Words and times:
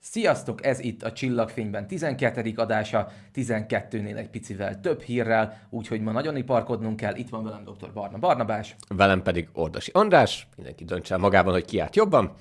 Sziasztok, 0.00 0.66
ez 0.66 0.80
itt 0.80 1.02
a 1.02 1.12
Csillagfényben 1.12 1.86
12. 1.86 2.52
adása, 2.56 3.08
12-nél 3.34 4.16
egy 4.16 4.30
picivel 4.30 4.80
több 4.80 5.00
hírrel, 5.02 5.66
úgyhogy 5.70 6.00
ma 6.00 6.12
nagyon 6.12 6.36
iparkodnunk 6.36 6.96
kell. 6.96 7.14
Itt 7.14 7.28
van 7.28 7.44
velem 7.44 7.64
dr. 7.64 7.92
Barna 7.92 8.18
Barnabás. 8.18 8.76
Velem 8.88 9.22
pedig 9.22 9.48
Ordasi 9.52 9.90
András, 9.94 10.46
mindenki 10.56 10.84
döntse 10.84 11.14
el 11.14 11.20
magában, 11.20 11.52
hogy 11.52 11.64
ki 11.64 11.82
jobban. 11.92 12.34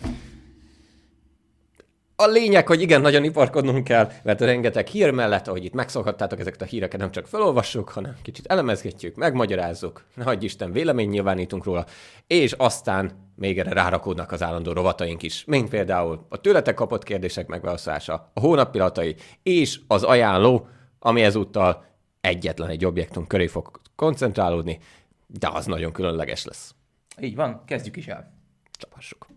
A 2.17 2.25
lényeg, 2.25 2.67
hogy 2.67 2.81
igen, 2.81 3.01
nagyon 3.01 3.23
iparkodnunk 3.23 3.83
kell, 3.83 4.11
mert 4.23 4.41
rengeteg 4.41 4.87
hír 4.87 5.11
mellett, 5.11 5.47
ahogy 5.47 5.63
itt 5.63 5.73
megszokhattátok, 5.73 6.39
ezeket 6.39 6.61
a 6.61 6.65
híreket 6.65 6.99
nem 6.99 7.11
csak 7.11 7.27
felolvassuk, 7.27 7.89
hanem 7.89 8.17
kicsit 8.21 8.45
elemezgetjük, 8.45 9.15
megmagyarázzuk, 9.15 10.03
ne 10.15 10.23
hagyj 10.23 10.45
Isten, 10.45 10.71
vélemény 10.71 11.09
nyilvánítunk 11.09 11.63
róla, 11.63 11.85
és 12.27 12.51
aztán 12.51 13.11
még 13.35 13.59
erre 13.59 13.73
rárakódnak 13.73 14.31
az 14.31 14.43
állandó 14.43 14.71
rovataink 14.71 15.23
is, 15.23 15.43
mint 15.45 15.69
például 15.69 16.25
a 16.29 16.41
tőletek 16.41 16.73
kapott 16.73 17.03
kérdések 17.03 17.47
megválaszolása, 17.47 18.31
a 18.33 18.39
hónap 18.39 18.71
pillanatai 18.71 19.15
és 19.43 19.79
az 19.87 20.03
ajánló, 20.03 20.67
ami 20.99 21.21
ezúttal 21.21 21.85
egyetlen 22.21 22.69
egy 22.69 22.85
objektum 22.85 23.27
köré 23.27 23.47
fog 23.47 23.79
koncentrálódni, 23.95 24.79
de 25.27 25.49
az 25.53 25.65
nagyon 25.65 25.91
különleges 25.91 26.45
lesz. 26.45 26.75
Így 27.21 27.35
van, 27.35 27.63
kezdjük 27.65 27.95
is 27.95 28.07
el. 28.07 28.33
Csapassuk. 28.71 29.34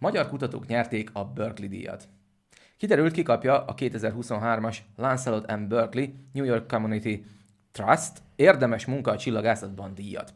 Magyar 0.00 0.28
kutatók 0.28 0.66
nyerték 0.66 1.10
a 1.12 1.24
Berkeley 1.24 1.68
díjat. 1.68 2.08
Kiderült, 2.76 3.12
ki 3.12 3.22
kapja 3.22 3.64
a 3.64 3.74
2023-as 3.74 4.76
Lancelot 4.96 5.56
M. 5.56 5.68
Berkeley 5.68 6.08
New 6.32 6.44
York 6.44 6.70
Community 6.70 7.24
Trust 7.72 8.22
érdemes 8.36 8.86
munka 8.86 9.10
a 9.10 9.16
csillagászatban 9.16 9.94
díjat. 9.94 10.34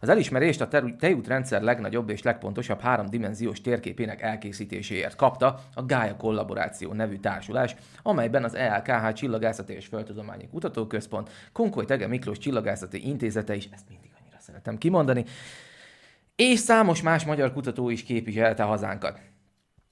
Az 0.00 0.08
elismerést 0.08 0.60
a 0.60 0.68
tejútrendszer 0.98 1.62
legnagyobb 1.62 2.10
és 2.10 2.22
legpontosabb 2.22 2.80
háromdimenziós 2.80 3.60
térképének 3.60 4.22
elkészítéséért 4.22 5.16
kapta 5.16 5.60
a 5.74 5.84
Gaia 5.84 6.16
Kollaboráció 6.16 6.92
nevű 6.92 7.16
társulás, 7.16 7.76
amelyben 8.02 8.44
az 8.44 8.54
ELKH 8.54 9.12
Csillagászati 9.12 9.72
és 9.72 9.86
Földtudományi 9.86 10.48
Kutatóközpont, 10.48 11.30
Konkoly 11.52 11.84
Tege 11.84 12.06
Miklós 12.06 12.38
Csillagászati 12.38 13.08
Intézete 13.08 13.54
is, 13.54 13.68
ezt 13.72 13.88
mindig 13.88 14.10
annyira 14.20 14.36
szeretem 14.40 14.78
kimondani, 14.78 15.24
és 16.36 16.58
számos 16.58 17.02
más 17.02 17.24
magyar 17.24 17.52
kutató 17.52 17.90
is 17.90 18.02
képviselte 18.02 18.62
hazánkat. 18.62 19.20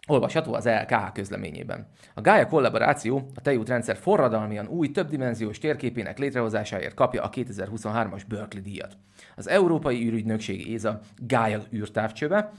Olvasható 0.06 0.54
az 0.54 0.66
LKH 0.66 1.12
közleményében. 1.12 1.88
A 2.14 2.20
Gaia 2.20 2.46
kollaboráció 2.46 3.30
a 3.34 3.40
tejútrendszer 3.40 3.96
forradalmian 3.96 4.66
új 4.66 4.90
többdimenziós 4.90 5.58
térképének 5.58 6.18
létrehozásáért 6.18 6.94
kapja 6.94 7.22
a 7.22 7.30
2023-as 7.30 8.22
Berkeley 8.28 8.62
díjat. 8.62 8.96
Az 9.36 9.48
Európai 9.48 10.06
űrügynökség 10.06 10.68
ÉZA 10.68 11.00
Gaia 11.16 11.60
űrtávcsöve 11.72 12.52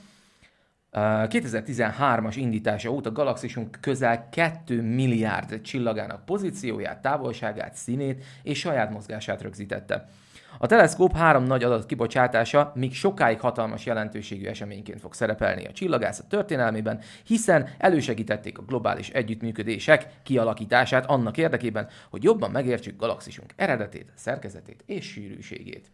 2013-as 0.94 2.34
indítása 2.36 2.90
óta 2.90 3.12
galaxisunk 3.12 3.78
közel 3.81 4.30
2 4.30 4.81
milliárd 4.81 5.62
csillagának 5.62 6.25
pozícióját, 6.25 7.02
távolságát, 7.02 7.75
színét 7.75 8.23
és 8.44 8.59
saját 8.59 8.92
mozgását 8.92 9.42
rögzítette. 9.42 10.09
A 10.58 10.68
teleszkóp 10.68 11.16
három 11.16 11.44
nagy 11.44 11.64
adat 11.64 11.86
kibocsátása 11.86 12.72
még 12.76 12.94
sokáig 12.94 13.40
hatalmas 13.40 13.86
jelentőségű 13.86 14.46
eseményként 14.46 15.00
fog 15.00 15.14
szerepelni 15.14 15.66
a 15.66 15.72
csillagászat 15.72 16.30
történelmében, 16.30 17.00
hiszen 17.26 17.70
elősegítették 17.78 18.58
a 18.58 18.64
globális 18.64 19.09
együttműködések 19.09 20.08
kialakítását 20.24 21.06
annak 21.06 21.38
érdekében, 21.38 21.88
hogy 22.09 22.24
jobban 22.24 22.52
megértsük 22.52 23.00
galaxisunk 23.00 23.53
eredetét, 23.56 24.12
szerkezetét 24.16 24.84
és 24.86 25.06
sűrűségét. 25.06 25.92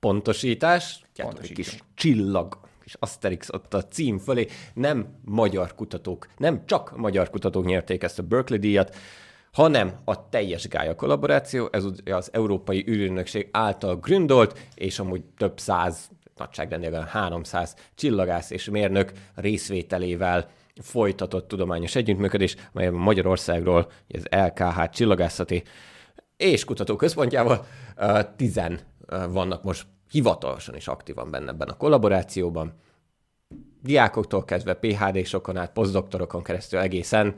Pontosítás, 0.00 1.04
egy 1.14 1.52
kis 1.52 1.78
csillag 1.94 2.58
és 2.84 2.96
Asterix 2.98 3.48
ott 3.52 3.74
a 3.74 3.84
cím 3.84 4.18
fölé, 4.18 4.46
nem 4.74 5.06
magyar 5.24 5.74
kutatók, 5.74 6.26
nem 6.36 6.66
csak 6.66 6.96
magyar 6.96 7.30
kutatók 7.30 7.64
nyerték 7.64 8.02
ezt 8.02 8.18
a 8.18 8.22
Berkeley 8.22 8.60
díjat, 8.60 8.96
hanem 9.52 9.92
a 10.04 10.28
teljes 10.28 10.68
Gaia 10.68 10.94
kollaboráció, 10.94 11.68
ez 11.72 11.84
az 12.04 12.28
Európai 12.32 12.84
űrügynökség 12.88 13.48
által 13.50 13.96
gründolt, 13.96 14.58
és 14.74 14.98
amúgy 14.98 15.24
több 15.36 15.58
száz, 15.58 16.10
nagyságrendileg 16.36 17.08
300 17.08 17.76
csillagász 17.94 18.50
és 18.50 18.70
mérnök 18.70 19.12
részvételével 19.34 20.50
folytatott 20.82 21.48
tudományos 21.48 21.94
együttműködés, 21.94 22.56
mely 22.72 22.88
Magyarországról 22.88 23.90
az 24.08 24.26
LKH 24.30 24.90
csillagászati 24.90 25.62
és 26.36 26.64
kutatóközpontjával 26.64 27.66
tizen 28.36 28.80
vannak 29.28 29.62
most 29.62 29.86
hivatalosan 30.10 30.76
is 30.76 30.88
aktívan 30.88 31.30
benne 31.30 31.50
ebben 31.50 31.68
a 31.68 31.76
kollaborációban. 31.76 32.72
Diákoktól 33.82 34.44
kezdve 34.44 34.74
PHD-sokon 34.74 35.56
át, 35.56 35.72
posztdoktorokon 35.72 36.42
keresztül 36.42 36.78
egészen 36.78 37.34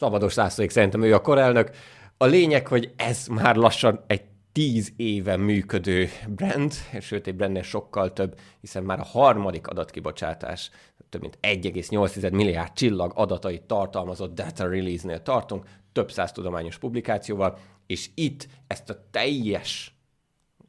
Szabados 0.00 0.34
Lászlóik 0.34 0.70
szerintem 0.70 1.02
ő 1.02 1.14
a 1.14 1.20
korelnök. 1.20 1.70
A 2.16 2.24
lényeg, 2.24 2.66
hogy 2.66 2.92
ez 2.96 3.26
már 3.26 3.56
lassan 3.56 4.04
egy 4.06 4.22
tíz 4.52 4.92
éve 4.96 5.36
működő 5.36 6.08
brand, 6.28 6.72
sőt 7.00 7.26
egy 7.26 7.34
brandnél 7.34 7.62
sokkal 7.62 8.12
több, 8.12 8.38
hiszen 8.60 8.82
már 8.82 9.00
a 9.00 9.04
harmadik 9.04 9.66
adatkibocsátás, 9.66 10.70
több 11.08 11.20
mint 11.20 11.38
1,8 11.42 12.32
milliárd 12.32 12.72
csillag 12.72 13.12
adatait 13.14 13.62
tartalmazott 13.62 14.34
data 14.34 14.68
release-nél 14.68 15.22
tartunk, 15.22 15.66
több 15.92 16.10
száz 16.10 16.32
tudományos 16.32 16.78
publikációval, 16.78 17.58
és 17.86 18.10
itt 18.14 18.46
ezt 18.66 18.90
a 18.90 19.06
teljes 19.10 19.94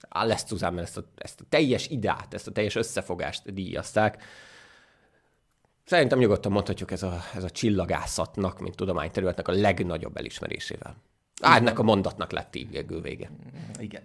lesz 0.09 0.51
ezt 0.51 0.97
a, 0.97 1.03
ezt 1.15 1.41
a 1.41 1.45
teljes 1.49 1.87
ideát, 1.87 2.33
ezt 2.33 2.47
a 2.47 2.51
teljes 2.51 2.75
összefogást 2.75 3.53
díjazták, 3.53 4.23
Szerintem 5.85 6.19
nyugodtan 6.19 6.51
mondhatjuk 6.51 6.91
ez 6.91 7.03
a, 7.03 7.19
ez 7.35 7.43
a 7.43 7.49
csillagászatnak, 7.49 8.59
mint 8.59 8.75
tudományterületnek 8.75 9.47
a 9.47 9.51
legnagyobb 9.51 10.17
elismerésével. 10.17 10.95
Á, 11.41 11.55
ennek 11.55 11.79
a 11.79 11.83
mondatnak 11.83 12.31
lett 12.31 12.55
így 12.55 12.85
vége. 13.01 13.29
Igen. 13.79 14.01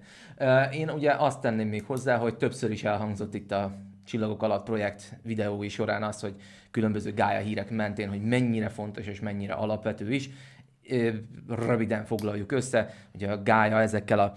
Én 0.72 0.90
ugye 0.90 1.12
azt 1.12 1.40
tenném 1.40 1.68
még 1.68 1.84
hozzá, 1.84 2.16
hogy 2.16 2.36
többször 2.36 2.70
is 2.70 2.84
elhangzott 2.84 3.34
itt 3.34 3.52
a 3.52 3.72
Csillagok 4.04 4.42
alatt 4.42 4.64
projekt 4.64 5.18
videói 5.22 5.68
során 5.68 6.02
az, 6.02 6.20
hogy 6.20 6.34
különböző 6.70 7.14
gája 7.14 7.40
hírek 7.40 7.70
mentén, 7.70 8.08
hogy 8.08 8.22
mennyire 8.22 8.68
fontos 8.68 9.06
és 9.06 9.20
mennyire 9.20 9.52
alapvető 9.52 10.12
is. 10.12 10.30
Röviden 11.48 12.04
foglaljuk 12.04 12.52
össze, 12.52 12.94
hogy 13.12 13.24
a 13.24 13.42
gája 13.42 13.80
ezekkel 13.80 14.18
a 14.18 14.34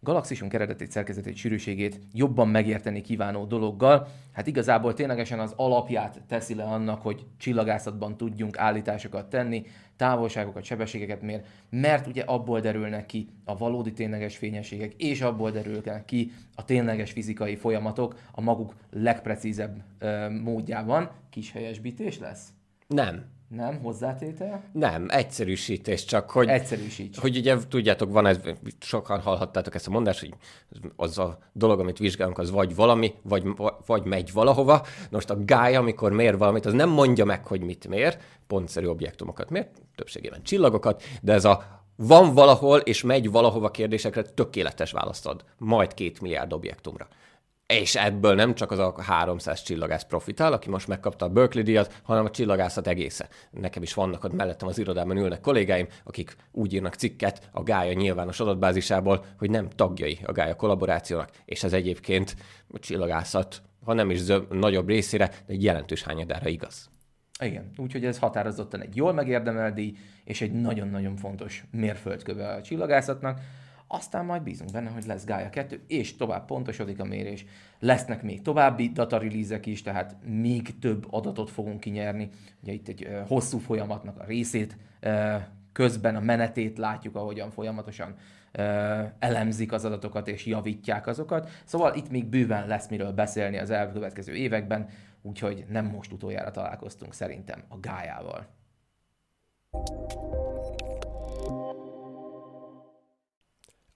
galaxisunk 0.00 0.54
eredetét, 0.54 0.90
szerkezetét, 0.90 1.36
sűrűségét 1.36 2.00
jobban 2.12 2.48
megérteni 2.48 3.00
kívánó 3.00 3.44
dologgal, 3.44 4.06
hát 4.32 4.46
igazából 4.46 4.94
ténylegesen 4.94 5.40
az 5.40 5.52
alapját 5.56 6.22
teszi 6.26 6.54
le 6.54 6.64
annak, 6.64 7.02
hogy 7.02 7.26
csillagászatban 7.36 8.16
tudjunk 8.16 8.58
állításokat 8.58 9.28
tenni, 9.30 9.66
távolságokat, 9.96 10.64
sebességeket 10.64 11.22
mér, 11.22 11.42
mert 11.70 12.06
ugye 12.06 12.22
abból 12.22 12.60
derülnek 12.60 13.06
ki 13.06 13.28
a 13.44 13.56
valódi 13.56 13.92
tényleges 13.92 14.36
fényességek, 14.36 14.94
és 14.94 15.20
abból 15.20 15.50
derülnek 15.50 16.04
ki 16.04 16.32
a 16.54 16.64
tényleges 16.64 17.12
fizikai 17.12 17.56
folyamatok 17.56 18.18
a 18.32 18.40
maguk 18.40 18.74
legprecízebb 18.90 19.82
ö, 19.98 20.30
módjában. 20.30 21.10
Kis 21.30 21.52
helyesbítés 21.52 22.18
lesz? 22.18 22.48
Nem. 22.86 23.37
Nem, 23.48 23.80
hozzátétel? 23.82 24.64
Nem, 24.72 25.06
egyszerűsítés, 25.08 26.04
csak 26.04 26.30
hogy... 26.30 26.48
Egyszerűsíts. 26.48 27.18
Hogy 27.18 27.36
ugye 27.36 27.56
tudjátok, 27.68 28.12
van 28.12 28.26
ez, 28.26 28.40
sokan 28.80 29.20
hallhattátok 29.20 29.74
ezt 29.74 29.86
a 29.86 29.90
mondást, 29.90 30.20
hogy 30.20 30.34
az 30.96 31.18
a 31.18 31.38
dolog, 31.52 31.80
amit 31.80 31.98
vizsgálunk, 31.98 32.38
az 32.38 32.50
vagy 32.50 32.74
valami, 32.74 33.14
vagy, 33.22 33.44
vagy 33.86 34.04
megy 34.04 34.32
valahova. 34.32 34.86
Most 35.10 35.30
a 35.30 35.44
gály, 35.44 35.76
amikor 35.76 36.12
mér 36.12 36.38
valamit, 36.38 36.66
az 36.66 36.72
nem 36.72 36.88
mondja 36.88 37.24
meg, 37.24 37.46
hogy 37.46 37.60
mit 37.60 37.88
mér, 37.88 38.18
pontszerű 38.46 38.86
objektumokat 38.86 39.50
mér, 39.50 39.68
többségében 39.94 40.42
csillagokat, 40.42 41.02
de 41.22 41.32
ez 41.32 41.44
a 41.44 41.76
van 41.96 42.34
valahol 42.34 42.78
és 42.78 43.02
megy 43.02 43.30
valahova 43.30 43.70
kérdésekre 43.70 44.22
tökéletes 44.22 44.92
választ 44.92 45.26
ad, 45.26 45.44
majd 45.58 45.94
két 45.94 46.20
milliárd 46.20 46.52
objektumra. 46.52 47.08
És 47.74 47.94
ebből 47.94 48.34
nem 48.34 48.54
csak 48.54 48.70
az 48.70 48.78
a 48.78 49.02
300 49.02 49.62
csillagász 49.62 50.04
profitál, 50.04 50.52
aki 50.52 50.68
most 50.68 50.88
megkapta 50.88 51.24
a 51.24 51.28
Berkeley 51.28 51.64
díjat, 51.64 52.00
hanem 52.02 52.24
a 52.24 52.30
csillagászat 52.30 52.86
egésze. 52.86 53.28
Nekem 53.50 53.82
is 53.82 53.94
vannak 53.94 54.24
ott 54.24 54.32
mellettem 54.32 54.68
az 54.68 54.78
irodában 54.78 55.16
ülnek 55.16 55.40
kollégáim, 55.40 55.86
akik 56.04 56.36
úgy 56.52 56.72
írnak 56.72 56.94
cikket 56.94 57.48
a 57.52 57.62
Gája 57.62 57.92
nyilvános 57.92 58.40
adatbázisából, 58.40 59.24
hogy 59.38 59.50
nem 59.50 59.68
tagjai 59.68 60.18
a 60.24 60.32
Gája 60.32 60.54
kollaborációnak, 60.54 61.30
és 61.44 61.62
ez 61.62 61.72
egyébként 61.72 62.36
a 62.68 62.78
csillagászat, 62.78 63.62
ha 63.84 63.92
nem 63.92 64.10
is 64.10 64.18
zöm, 64.18 64.46
nagyobb 64.50 64.88
részére, 64.88 65.26
de 65.26 65.52
egy 65.52 65.62
jelentős 65.62 66.02
hányadára 66.02 66.48
igaz. 66.48 66.90
Igen, 67.40 67.70
úgyhogy 67.76 68.04
ez 68.04 68.18
határozottan 68.18 68.82
egy 68.82 68.96
jól 68.96 69.12
megérdemelt 69.12 69.74
díj, 69.74 69.96
és 70.24 70.40
egy 70.40 70.52
nagyon-nagyon 70.52 71.16
fontos 71.16 71.64
mérföldköve 71.70 72.48
a 72.48 72.62
csillagászatnak. 72.62 73.40
Aztán 73.88 74.24
majd 74.24 74.42
bízunk 74.42 74.72
benne, 74.72 74.90
hogy 74.90 75.06
lesz 75.06 75.24
Gaia 75.24 75.50
2, 75.50 75.84
és 75.86 76.16
tovább 76.16 76.44
pontosodik 76.44 77.00
a 77.00 77.04
mérés. 77.04 77.44
Lesznek 77.78 78.22
még 78.22 78.42
további 78.42 78.88
datarilízek 78.88 79.66
is, 79.66 79.82
tehát 79.82 80.16
még 80.24 80.78
több 80.78 81.06
adatot 81.10 81.50
fogunk 81.50 81.80
kinyerni. 81.80 82.28
Ugye 82.62 82.72
itt 82.72 82.88
egy 82.88 83.08
hosszú 83.26 83.58
folyamatnak 83.58 84.18
a 84.18 84.24
részét, 84.24 84.76
közben 85.72 86.16
a 86.16 86.20
menetét 86.20 86.78
látjuk, 86.78 87.16
ahogyan 87.16 87.50
folyamatosan 87.50 88.14
elemzik 89.18 89.72
az 89.72 89.84
adatokat 89.84 90.28
és 90.28 90.46
javítják 90.46 91.06
azokat. 91.06 91.50
Szóval 91.64 91.94
itt 91.94 92.10
még 92.10 92.26
bőven 92.26 92.66
lesz 92.66 92.88
miről 92.88 93.12
beszélni 93.12 93.58
az 93.58 93.70
elkövetkező 93.70 94.34
években, 94.34 94.88
úgyhogy 95.22 95.64
nem 95.68 95.86
most 95.86 96.12
utoljára 96.12 96.50
találkoztunk 96.50 97.14
szerintem 97.14 97.62
a 97.68 97.80
gájával. 97.80 98.46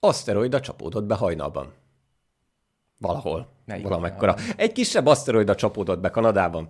Aszteroida 0.04 0.60
csapódott 0.60 1.04
be 1.04 1.14
hajnalban. 1.14 1.72
Valahol. 2.99 3.49
Melyik 3.64 3.82
valamekkora. 3.82 4.34
Egy 4.56 4.72
kisebb 4.72 5.06
aszteroida 5.06 5.54
csapódott 5.54 6.00
be 6.00 6.10
Kanadában. 6.10 6.69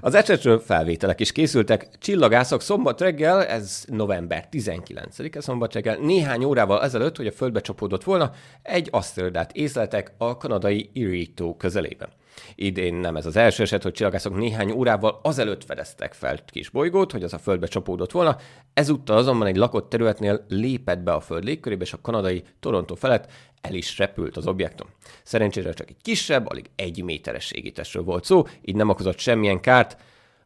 Az 0.00 0.14
esetről 0.14 0.58
felvételek 0.58 1.20
is 1.20 1.32
készültek. 1.32 1.98
Csillagászok 1.98 2.60
szombat 2.60 3.00
reggel, 3.00 3.44
ez 3.44 3.84
november 3.88 4.48
19-e 4.50 5.40
szombat 5.40 5.72
reggel, 5.72 5.96
néhány 5.96 6.44
órával 6.44 6.82
ezelőtt, 6.82 7.16
hogy 7.16 7.26
a 7.26 7.32
Földbe 7.32 7.60
csapódott 7.60 8.04
volna, 8.04 8.30
egy 8.62 8.88
aszteroidát 8.90 9.52
észleltek 9.52 10.14
a 10.18 10.36
kanadai 10.36 10.90
Erie 10.94 11.26
tó 11.34 11.56
közelében. 11.56 12.08
Idén 12.54 12.94
nem 12.94 13.16
ez 13.16 13.26
az 13.26 13.36
első 13.36 13.62
eset, 13.62 13.82
hogy 13.82 13.92
csillagászok 13.92 14.36
néhány 14.36 14.70
órával 14.70 15.20
azelőtt 15.22 15.64
fedeztek 15.64 16.12
fel 16.12 16.44
kis 16.44 16.68
bolygót, 16.68 17.12
hogy 17.12 17.22
az 17.22 17.32
a 17.32 17.38
földbe 17.38 17.66
csapódott 17.66 18.12
volna. 18.12 18.36
Ezúttal 18.74 19.16
azonban 19.16 19.46
egy 19.46 19.56
lakott 19.56 19.88
területnél 19.88 20.44
lépett 20.48 20.98
be 20.98 21.12
a 21.12 21.20
föld 21.20 21.44
légkörébe, 21.44 21.84
és 21.84 21.92
a 21.92 22.00
kanadai 22.00 22.42
Toronto 22.60 22.94
felett 22.94 23.30
el 23.60 23.74
is 23.74 23.98
repült 23.98 24.36
az 24.36 24.46
objektum. 24.46 24.88
Szerencsére 25.22 25.72
csak 25.72 25.90
egy 25.90 26.02
kisebb, 26.02 26.48
alig 26.48 26.70
egy 26.76 27.02
méteres 27.02 27.50
égítésről 27.50 28.02
volt 28.02 28.24
szó, 28.24 28.42
így 28.62 28.76
nem 28.76 28.88
okozott 28.88 29.18
semmilyen 29.18 29.60
kárt, 29.60 29.96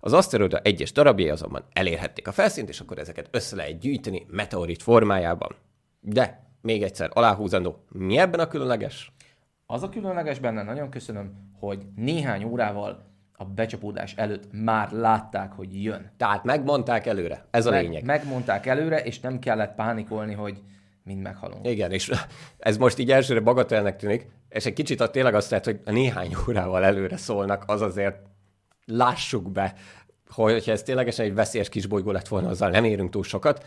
az 0.01 0.13
aszteroida 0.13 0.59
egyes 0.59 0.93
darabjai 0.93 1.29
azonban 1.29 1.65
elérhették 1.73 2.29
a 2.29 2.33
felszínt, 2.33 2.69
és 2.69 2.81
akkor 2.81 2.99
ezeket 2.99 3.29
össze 3.31 3.57
lehet 3.57 3.79
gyűjteni 3.79 4.27
meteorit 4.31 4.83
formájában. 4.83 5.57
De 6.01 6.47
még 6.61 6.83
egyszer 6.83 7.11
aláhúzandó, 7.13 7.85
mi 7.89 8.19
ebben 8.19 8.41
a 8.41 8.49
különleges? 8.49 9.13
Az 9.71 9.83
a 9.83 9.89
különleges 9.89 10.39
benne, 10.39 10.63
nagyon 10.63 10.91
köszönöm, 10.91 11.33
hogy 11.59 11.87
néhány 11.97 12.45
órával 12.45 13.07
a 13.33 13.45
becsapódás 13.45 14.15
előtt 14.15 14.45
már 14.53 14.93
látták, 14.93 15.53
hogy 15.53 15.83
jön. 15.83 16.11
Tehát 16.17 16.45
megmondták 16.45 17.07
előre, 17.07 17.47
ez 17.51 17.67
a 17.67 17.71
Meg, 17.71 17.83
lényeg. 17.83 18.05
Megmondták 18.05 18.67
előre, 18.67 19.03
és 19.03 19.21
nem 19.21 19.39
kellett 19.39 19.75
pánikolni, 19.75 20.35
hogy 20.35 20.63
mind 21.03 21.23
meghalunk. 21.23 21.67
Igen, 21.67 21.93
és 21.93 22.13
ez 22.59 22.77
most 22.77 22.99
így 22.99 23.11
elsőre 23.11 23.41
bagatelnek 23.41 23.97
tűnik, 23.97 24.27
és 24.49 24.67
egy 24.67 24.73
kicsit 24.73 25.01
a 25.01 25.11
tényleg 25.11 25.35
azt 25.35 25.51
lehet, 25.51 25.65
hogy 25.65 25.81
néhány 25.85 26.37
órával 26.49 26.85
előre 26.85 27.17
szólnak, 27.17 27.65
az 27.67 27.81
azért 27.81 28.17
lássuk 28.85 29.53
be, 29.53 29.75
hogy 30.29 30.65
ha 30.65 30.71
ez 30.71 30.83
ténylegesen 30.83 31.25
egy 31.25 31.35
veszélyes 31.35 31.69
kis 31.69 31.87
bolygó 31.87 32.11
lett 32.11 32.29
volna, 32.29 32.49
azzal 32.49 32.71
nem 32.71 32.85
érünk 32.85 33.11
túl 33.11 33.23
sokat, 33.23 33.65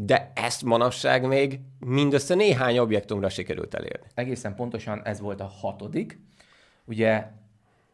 de 0.00 0.32
ezt 0.34 0.64
manapság 0.64 1.26
még 1.26 1.60
mindössze 1.78 2.34
néhány 2.34 2.78
objektumra 2.78 3.28
sikerült 3.28 3.74
elérni. 3.74 4.06
Egészen 4.14 4.54
pontosan 4.54 5.02
ez 5.04 5.20
volt 5.20 5.40
a 5.40 5.50
hatodik. 5.60 6.20
Ugye 6.84 7.26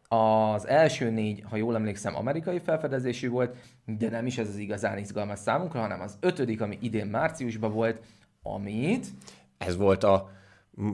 az 0.07 0.67
első 0.67 1.09
négy, 1.09 1.43
ha 1.49 1.55
jól 1.55 1.75
emlékszem, 1.75 2.15
amerikai 2.15 2.59
felfedezésű 2.59 3.29
volt, 3.29 3.55
de 3.85 4.09
nem 4.09 4.25
is 4.25 4.37
ez 4.37 4.47
az 4.47 4.57
igazán 4.57 4.97
izgalmas 4.97 5.39
számunkra, 5.39 5.79
hanem 5.79 6.01
az 6.01 6.17
ötödik, 6.19 6.61
ami 6.61 6.77
idén 6.81 7.07
márciusban 7.07 7.71
volt, 7.71 7.99
amit... 8.41 9.07
Ez 9.57 9.75
volt 9.75 10.03
a 10.03 10.29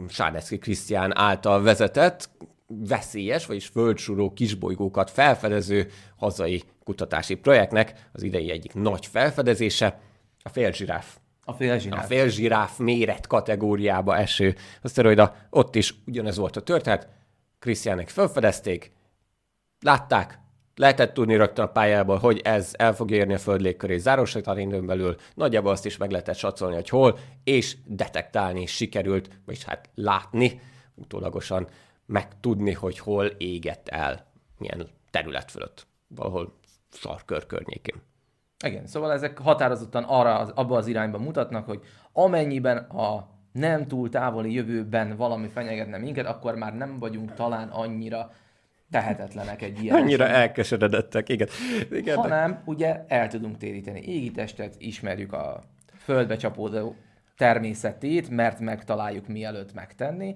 Sárnecki 0.08 0.58
Krisztián 0.58 1.18
által 1.18 1.62
vezetett, 1.62 2.30
veszélyes, 2.68 3.46
vagyis 3.46 3.68
földsúró 3.68 4.34
kisbolygókat 4.34 5.10
felfedező 5.10 5.88
hazai 6.16 6.64
kutatási 6.84 7.36
projektnek 7.36 8.10
az 8.12 8.24
idei 8.24 8.52
egyik 8.52 8.74
nagy 8.74 9.06
felfedezése, 9.06 10.00
a 10.44 10.50
félzsiráf. 10.50 11.18
A 11.44 11.54
félzsiráf. 11.54 12.04
A 12.04 12.08
félzsiráf 12.08 12.78
méret 12.78 13.28
kategóriába 13.28 14.18
eső 14.18 14.56
aszteroida. 14.82 15.36
Ott 15.50 15.76
is 15.76 15.94
ugyanez 16.06 16.38
volt 16.38 16.56
a 16.56 16.62
történet. 16.62 17.10
Krisztiánek 17.60 18.10
felfedezték, 18.10 18.92
látták, 19.80 20.40
lehetett 20.76 21.14
tudni 21.14 21.36
rögtön 21.36 21.66
a 21.66 21.72
pályából, 21.72 22.18
hogy 22.18 22.40
ez 22.40 22.74
el 22.78 22.96
fog 22.96 23.12
érni 23.12 23.34
a 23.34 23.38
Föld 23.38 23.62
légköré 23.62 23.98
záros 23.98 24.36
időn 24.36 24.86
belül, 24.86 25.16
nagyjából 25.34 25.72
azt 25.72 25.86
is 25.86 25.98
meg 25.98 26.12
lehetett 26.12 26.36
satszolni, 26.36 26.76
hogy 26.76 26.90
hol, 26.90 27.20
és 27.44 27.78
detektálni 27.86 28.62
is 28.62 28.72
sikerült, 28.72 29.30
vagyis 29.46 29.64
hát 29.64 29.90
látni, 29.96 30.62
utólagosan 30.96 31.68
megtudni, 32.06 32.74
hogy 32.74 33.00
hol 33.00 33.26
égett 33.26 33.88
el, 33.90 34.32
milyen 34.58 34.88
terület 35.12 35.52
fölött, 35.52 35.88
valahol 36.08 36.60
sarkör 36.92 37.46
környékén. 37.46 38.02
Igen, 38.64 38.88
szóval 38.88 39.12
ezek 39.12 39.38
határozottan 39.38 40.04
arra, 40.04 40.38
az, 40.38 40.52
abba 40.56 40.78
az 40.78 40.88
irányba 40.88 41.18
mutatnak, 41.18 41.66
hogy 41.66 41.82
amennyiben 42.14 42.78
a 42.78 43.30
nem 43.52 43.88
túl 43.88 44.10
távoli 44.10 44.54
jövőben 44.54 45.16
valami 45.16 45.48
fenyegetne 45.48 45.98
minket, 45.98 46.26
akkor 46.26 46.56
már 46.56 46.78
nem 46.78 47.00
vagyunk 47.00 47.34
talán 47.34 47.68
annyira 47.68 48.32
tehetetlenek 48.92 49.62
egy 49.62 49.84
ilyen 49.84 49.96
Annyira 49.96 50.24
esetben. 50.24 50.42
elkeseredettek, 50.42 51.30
igen. 51.30 51.48
igen. 51.92 52.18
Hanem 52.18 52.62
ugye 52.66 53.04
el 53.08 53.28
tudunk 53.28 53.58
téríteni 53.58 54.02
égitestet, 54.02 54.76
ismerjük 54.78 55.34
a 55.34 55.60
földbe 55.98 56.36
csapódó 56.36 56.96
természetét, 57.38 58.30
mert 58.30 58.60
megtaláljuk 58.60 59.28
mielőtt 59.28 59.74
megtenni. 59.74 60.36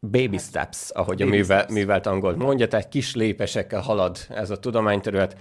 Baby 0.00 0.38
steps, 0.38 0.90
ahogy 0.90 1.18
baby 1.18 1.30
a 1.30 1.34
művel, 1.34 1.58
steps. 1.58 1.72
művelt 1.72 2.06
angol 2.06 2.36
mondja, 2.36 2.68
tehát 2.68 2.88
kis 2.88 3.14
lépésekkel 3.14 3.80
halad 3.80 4.18
ez 4.28 4.50
a 4.50 4.58
tudományterület. 4.58 5.36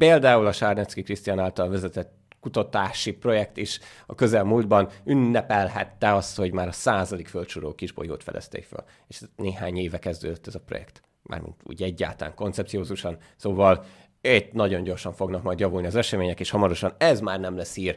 Például 0.00 0.46
a 0.46 0.52
Sárnecki 0.52 1.02
Krisztián 1.02 1.38
által 1.38 1.68
vezetett 1.68 2.18
kutatási 2.40 3.12
projekt 3.12 3.56
is 3.56 3.80
a 4.06 4.14
közelmúltban 4.14 4.88
ünnepelhette 5.04 6.14
azt, 6.14 6.36
hogy 6.36 6.52
már 6.52 6.68
a 6.68 6.72
századik 6.72 7.28
földsoró 7.28 7.74
kisbolyót 7.74 8.22
fedezték 8.22 8.64
fel. 8.64 8.84
És 9.08 9.22
néhány 9.36 9.76
éve 9.76 9.98
kezdődött 9.98 10.46
ez 10.46 10.54
a 10.54 10.60
projekt 10.60 11.02
mármint 11.22 11.56
úgy 11.64 11.82
egyáltalán 11.82 12.34
koncepciózusan, 12.34 13.18
szóval 13.36 13.84
itt 14.20 14.52
nagyon 14.52 14.82
gyorsan 14.82 15.12
fognak 15.12 15.42
majd 15.42 15.60
javulni 15.60 15.86
az 15.86 15.94
események, 15.94 16.40
és 16.40 16.50
hamarosan 16.50 16.94
ez 16.98 17.20
már 17.20 17.40
nem 17.40 17.56
lesz 17.56 17.76
ír, 17.76 17.96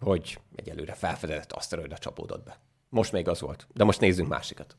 hogy 0.00 0.38
egyelőre 0.54 0.92
felfedezett 0.92 1.52
aszteroida 1.52 1.98
csapódott 1.98 2.44
be. 2.44 2.60
Most 2.88 3.12
még 3.12 3.28
az 3.28 3.40
volt, 3.40 3.66
de 3.74 3.84
most 3.84 4.00
nézzünk 4.00 4.28
másikat. 4.28 4.76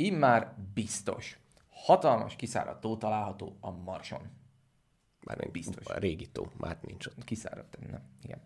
Immár 0.00 0.54
biztos. 0.74 1.38
Hatalmas 1.70 2.36
kiszáradt 2.36 2.80
tó 2.80 2.96
található 2.96 3.56
a 3.60 3.70
Marson. 3.70 4.20
Mármint 5.24 5.52
biztos. 5.52 5.86
A 5.86 5.98
régi 5.98 6.26
tó, 6.26 6.50
már 6.56 6.78
nincs 6.82 7.06
ott. 7.06 7.24
Kiszáradt, 7.24 7.78
nem. 7.90 8.02
Igen. 8.22 8.38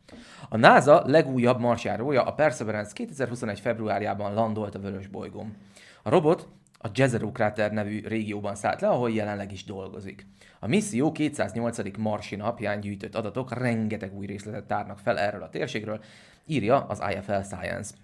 A 0.49 0.57
NASA 0.57 1.03
legújabb 1.07 1.61
marsjárója, 1.61 2.23
a 2.23 2.35
Perseverance 2.35 2.93
2021. 2.93 3.61
februárjában 3.61 4.35
landolt 4.35 4.75
a 4.75 4.79
Vörös 4.79 5.07
bolygón. 5.07 5.57
A 6.03 6.09
robot 6.09 6.49
a 6.79 6.89
Jezero 6.95 7.33
kráter 7.33 7.73
nevű 7.73 8.01
régióban 8.07 8.55
szállt 8.55 8.81
le, 8.81 8.89
ahol 8.89 9.11
jelenleg 9.11 9.53
is 9.53 9.65
dolgozik. 9.65 10.27
A 10.59 10.67
misszió 10.67 11.13
208. 11.13 11.97
marsi 11.97 12.37
napján 12.37 12.81
gyűjtött 12.81 13.15
adatok 13.15 13.53
rengeteg 13.53 14.15
új 14.15 14.27
részletet 14.27 14.67
tárnak 14.67 14.99
fel 14.99 15.19
erről 15.19 15.43
a 15.43 15.49
térségről, 15.49 16.03
írja 16.47 16.87
az 16.87 17.03
IFL 17.11 17.41
Science. 17.41 17.95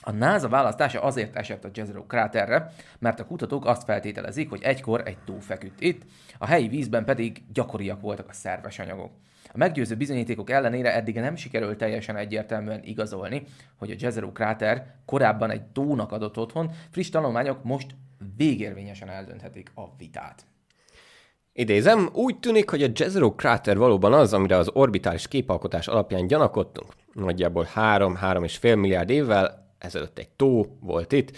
A 0.00 0.10
NASA 0.10 0.48
választása 0.48 1.02
azért 1.02 1.36
esett 1.36 1.64
a 1.64 1.70
Jezero 1.74 2.06
kráterre, 2.06 2.72
mert 2.98 3.20
a 3.20 3.26
kutatók 3.26 3.66
azt 3.66 3.84
feltételezik, 3.84 4.50
hogy 4.50 4.62
egykor 4.62 5.02
egy 5.04 5.18
tó 5.24 5.38
feküdt 5.38 5.80
itt, 5.80 6.02
a 6.38 6.46
helyi 6.46 6.68
vízben 6.68 7.04
pedig 7.04 7.42
gyakoriak 7.52 8.00
voltak 8.00 8.28
a 8.28 8.32
szerves 8.32 8.78
anyagok. 8.78 9.10
A 9.52 9.56
meggyőző 9.56 9.96
bizonyítékok 9.96 10.50
ellenére 10.50 10.94
eddig 10.94 11.14
nem 11.14 11.36
sikerült 11.36 11.78
teljesen 11.78 12.16
egyértelműen 12.16 12.80
igazolni, 12.84 13.42
hogy 13.76 13.90
a 13.90 13.94
Jezero 13.98 14.32
kráter 14.32 14.94
korábban 15.04 15.50
egy 15.50 15.62
tónak 15.62 16.12
adott 16.12 16.38
otthon, 16.38 16.70
friss 16.90 17.08
tanulmányok 17.08 17.64
most 17.64 17.94
végérvényesen 18.36 19.08
eldönthetik 19.08 19.70
a 19.74 19.96
vitát. 19.98 20.44
Idézem, 21.52 22.08
úgy 22.12 22.38
tűnik, 22.38 22.70
hogy 22.70 22.82
a 22.82 22.88
Jezero 22.94 23.34
kráter 23.34 23.76
valóban 23.76 24.12
az, 24.12 24.32
amire 24.32 24.56
az 24.56 24.70
orbitális 24.72 25.28
képalkotás 25.28 25.88
alapján 25.88 26.26
gyanakodtunk. 26.26 26.92
Nagyjából 27.12 27.66
3-3,5 27.74 28.62
milliárd 28.62 29.10
évvel 29.10 29.69
ezelőtt 29.80 30.18
egy 30.18 30.28
tó 30.28 30.76
volt 30.80 31.12
itt. 31.12 31.36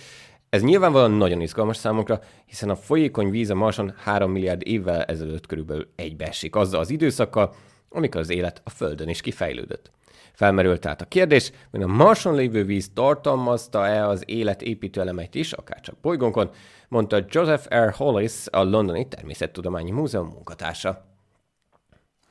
Ez 0.48 0.62
nyilvánvalóan 0.62 1.12
nagyon 1.12 1.40
izgalmas 1.40 1.76
számunkra, 1.76 2.20
hiszen 2.46 2.70
a 2.70 2.76
folyékony 2.76 3.30
víz 3.30 3.50
a 3.50 3.54
Marson 3.54 3.94
3 3.96 4.30
milliárd 4.30 4.66
évvel 4.66 5.02
ezelőtt 5.02 5.46
körülbelül 5.46 5.92
egybeesik 5.96 6.56
azzal 6.56 6.80
az 6.80 6.90
időszakkal, 6.90 7.54
amikor 7.88 8.20
az 8.20 8.30
élet 8.30 8.60
a 8.64 8.70
Földön 8.70 9.08
is 9.08 9.20
kifejlődött. 9.20 9.90
Felmerült 10.32 10.80
tehát 10.80 11.00
a 11.00 11.04
kérdés, 11.04 11.52
hogy 11.70 11.82
a 11.82 11.86
Marson 11.86 12.34
lévő 12.34 12.64
víz 12.64 12.90
tartalmazta-e 12.94 14.06
az 14.06 14.22
élet 14.26 14.62
építő 14.62 15.00
elemeit 15.00 15.34
is, 15.34 15.52
akár 15.52 15.80
csak 15.80 15.94
bolygónkon, 16.00 16.50
mondta 16.88 17.24
Joseph 17.28 17.74
R. 17.74 17.92
Hollis, 17.92 18.46
a 18.50 18.62
Londoni 18.62 19.08
Természettudományi 19.08 19.90
Múzeum 19.90 20.28
munkatársa. 20.28 21.04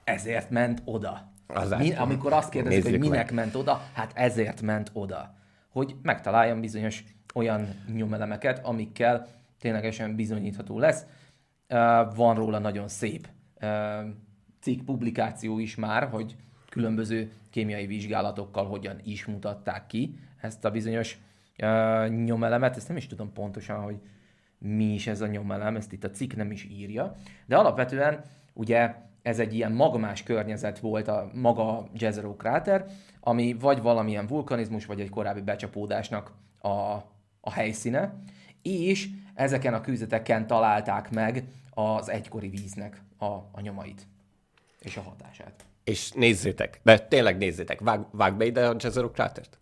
Ezért 0.04 0.50
ment 0.50 0.82
oda. 0.86 1.34
Az 1.48 1.70
Mi, 1.78 1.94
amikor 1.96 2.34
azt 2.34 2.50
kérdezik, 2.50 2.84
hogy 2.84 3.00
minek 3.00 3.26
meg. 3.26 3.34
ment 3.34 3.56
oda, 3.56 3.82
hát 3.94 4.12
ezért 4.16 4.62
ment 4.62 4.90
oda. 4.94 5.40
Hogy 5.72 5.96
megtaláljon 6.02 6.62
bizonyos 6.62 7.04
olyan 7.34 7.68
nyomelemeket, 7.94 8.66
amikkel 8.66 9.28
ténylegesen 9.60 10.16
bizonyítható 10.16 10.80
lesz. 10.80 11.06
Van 12.16 12.36
róla 12.36 12.60
nagyon 12.60 12.88
szép 12.88 13.28
cikk 14.60 14.86
publikáció 14.86 15.60
is 15.60 15.76
már, 15.76 16.10
hogy 16.10 16.36
különböző 16.70 17.32
kémiai 17.50 17.86
vizsgálatokkal 17.86 18.66
hogyan 18.66 19.00
is 19.04 19.26
mutatták 19.26 19.88
ki 19.88 20.16
ezt 20.42 20.66
a 20.66 20.72
bizonyos 20.72 21.20
nyomelemet. 22.08 22.76
Ezt 22.76 22.88
nem 22.88 22.98
is 22.98 23.08
tudom 23.08 23.34
pontosan, 23.34 23.80
hogy 23.84 24.00
mi 24.58 24.94
is 24.94 25.08
ez 25.08 25.22
a 25.22 25.28
nyomelem, 25.28 25.76
ezt 25.76 25.92
itt 25.92 26.04
a 26.04 26.10
cikk 26.10 26.34
nem 26.36 26.52
is 26.52 26.64
írja. 26.64 27.16
De 27.46 27.58
alapvetően 27.58 28.22
ugye 28.54 28.96
ez 29.22 29.40
egy 29.40 29.54
ilyen 29.54 29.72
magmás 29.72 30.24
környezet 30.24 30.80
volt 30.80 31.08
a 31.08 31.30
maga 31.34 31.88
Jezero 31.94 32.36
kráter, 32.36 32.86
ami 33.20 33.54
vagy 33.54 33.82
valamilyen 33.82 34.28
vulkanizmus, 34.28 34.86
vagy 34.86 35.00
egy 35.00 35.10
korábbi 35.10 35.42
becsapódásnak 35.42 36.32
a, 36.62 36.70
a 37.42 37.52
helyszíne, 37.52 38.14
és 38.62 39.10
ezeken 39.34 39.74
a 39.74 39.82
kőzeteken 39.82 40.48
találták 40.48 41.10
meg 41.12 41.44
az 41.70 42.10
egykori 42.10 42.50
víznek 42.50 43.02
a, 43.18 43.26
a 43.26 43.62
nyomait 43.62 44.08
és 44.80 44.98
a 44.98 45.02
hatását. 45.02 45.66
És 45.84 46.12
nézzétek, 46.12 46.80
de 46.84 47.00
tényleg 47.00 47.38
nézzétek, 47.38 47.80
vág, 47.80 48.06
vág 48.12 48.38
be 48.38 48.46
ide 48.46 48.68
a 48.68 48.76
Jezero 48.80 49.12
krátert. 49.12 49.60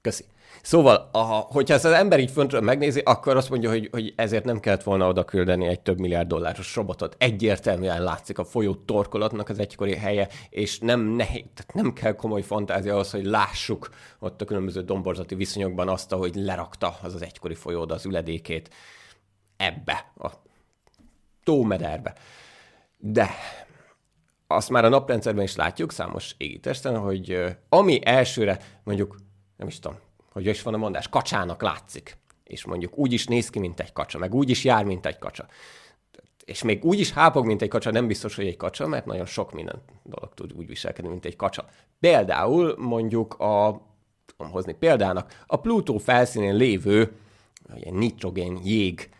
Köszi. 0.00 0.24
Szóval, 0.62 1.08
a, 1.12 1.18
hogyha 1.22 1.74
ezt 1.74 1.84
az 1.84 1.92
ember 1.92 2.20
így 2.20 2.30
föntről 2.30 2.60
megnézi, 2.60 3.00
akkor 3.04 3.36
azt 3.36 3.50
mondja, 3.50 3.70
hogy, 3.70 3.88
hogy 3.92 4.12
ezért 4.16 4.44
nem 4.44 4.60
kellett 4.60 4.82
volna 4.82 5.08
oda 5.08 5.24
küldeni 5.24 5.66
egy 5.66 5.80
több 5.80 5.98
milliárd 5.98 6.28
dolláros 6.28 6.74
robotot. 6.74 7.16
Egyértelműen 7.18 8.02
látszik 8.02 8.38
a 8.38 8.44
folyó 8.44 8.74
torkolatnak 8.74 9.48
az 9.48 9.58
egykori 9.58 9.94
helye, 9.94 10.28
és 10.50 10.78
nem, 10.78 11.00
nehéz, 11.00 11.44
tehát 11.54 11.74
nem 11.74 11.92
kell 11.92 12.12
komoly 12.14 12.42
fantázia 12.42 12.92
ahhoz, 12.92 13.10
hogy 13.10 13.24
lássuk 13.24 13.88
ott 14.18 14.40
a 14.40 14.44
különböző 14.44 14.82
domborzati 14.82 15.34
viszonyokban 15.34 15.88
azt, 15.88 16.12
hogy 16.12 16.34
lerakta 16.34 16.98
az 17.02 17.14
az 17.14 17.22
egykori 17.22 17.54
folyó 17.54 17.86
az 17.88 18.06
üledékét 18.06 18.70
ebbe, 19.56 20.12
a 20.18 20.28
tómederbe. 21.44 22.14
De 22.96 23.30
azt 24.46 24.70
már 24.70 24.84
a 24.84 24.88
naprendszerben 24.88 25.44
is 25.44 25.56
látjuk, 25.56 25.92
számos 25.92 26.34
égitesten, 26.36 26.98
hogy 26.98 27.56
ami 27.68 28.00
elsőre 28.04 28.58
mondjuk, 28.84 29.16
nem 29.56 29.68
is 29.68 29.78
tudom, 29.78 29.98
hogy 30.30 30.46
is 30.46 30.62
van 30.62 30.74
a 30.74 30.76
mondás, 30.76 31.08
kacsának 31.08 31.62
látszik, 31.62 32.16
és 32.44 32.64
mondjuk 32.64 32.98
úgy 32.98 33.12
is 33.12 33.26
néz 33.26 33.50
ki, 33.50 33.58
mint 33.58 33.80
egy 33.80 33.92
kacsa, 33.92 34.18
meg 34.18 34.34
úgy 34.34 34.50
is 34.50 34.64
jár, 34.64 34.84
mint 34.84 35.06
egy 35.06 35.18
kacsa. 35.18 35.46
És 36.44 36.62
még 36.62 36.84
úgy 36.84 37.00
is 37.00 37.12
hápog, 37.12 37.46
mint 37.46 37.62
egy 37.62 37.68
kacsa, 37.68 37.90
nem 37.90 38.06
biztos, 38.06 38.36
hogy 38.36 38.46
egy 38.46 38.56
kacsa, 38.56 38.86
mert 38.86 39.06
nagyon 39.06 39.26
sok 39.26 39.52
minden 39.52 39.82
dolog 40.02 40.34
tud 40.34 40.52
úgy 40.52 40.66
viselkedni, 40.66 41.10
mint 41.10 41.24
egy 41.24 41.36
kacsa. 41.36 41.68
Például 42.00 42.74
mondjuk 42.78 43.34
a, 43.34 43.82
tudom 44.26 44.52
hozni 44.52 44.72
példának, 44.74 45.42
a 45.46 45.56
Plutó 45.56 45.98
felszínén 45.98 46.54
lévő 46.54 47.12
ilyen 47.74 47.94
nitrogén 47.94 48.60
jég 48.64 49.10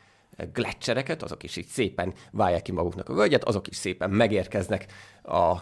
gletszereket, 0.52 1.22
azok 1.22 1.42
is 1.42 1.56
így 1.56 1.66
szépen 1.66 2.14
válják 2.30 2.62
ki 2.62 2.72
maguknak 2.72 3.08
a 3.08 3.14
völgyet, 3.14 3.44
azok 3.44 3.68
is 3.68 3.76
szépen 3.76 4.10
megérkeznek 4.10 4.86
a 5.22 5.56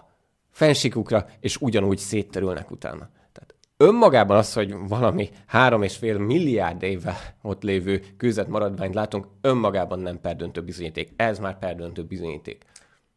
fensíkukra, 0.51 1.27
és 1.41 1.57
ugyanúgy 1.57 1.99
szétterülnek 1.99 2.71
utána 2.71 3.11
önmagában 3.81 4.37
az, 4.37 4.53
hogy 4.53 4.75
valami 4.89 5.29
három 5.47 5.83
és 5.83 5.97
fél 5.97 6.19
milliárd 6.19 6.83
éve 6.83 7.17
ott 7.43 7.63
lévő 7.63 8.03
kőzet 8.17 8.49
maradványt 8.49 8.95
látunk, 8.95 9.27
önmagában 9.41 9.99
nem 9.99 10.21
perdöntő 10.21 10.63
bizonyíték. 10.63 11.13
Ez 11.17 11.39
már 11.39 11.59
perdöntő 11.59 12.03
bizonyíték. 12.05 12.65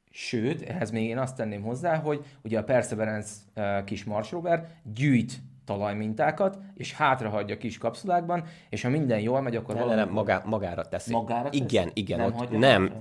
Sőt, 0.09 0.61
ehhez 0.61 0.91
még 0.91 1.07
én 1.07 1.17
azt 1.17 1.35
tenném 1.35 1.61
hozzá, 1.61 1.95
hogy 1.95 2.25
ugye 2.43 2.59
a 2.59 2.63
Perseverance 2.63 3.31
uh, 3.55 3.83
kis 3.83 4.03
Mars 4.03 4.31
rover 4.31 4.67
gyűjt 4.93 5.33
talajmintákat, 5.65 6.57
és 6.75 6.93
hátrahagyja 6.93 7.57
kis 7.57 7.77
kapszulákban, 7.77 8.43
és 8.69 8.81
ha 8.81 8.89
minden 8.89 9.19
jól 9.19 9.41
megy, 9.41 9.55
akkor 9.55 9.75
nem, 9.75 9.83
valami... 9.83 10.01
Nem, 10.01 10.13
magá, 10.13 10.41
magára 10.45 10.87
teszi. 10.87 11.11
Magára 11.11 11.49
teszi? 11.49 11.63
Igen, 11.63 11.89
igen, 11.93 12.19
nem, 12.19 12.33
ott 12.33 12.49
nem? 12.49 12.93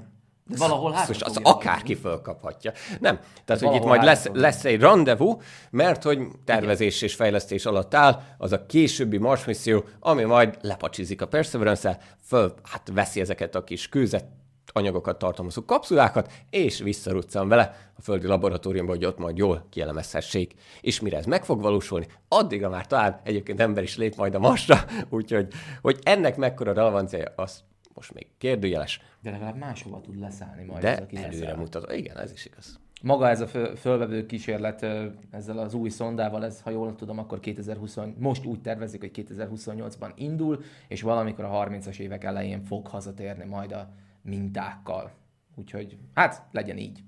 De 0.51 0.57
valahol 0.57 0.93
hát 0.93 1.09
az 1.09 1.39
akárki 1.43 1.95
fölkaphatja. 1.95 2.73
Nem. 3.01 3.19
Tehát, 3.45 3.63
hogy 3.63 3.75
itt 3.75 3.85
majd 3.85 4.05
lesz, 4.05 4.29
lesz 4.33 4.65
egy 4.65 4.81
rendezvú, 4.81 5.41
mert 5.71 6.03
hogy 6.03 6.19
tervezés 6.45 7.03
és 7.03 7.15
fejlesztés 7.15 7.67
alatt 7.67 7.95
áll 7.95 8.23
az 8.39 8.53
a 8.53 8.67
későbbi 8.67 9.19
Mars 9.19 9.45
misszió, 9.45 9.85
ami 10.01 10.25
majd 10.25 10.59
lepacsizik 10.61 11.23
a 11.23 11.27
Perseverance-el, 11.27 11.99
föl, 12.27 12.55
hát 12.63 12.91
veszi 12.95 13.21
ezeket 13.21 13.55
a 13.55 13.65
kis 13.65 13.89
kőzet 13.89 14.25
anyagokat 14.73 15.19
tartalmazó 15.19 15.65
kapszulákat, 15.65 16.33
és 16.51 16.79
visszaruccan 16.79 17.49
vele 17.49 17.91
a 17.97 18.03
földi 18.03 18.27
laboratóriumba, 18.27 18.93
hogy 18.93 19.05
ott 19.05 19.19
majd 19.19 19.37
jól 19.37 19.67
kielemezhessék. 19.71 20.55
És 20.81 21.01
mire 21.01 21.17
ez 21.17 21.27
meg 21.27 21.45
fog 21.45 21.63
valósulni, 21.63 22.07
addigra 22.29 22.69
már 22.69 22.87
talán 22.87 23.21
egyébként 23.25 23.61
ember 23.61 23.83
is 23.83 23.97
lép 23.97 24.17
majd 24.17 24.35
a 24.35 24.39
Marsra, 24.39 24.85
úgyhogy 25.11 25.49
hogy 25.81 25.99
ennek 26.03 26.37
mekkora 26.37 26.73
relevanciája, 26.73 27.33
az 27.37 27.63
most 27.95 28.15
még 28.15 28.27
kérdőjeles. 28.39 29.01
De 29.23 29.31
legalább 29.31 29.57
máshova 29.57 30.01
tud 30.01 30.19
leszállni 30.19 30.65
majd. 30.65 30.83
De 30.83 30.97
ez, 30.97 31.25
előre 31.25 31.57
mutat. 31.57 31.93
Igen, 31.93 32.19
ez 32.19 32.33
is 32.33 32.45
igaz. 32.47 32.79
Maga 33.03 33.29
ez 33.29 33.41
a 33.41 33.47
fölvevő 33.77 34.27
kísérlet 34.27 34.87
ezzel 35.31 35.59
az 35.59 35.75
új 35.75 35.89
szondával, 35.89 36.45
ez, 36.45 36.61
ha 36.61 36.71
jól 36.71 36.95
tudom, 36.95 37.19
akkor 37.19 37.41
2020, 37.41 37.97
most 38.19 38.45
úgy 38.45 38.61
tervezik, 38.61 39.01
hogy 39.01 39.27
2028-ban 39.29 40.13
indul, 40.15 40.63
és 40.89 41.03
valamikor 41.03 41.45
a 41.45 41.67
30-as 41.69 41.99
évek 41.99 42.25
elején 42.25 42.65
fog 42.65 42.87
hazatérni 42.87 43.45
majd 43.45 43.73
a 43.73 43.93
mintákkal. 44.23 45.13
Úgyhogy, 45.55 45.99
hát 46.15 46.47
legyen 46.51 46.79
így. 46.79 47.03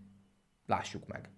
Lássuk 0.66 1.06
meg. 1.06 1.30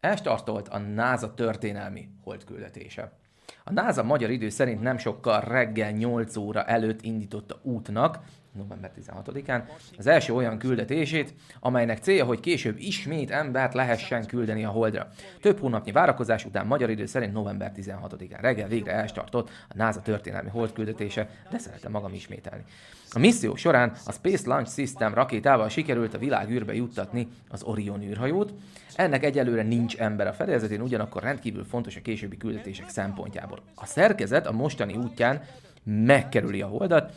Elstartolt 0.00 0.68
a 0.68 0.78
NASA 0.78 1.34
történelmi 1.34 2.08
holdküldetése. 2.22 3.18
A 3.64 3.72
NASA 3.72 4.02
magyar 4.02 4.30
idő 4.30 4.48
szerint 4.48 4.80
nem 4.80 4.98
sokkal 4.98 5.40
reggel 5.40 5.90
8 5.90 6.36
óra 6.36 6.64
előtt 6.64 7.02
indította 7.02 7.58
útnak, 7.62 8.18
november 8.52 8.90
16-án, 9.00 9.62
az 9.98 10.06
első 10.06 10.34
olyan 10.34 10.58
küldetését, 10.58 11.34
amelynek 11.60 11.98
célja, 11.98 12.24
hogy 12.24 12.40
később 12.40 12.78
ismét 12.78 13.30
embert 13.30 13.74
lehessen 13.74 14.26
küldeni 14.26 14.64
a 14.64 14.70
Holdra. 14.70 15.08
Több 15.40 15.58
hónapnyi 15.58 15.92
várakozás 15.92 16.44
után 16.44 16.66
magyar 16.66 16.90
idő 16.90 17.06
szerint 17.06 17.32
november 17.32 17.72
16-án 17.76 18.38
reggel 18.40 18.68
végre 18.68 18.92
elstartott 18.92 19.50
a 19.68 19.74
NASA 19.74 20.02
történelmi 20.02 20.48
holdküldetése, 20.48 21.28
de 21.50 21.58
szeretem 21.58 21.90
magam 21.90 22.12
ismételni. 22.12 22.64
A 23.12 23.18
misszió 23.18 23.56
során 23.56 23.92
a 24.06 24.12
Space 24.12 24.48
Launch 24.48 24.70
System 24.70 25.14
rakétával 25.14 25.68
sikerült 25.68 26.14
a 26.14 26.18
világ 26.18 26.50
űrbe 26.50 26.74
juttatni 26.74 27.28
az 27.48 27.62
Orion 27.62 28.02
űrhajót. 28.02 28.54
Ennek 28.94 29.24
egyelőre 29.24 29.62
nincs 29.62 29.96
ember 29.96 30.26
a 30.26 30.32
fedezetén, 30.32 30.80
ugyanakkor 30.80 31.22
rendkívül 31.22 31.64
fontos 31.64 31.96
a 31.96 32.00
későbbi 32.00 32.36
küldetések 32.36 32.88
szempontjából. 32.88 33.58
A 33.74 33.86
szerkezet 33.86 34.46
a 34.46 34.52
mostani 34.52 34.94
útján 34.94 35.42
megkerüli 35.84 36.62
a 36.62 36.66
holdat, 36.66 37.12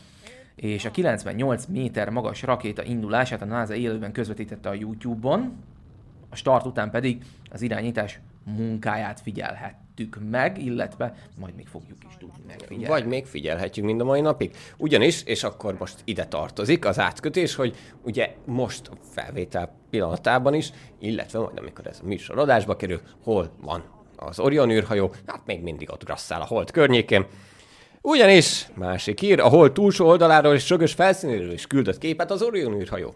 és 0.61 0.85
a 0.85 0.91
98 0.91 1.65
méter 1.65 2.09
magas 2.09 2.41
rakéta 2.41 2.83
indulását 2.83 3.41
a 3.41 3.45
NASA 3.45 3.75
élőben 3.75 4.11
közvetítette 4.11 4.69
a 4.69 4.73
YouTube-on, 4.73 5.63
a 6.29 6.35
start 6.35 6.65
után 6.65 6.89
pedig 6.89 7.23
az 7.51 7.61
irányítás 7.61 8.19
munkáját 8.43 9.21
figyelhettük 9.21 10.17
meg, 10.29 10.63
illetve 10.63 11.15
majd 11.39 11.55
még 11.55 11.67
fogjuk 11.67 11.97
is 12.09 12.17
tudni 12.17 12.43
megfigyelni. 12.47 12.87
Vagy 12.87 13.05
még 13.05 13.25
figyelhetjük 13.25 13.85
mind 13.85 14.01
a 14.01 14.03
mai 14.03 14.21
napig. 14.21 14.55
Ugyanis, 14.77 15.23
és 15.23 15.43
akkor 15.43 15.75
most 15.79 15.95
ide 16.03 16.25
tartozik 16.25 16.85
az 16.85 16.99
átkötés, 16.99 17.55
hogy 17.55 17.75
ugye 18.01 18.35
most 18.45 18.87
a 18.87 18.93
felvétel 19.01 19.75
pillanatában 19.89 20.53
is, 20.53 20.71
illetve 20.99 21.39
majd 21.39 21.57
amikor 21.57 21.87
ez 21.87 21.99
a 22.03 22.07
műsor 22.07 22.39
adásba 22.39 22.75
kerül, 22.75 23.01
hol 23.23 23.51
van 23.61 23.83
az 24.15 24.39
Orion 24.39 24.69
űrhajó, 24.69 25.13
hát 25.25 25.41
még 25.45 25.61
mindig 25.61 25.91
ott 25.91 26.03
grasszál 26.03 26.41
a 26.41 26.45
hold 26.45 26.71
környékén, 26.71 27.25
ugyanis, 28.01 28.67
másik 28.73 29.21
ír, 29.21 29.39
a 29.39 29.47
hold 29.47 29.71
túlsó 29.71 30.07
oldaláról 30.07 30.53
és 30.53 30.65
sögös 30.65 30.93
felszínéről 30.93 31.51
is 31.51 31.67
küldött 31.67 31.97
képet 31.97 32.31
az 32.31 32.41
Orion 32.41 32.73
űrhajó. 32.73 33.15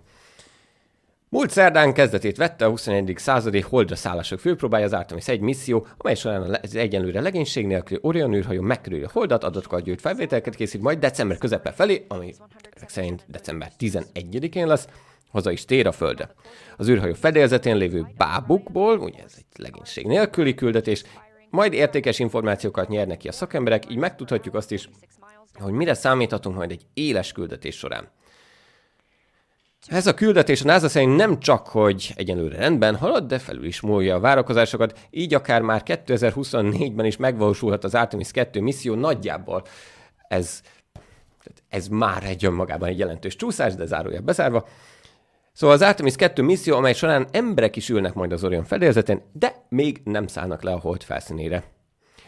Múlt 1.29 1.49
szerdán 1.49 1.93
kezdetét 1.93 2.37
vette 2.37 2.65
a 2.65 2.69
21. 2.69 3.13
századi 3.17 3.61
holdra 3.61 3.95
szállások 3.95 4.39
főpróbája 4.39 4.85
az 4.85 4.93
Artemis 4.93 5.27
egy 5.27 5.39
misszió, 5.39 5.87
amely 5.97 6.15
során 6.15 6.57
az 6.61 6.75
egyenlőre 6.75 7.21
legénység 7.21 7.67
nélkül 7.67 7.99
Orion 8.01 8.33
űrhajó 8.33 8.61
megkerüli 8.61 9.03
a 9.03 9.09
holdat, 9.13 9.43
adatokat 9.43 9.83
gyűjt 9.83 10.01
felvételeket 10.01 10.55
készít, 10.55 10.81
majd 10.81 10.99
december 10.99 11.37
közepe 11.37 11.71
felé, 11.71 12.05
ami 12.07 12.33
szerint 12.87 13.25
december 13.27 13.71
11-én 13.79 14.67
lesz, 14.67 14.87
haza 15.31 15.51
is 15.51 15.65
tér 15.65 15.87
a 15.87 15.91
Földre. 15.91 16.33
Az 16.77 16.89
űrhajó 16.89 17.13
fedélzetén 17.13 17.77
lévő 17.77 18.07
bábukból, 18.17 18.99
ugye 18.99 19.23
ez 19.23 19.33
egy 19.37 19.61
legénység 19.63 20.05
nélküli 20.05 20.53
küldetés, 20.53 21.03
majd 21.49 21.73
értékes 21.73 22.19
információkat 22.19 22.87
nyernek 22.87 23.17
ki 23.17 23.27
a 23.27 23.31
szakemberek, 23.31 23.91
így 23.91 23.97
megtudhatjuk 23.97 24.55
azt 24.55 24.71
is, 24.71 24.89
hogy 25.59 25.73
mire 25.73 25.93
számíthatunk 25.93 26.55
majd 26.55 26.71
egy 26.71 26.85
éles 26.93 27.31
küldetés 27.31 27.77
során. 27.77 28.09
Ez 29.87 30.07
a 30.07 30.13
küldetés 30.13 30.61
a 30.61 30.65
NASA 30.65 30.89
szerint 30.89 31.15
nem 31.15 31.39
csak, 31.39 31.67
hogy 31.67 32.13
egyenlőre 32.15 32.57
rendben 32.57 32.95
halad, 32.95 33.27
de 33.27 33.39
felül 33.39 33.65
is 33.65 33.81
múlja 33.81 34.15
a 34.15 34.19
várakozásokat, 34.19 34.99
így 35.09 35.33
akár 35.33 35.61
már 35.61 35.81
2024-ben 35.85 37.05
is 37.05 37.17
megvalósulhat 37.17 37.83
az 37.83 37.95
Artemis 37.95 38.31
2 38.31 38.61
misszió 38.61 38.95
nagyjából. 38.95 39.63
Ez, 40.27 40.61
ez 41.69 41.87
már 41.87 42.23
egy 42.23 42.45
önmagában 42.45 42.89
egy 42.89 42.99
jelentős 42.99 43.35
csúszás, 43.35 43.75
de 43.75 43.85
zárója 43.85 44.21
bezárva. 44.21 44.67
Szóval 45.55 45.75
az 45.75 45.81
Artemis 45.81 46.15
2 46.15 46.41
misszió, 46.41 46.75
amely 46.75 46.93
során 46.93 47.27
emberek 47.31 47.75
is 47.75 47.89
ülnek 47.89 48.13
majd 48.13 48.31
az 48.31 48.43
Orion 48.43 48.63
fedélzetén, 48.63 49.21
de 49.31 49.65
még 49.69 50.01
nem 50.03 50.27
szállnak 50.27 50.61
le 50.63 50.71
a 50.71 50.79
hold 50.79 51.03
felszínére. 51.03 51.63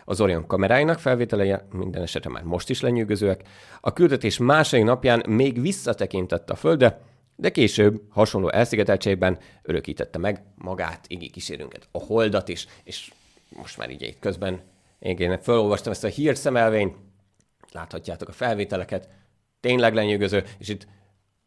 Az 0.06 0.22
Orion 0.22 0.48
kameráinak 0.48 1.00
felvételei 1.00 1.56
minden 1.72 2.02
esetre 2.02 2.30
már 2.30 2.44
most 2.44 2.70
is 2.70 2.82
lenyűgözőek. 2.82 3.42
A 3.82 3.94
küldetés 3.94 4.38
második 4.38 4.86
napján 4.86 5.24
még 5.28 5.62
visszatekintett 5.62 6.50
a 6.50 6.56
Földre, 6.56 7.02
de 7.36 7.50
később 7.50 8.02
hasonló 8.10 8.50
elszigeteltségben 8.50 9.38
örökítette 9.62 10.18
meg 10.18 10.44
magát, 10.56 11.06
igi 11.08 11.30
kísérünket, 11.30 11.88
a 11.92 12.00
holdat 12.00 12.48
is, 12.48 12.68
és 12.84 13.12
most 13.50 13.78
már 13.78 13.90
így 13.90 14.02
itt 14.02 14.20
közben 14.20 14.62
én 15.00 15.40
felolvastam 15.42 15.92
ezt 15.92 16.04
a 16.04 16.08
hírszemelvényt, 16.08 16.96
láthatjátok 17.72 18.28
a 18.28 18.32
felvételeket, 18.32 19.10
tényleg 19.60 19.94
lenyűgöző, 19.94 20.44
és 20.58 20.70
itt 20.70 20.88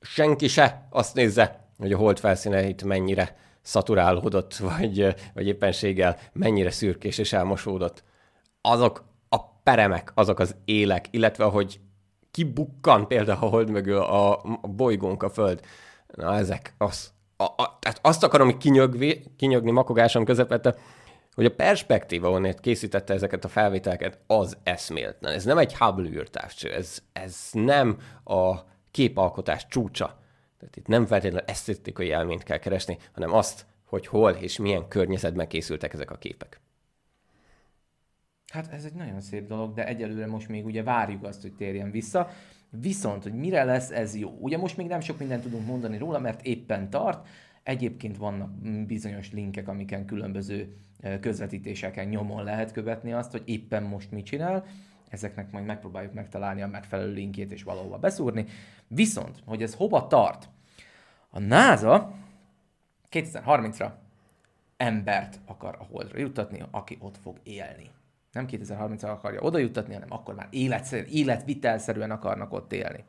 senki 0.00 0.48
se 0.48 0.86
azt 0.90 1.14
nézze, 1.14 1.68
hogy 1.80 1.92
a 1.92 1.96
hold 1.96 2.18
felszíne 2.18 2.68
itt 2.68 2.82
mennyire 2.82 3.36
szaturálódott, 3.62 4.56
vagy, 4.56 5.14
vagy 5.34 5.46
éppenséggel 5.46 6.16
mennyire 6.32 6.70
szürkés 6.70 7.18
és 7.18 7.32
elmosódott. 7.32 8.02
Azok 8.60 9.04
a 9.28 9.44
peremek, 9.48 10.12
azok 10.14 10.38
az 10.38 10.56
élek, 10.64 11.06
illetve 11.10 11.44
ahogy 11.44 11.80
kibukkan 12.30 13.06
például 13.06 13.44
a 13.44 13.48
hold 13.48 13.70
mögül 13.70 13.96
a, 13.96 14.32
a 14.38 14.68
bolygónk 14.68 15.22
a 15.22 15.30
föld. 15.30 15.60
Na 16.06 16.34
ezek, 16.34 16.74
az, 16.78 17.12
a, 17.36 17.44
a, 17.44 17.78
tehát 17.80 17.98
azt 18.02 18.24
akarom 18.24 18.58
kinyögni, 18.58 19.22
kinyögni 19.36 19.70
makogásom 19.70 20.24
közepette, 20.24 20.74
hogy 21.34 21.44
a 21.44 21.54
perspektíva, 21.54 22.30
onnét 22.30 22.60
készítette 22.60 23.14
ezeket 23.14 23.44
a 23.44 23.48
felvételeket, 23.48 24.18
az 24.26 24.56
eszméletlen. 24.62 25.32
Ez 25.32 25.44
nem 25.44 25.58
egy 25.58 25.76
Hubble 25.76 26.08
űrtávcső, 26.08 26.72
ez, 26.72 26.98
ez 27.12 27.36
nem 27.52 27.98
a 28.24 28.54
képalkotás 28.90 29.66
csúcsa. 29.68 30.19
Tehát 30.60 30.76
itt 30.76 30.86
nem 30.86 31.06
feltétlenül 31.06 31.48
esztétikai 31.48 32.06
élményt 32.06 32.42
kell 32.42 32.58
keresni, 32.58 32.98
hanem 33.12 33.32
azt, 33.32 33.66
hogy 33.84 34.06
hol 34.06 34.30
és 34.30 34.58
milyen 34.58 34.88
környezetben 34.88 35.48
készültek 35.48 35.92
ezek 35.92 36.10
a 36.10 36.18
képek. 36.18 36.60
Hát 38.52 38.72
ez 38.72 38.84
egy 38.84 38.94
nagyon 38.94 39.20
szép 39.20 39.46
dolog, 39.46 39.74
de 39.74 39.86
egyelőre 39.86 40.26
most 40.26 40.48
még 40.48 40.64
ugye 40.64 40.82
várjuk 40.82 41.24
azt, 41.24 41.42
hogy 41.42 41.52
térjen 41.52 41.90
vissza. 41.90 42.30
Viszont, 42.70 43.22
hogy 43.22 43.34
mire 43.34 43.64
lesz 43.64 43.90
ez 43.90 44.16
jó? 44.16 44.36
Ugye 44.40 44.56
most 44.56 44.76
még 44.76 44.86
nem 44.86 45.00
sok 45.00 45.18
mindent 45.18 45.42
tudunk 45.42 45.66
mondani 45.66 45.98
róla, 45.98 46.18
mert 46.18 46.46
éppen 46.46 46.90
tart. 46.90 47.28
Egyébként 47.62 48.16
vannak 48.16 48.50
bizonyos 48.86 49.32
linkek, 49.32 49.68
amiken 49.68 50.04
különböző 50.04 50.76
közvetítéseken 51.20 52.08
nyomon 52.08 52.44
lehet 52.44 52.72
követni 52.72 53.12
azt, 53.12 53.30
hogy 53.30 53.42
éppen 53.44 53.82
most 53.82 54.10
mit 54.10 54.24
csinál. 54.24 54.64
Ezeknek 55.10 55.50
majd 55.50 55.64
megpróbáljuk 55.64 56.12
megtalálni 56.12 56.62
a 56.62 56.66
megfelelő 56.66 57.12
linkjét 57.12 57.52
és 57.52 57.62
valahova 57.62 57.98
beszúrni. 57.98 58.46
Viszont, 58.88 59.42
hogy 59.46 59.62
ez 59.62 59.74
hova 59.74 60.06
tart? 60.06 60.48
A 61.30 61.38
NASA 61.38 62.12
2030-ra 63.10 63.90
embert 64.76 65.40
akar 65.46 65.76
a 65.78 65.84
Holdra 65.84 66.18
juttatni, 66.18 66.62
aki 66.70 66.96
ott 67.00 67.16
fog 67.16 67.36
élni. 67.42 67.90
Nem 68.32 68.46
2030-ra 68.50 69.08
akarja 69.08 69.40
oda 69.40 69.58
juttatni, 69.58 69.92
hanem 69.92 70.12
akkor 70.12 70.34
már 70.34 70.48
életszerűen, 70.50 71.08
életvitelszerűen 71.10 72.10
akarnak 72.10 72.52
ott 72.52 72.72
élni. 72.72 73.04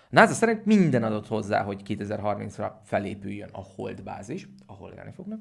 A 0.00 0.06
NASA 0.08 0.32
szerint 0.32 0.64
minden 0.64 1.02
adott 1.02 1.26
hozzá, 1.26 1.62
hogy 1.62 1.82
2030-ra 1.86 2.70
felépüljön 2.82 3.48
a 3.52 3.62
Hold 3.76 4.02
bázis, 4.02 4.48
ahol 4.66 4.92
élni 4.92 5.12
fognak. 5.12 5.40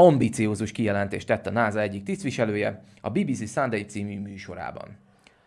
Ambiciózus 0.00 0.72
kijelentést 0.72 1.26
tett 1.26 1.46
a 1.46 1.50
NASA 1.50 1.80
egyik 1.80 2.02
tisztviselője 2.02 2.82
a 3.00 3.10
BBC 3.10 3.50
Sunday 3.50 3.84
című 3.84 4.20
műsorában. 4.20 4.96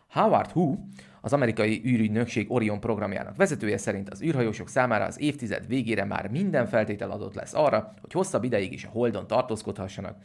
Howard 0.10 0.52
Hu, 0.52 0.78
az 1.22 1.34
amerikai 1.34 1.82
űrügynökség 1.86 2.52
Orion 2.52 2.80
programjának 2.80 3.36
vezetője 3.36 3.78
szerint 3.78 4.10
az 4.10 4.22
űrhajósok 4.22 4.70
számára 4.70 5.06
az 5.06 5.20
évtized 5.20 5.68
végére 5.68 6.06
már 6.06 6.30
minden 6.30 6.68
feltétel 6.68 7.12
adott 7.12 7.34
lesz 7.34 7.54
arra, 7.54 7.94
hogy 8.02 8.12
hosszabb 8.12 8.44
ideig 8.44 8.74
is 8.74 8.86
a 8.86 8.90
Holdon 8.90 9.28
tartózkodhassanak, 9.28 10.18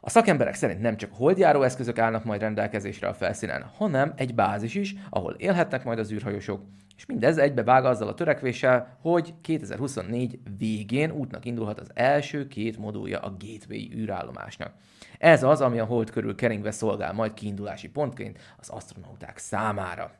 a 0.00 0.10
szakemberek 0.10 0.54
szerint 0.54 0.80
nem 0.80 0.96
csak 0.96 1.10
holdjáró 1.12 1.62
eszközök 1.62 1.98
állnak 1.98 2.24
majd 2.24 2.40
rendelkezésre 2.40 3.08
a 3.08 3.14
felszínen, 3.14 3.62
hanem 3.62 4.12
egy 4.16 4.34
bázis 4.34 4.74
is, 4.74 4.94
ahol 5.10 5.32
élhetnek 5.32 5.84
majd 5.84 5.98
az 5.98 6.12
űrhajósok, 6.12 6.62
és 6.96 7.06
mindez 7.06 7.38
egybevág 7.38 7.84
azzal 7.84 8.08
a 8.08 8.14
törekvéssel, 8.14 8.98
hogy 9.00 9.34
2024 9.40 10.38
végén 10.58 11.10
útnak 11.10 11.44
indulhat 11.44 11.80
az 11.80 11.90
első 11.94 12.46
két 12.46 12.78
modulja 12.78 13.18
a 13.18 13.36
Gateway 13.38 13.92
űrállomásnak. 13.94 14.74
Ez 15.18 15.42
az, 15.42 15.60
ami 15.60 15.78
a 15.78 15.84
hold 15.84 16.10
körül 16.10 16.34
keringve 16.34 16.70
szolgál 16.70 17.12
majd 17.12 17.34
kiindulási 17.34 17.88
pontként 17.88 18.38
az 18.58 18.68
astronauták 18.68 19.38
számára. 19.38 20.12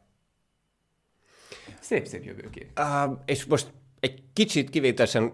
Szép-szép 1.80 2.24
jövőkép. 2.24 2.78
Uh, 2.78 3.18
és 3.24 3.44
most 3.44 3.72
egy 4.00 4.22
kicsit 4.32 4.70
kivételesen, 4.70 5.32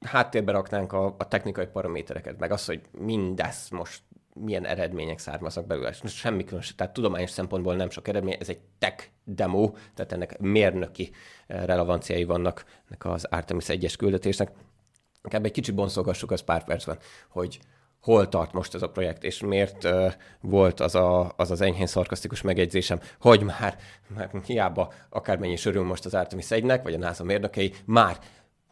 háttérbe 0.00 0.52
raknánk 0.52 0.92
a, 0.92 1.14
a 1.18 1.28
technikai 1.28 1.66
paramétereket, 1.66 2.38
meg 2.38 2.52
az, 2.52 2.64
hogy 2.64 2.80
mindez 2.98 3.68
most 3.70 4.02
milyen 4.32 4.66
eredmények 4.66 5.18
származnak 5.18 5.66
belőle. 5.66 5.88
És 5.88 6.12
semmi 6.14 6.44
különös, 6.44 6.74
tehát 6.74 6.92
tudományos 6.92 7.30
szempontból 7.30 7.74
nem 7.74 7.90
sok 7.90 8.08
eredmény, 8.08 8.36
ez 8.40 8.48
egy 8.48 8.60
tech 8.78 9.04
demo, 9.24 9.72
tehát 9.94 10.12
ennek 10.12 10.38
mérnöki 10.38 11.10
eh, 11.46 11.64
relevanciái 11.64 12.24
vannak 12.24 12.64
ennek 12.88 13.04
az 13.04 13.24
Artemis 13.24 13.64
1-es 13.68 13.94
küldetésnek. 13.98 14.50
Inkább 15.24 15.44
egy 15.44 15.50
kicsit 15.52 15.74
bonszolgassuk 15.74 16.30
az 16.30 16.40
pár 16.40 16.64
percben, 16.64 16.98
hogy 17.28 17.58
hol 18.00 18.28
tart 18.28 18.52
most 18.52 18.74
ez 18.74 18.82
a 18.82 18.90
projekt, 18.90 19.24
és 19.24 19.40
miért 19.40 19.84
uh, 19.84 20.12
volt 20.40 20.80
az, 20.80 20.94
a, 20.94 21.32
az 21.36 21.50
az 21.50 21.60
enyhén 21.60 21.86
szarkasztikus 21.86 22.42
megjegyzésem, 22.42 23.00
hogy 23.20 23.42
már, 23.42 23.76
már 24.06 24.30
hiába 24.44 24.92
akármennyi 25.10 25.56
örül 25.64 25.84
most 25.84 26.04
az 26.04 26.14
Artemis 26.14 26.46
1-nek, 26.48 26.80
vagy 26.82 26.94
a 26.94 26.98
NASA 26.98 27.24
mérnökei, 27.24 27.74
már 27.84 28.18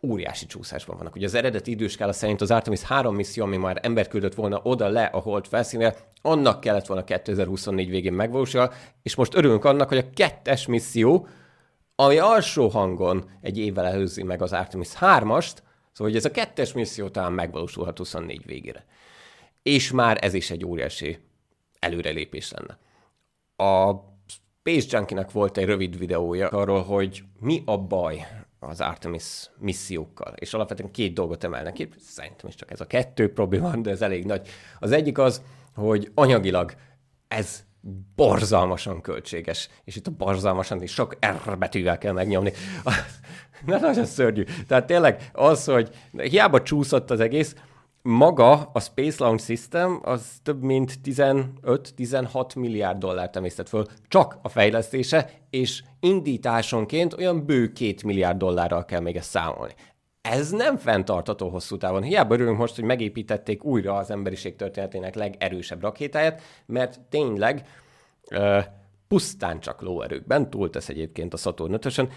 óriási 0.02 0.46
csúszásban 0.46 0.96
vannak. 0.96 1.14
Ugye 1.14 1.26
az 1.26 1.34
eredeti 1.34 1.70
időskála 1.70 2.12
szerint 2.12 2.40
az 2.40 2.50
Artemis 2.50 2.82
3 2.82 3.14
misszió, 3.14 3.44
ami 3.44 3.56
már 3.56 3.78
ember 3.82 4.08
küldött 4.08 4.34
volna 4.34 4.60
oda 4.62 4.88
le 4.88 5.04
a 5.04 5.18
hold 5.18 5.46
felszínére, 5.46 5.96
annak 6.22 6.60
kellett 6.60 6.86
volna 6.86 7.04
2024 7.04 7.88
végén 7.88 8.12
megvalósulni, 8.12 8.74
és 9.02 9.14
most 9.14 9.34
örülünk 9.34 9.64
annak, 9.64 9.88
hogy 9.88 9.98
a 9.98 10.10
kettes 10.14 10.66
misszió, 10.66 11.28
ami 11.94 12.18
alsó 12.18 12.68
hangon 12.68 13.30
egy 13.40 13.58
évvel 13.58 13.86
előzi 13.86 14.22
meg 14.22 14.42
az 14.42 14.52
Artemis 14.52 14.88
3-ast, 15.00 15.54
szóval 15.92 16.12
hogy 16.12 16.16
ez 16.16 16.24
a 16.24 16.30
kettes 16.30 16.72
misszió 16.72 17.08
talán 17.08 17.32
megvalósulhat 17.32 17.98
24 17.98 18.46
végére. 18.46 18.84
És 19.62 19.90
már 19.90 20.18
ez 20.20 20.34
is 20.34 20.50
egy 20.50 20.64
óriási 20.64 21.18
előrelépés 21.78 22.52
lenne. 22.52 22.78
A 23.72 23.94
Space 24.26 24.96
Junkie-nak 24.96 25.32
volt 25.32 25.56
egy 25.56 25.64
rövid 25.64 25.98
videója 25.98 26.48
arról, 26.48 26.82
hogy 26.82 27.22
mi 27.40 27.62
a 27.64 27.78
baj 27.78 28.26
az 28.68 28.80
Artemis 28.80 29.50
missziókkal, 29.58 30.32
és 30.36 30.54
alapvetően 30.54 30.90
két 30.90 31.14
dolgot 31.14 31.44
emelnek 31.44 31.72
ki, 31.72 31.88
szerintem 31.98 32.48
is 32.48 32.54
csak 32.54 32.70
ez 32.70 32.80
a 32.80 32.86
kettő 32.86 33.32
probléma, 33.32 33.76
de 33.76 33.90
ez 33.90 34.02
elég 34.02 34.24
nagy. 34.24 34.48
Az 34.78 34.92
egyik 34.92 35.18
az, 35.18 35.42
hogy 35.74 36.10
anyagilag 36.14 36.74
ez 37.28 37.64
borzalmasan 38.16 39.00
költséges, 39.00 39.68
és 39.84 39.96
itt 39.96 40.06
a 40.06 40.10
borzalmasan 40.10 40.82
is 40.82 40.92
sok 40.92 41.16
R 41.26 41.58
betűvel 41.58 41.98
kell 41.98 42.12
megnyomni. 42.12 42.52
Na, 43.66 43.78
nagyon 43.78 44.04
szörnyű. 44.04 44.44
Tehát 44.66 44.86
tényleg 44.86 45.30
az, 45.32 45.64
hogy 45.64 45.90
hiába 46.12 46.62
csúszott 46.62 47.10
az 47.10 47.20
egész, 47.20 47.54
maga 48.06 48.70
a 48.72 48.80
Space 48.80 49.24
Launch 49.24 49.44
System 49.44 50.00
az 50.02 50.26
több 50.42 50.62
mint 50.62 50.98
15-16 51.04 52.56
milliárd 52.56 52.98
dollárt 52.98 53.36
emésztett 53.36 53.68
föl 53.68 53.86
csak 54.08 54.38
a 54.42 54.48
fejlesztése, 54.48 55.30
és 55.50 55.82
indításonként 56.00 57.14
olyan 57.14 57.46
bő 57.46 57.72
2 57.72 57.94
milliárd 58.04 58.38
dollárral 58.38 58.84
kell 58.84 59.00
még 59.00 59.16
ezt 59.16 59.30
számolni. 59.30 59.74
Ez 60.20 60.50
nem 60.50 60.76
fenntartató 60.76 61.48
hosszú 61.48 61.76
távon. 61.76 62.02
Hiába 62.02 62.34
örülünk 62.34 62.58
most, 62.58 62.74
hogy 62.74 62.84
megépítették 62.84 63.64
újra 63.64 63.96
az 63.96 64.10
emberiség 64.10 64.56
történetének 64.56 65.14
legerősebb 65.14 65.82
rakétáját, 65.82 66.42
mert 66.66 67.00
tényleg 67.00 67.66
uh, 68.30 68.64
pusztán 69.08 69.60
csak 69.60 69.82
lóerőkben 69.82 70.50
túltesz 70.50 70.88
egyébként 70.88 71.34
a 71.34 71.36
Saturn 71.36 71.72
5 71.72 72.10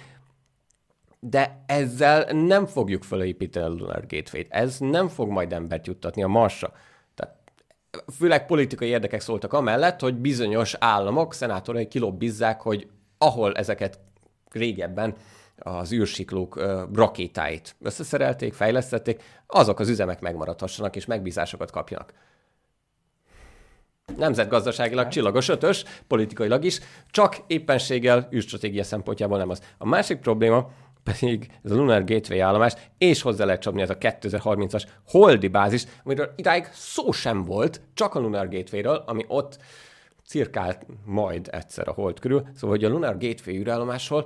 de 1.20 1.64
ezzel 1.66 2.32
nem 2.32 2.66
fogjuk 2.66 3.04
felépíteni 3.04 3.66
a 3.66 3.70
Lunar 3.70 4.06
Gateway-t. 4.08 4.48
Ez 4.50 4.78
nem 4.80 5.08
fog 5.08 5.30
majd 5.30 5.54
embert 5.54 5.88
juttatni 5.88 6.24
a 6.24 6.28
Marsra. 6.28 6.72
Tehát 7.16 7.36
főleg 8.18 8.46
politikai 8.46 8.88
érdekek 8.88 9.22
szóltak 9.22 9.54
amellett, 9.54 10.00
hogy 10.00 10.16
bizonyos 10.16 10.76
államok, 10.80 11.34
szenátorai 11.34 11.88
kilobbizzák, 11.88 12.62
hogy 12.62 12.88
ahol 13.18 13.54
ezeket 13.54 14.00
régebben 14.52 15.16
az 15.58 15.92
űrsiklók 15.92 16.62
rakétáit 16.94 17.76
összeszerelték, 17.82 18.54
fejlesztették, 18.54 19.24
azok 19.48 19.80
az 19.80 19.90
üzemek 19.90 20.20
megmaradhassanak 20.20 20.96
és 20.96 21.06
megbízásokat 21.06 21.72
kapjanak. 21.72 22.14
Nemzetgazdaságilag 24.18 25.08
csillagos 25.08 25.50
ötös, 25.50 25.84
politikailag 26.08 26.64
is, 26.64 26.80
csak 27.10 27.38
éppenséggel 27.48 28.28
űrstratégia 28.34 28.84
szempontjából 28.84 29.38
nem 29.38 29.50
az. 29.50 29.62
A 29.78 29.86
másik 29.86 30.20
probléma, 30.20 30.70
pedig 31.04 31.52
ez 31.64 31.72
a 31.72 31.76
Lunar 31.76 32.04
Gateway 32.04 32.40
állomás, 32.40 32.74
és 32.98 33.22
hozzá 33.22 33.46
lehet 33.46 33.62
csapni 33.62 33.82
ez 33.82 33.90
a 33.90 33.98
2030-as 33.98 34.88
holdi 35.06 35.48
bázis, 35.48 35.86
amiről 36.04 36.34
idáig 36.36 36.66
szó 36.72 37.12
sem 37.12 37.44
volt, 37.44 37.82
csak 37.94 38.16
a 38.16 38.20
Lunar 38.20 38.50
Gateway-ről, 38.50 39.04
ami 39.06 39.26
ott 39.28 39.58
cirkált 40.26 40.86
majd 41.06 41.48
egyszer 41.52 41.88
a 41.88 41.92
hold 41.92 42.20
körül, 42.20 42.48
szóval 42.54 42.70
hogy 42.70 42.84
a 42.84 42.90
Lunar 42.90 43.18
Gateway 43.18 43.60
űrállomásról 43.60 44.26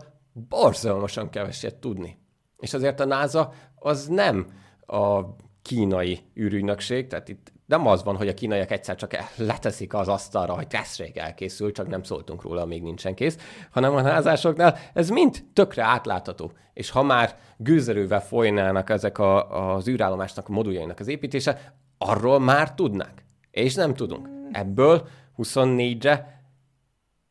borzalmasan 0.49 1.29
keveset 1.29 1.75
tudni. 1.75 2.17
És 2.57 2.73
azért 2.73 2.99
a 2.99 3.05
NASA 3.05 3.53
az 3.75 4.07
nem 4.07 4.47
a 4.85 5.21
kínai 5.61 6.19
űrügynökség, 6.39 7.07
tehát 7.07 7.29
itt 7.29 7.52
nem 7.65 7.87
az 7.87 8.03
van, 8.03 8.15
hogy 8.15 8.27
a 8.27 8.33
kínaiak 8.33 8.71
egyszer 8.71 8.95
csak 8.95 9.17
leteszik 9.35 9.93
az 9.93 10.07
asztalra, 10.07 10.53
hogy 10.53 10.67
tesztrég 10.67 11.17
elkészül, 11.17 11.71
csak 11.71 11.87
nem 11.87 12.03
szóltunk 12.03 12.41
róla, 12.41 12.65
még 12.65 12.81
nincsen 12.81 13.13
kész, 13.13 13.37
hanem 13.71 13.95
a 13.95 14.01
házásoknál 14.01 14.77
ez 14.93 15.09
mind 15.09 15.43
tökre 15.53 15.83
átlátható. 15.83 16.51
És 16.73 16.89
ha 16.89 17.03
már 17.03 17.37
gőzerővel 17.57 18.21
folynának 18.21 18.89
ezek 18.89 19.17
a, 19.17 19.73
az 19.73 19.87
űrállomásnak 19.87 20.49
a 20.49 20.51
moduljainak 20.51 20.99
az 20.99 21.07
építése, 21.07 21.73
arról 21.97 22.39
már 22.39 22.73
tudnák. 22.73 23.25
És 23.51 23.75
nem 23.75 23.93
tudunk. 23.93 24.29
Ebből 24.51 25.07
24-re 25.37 26.41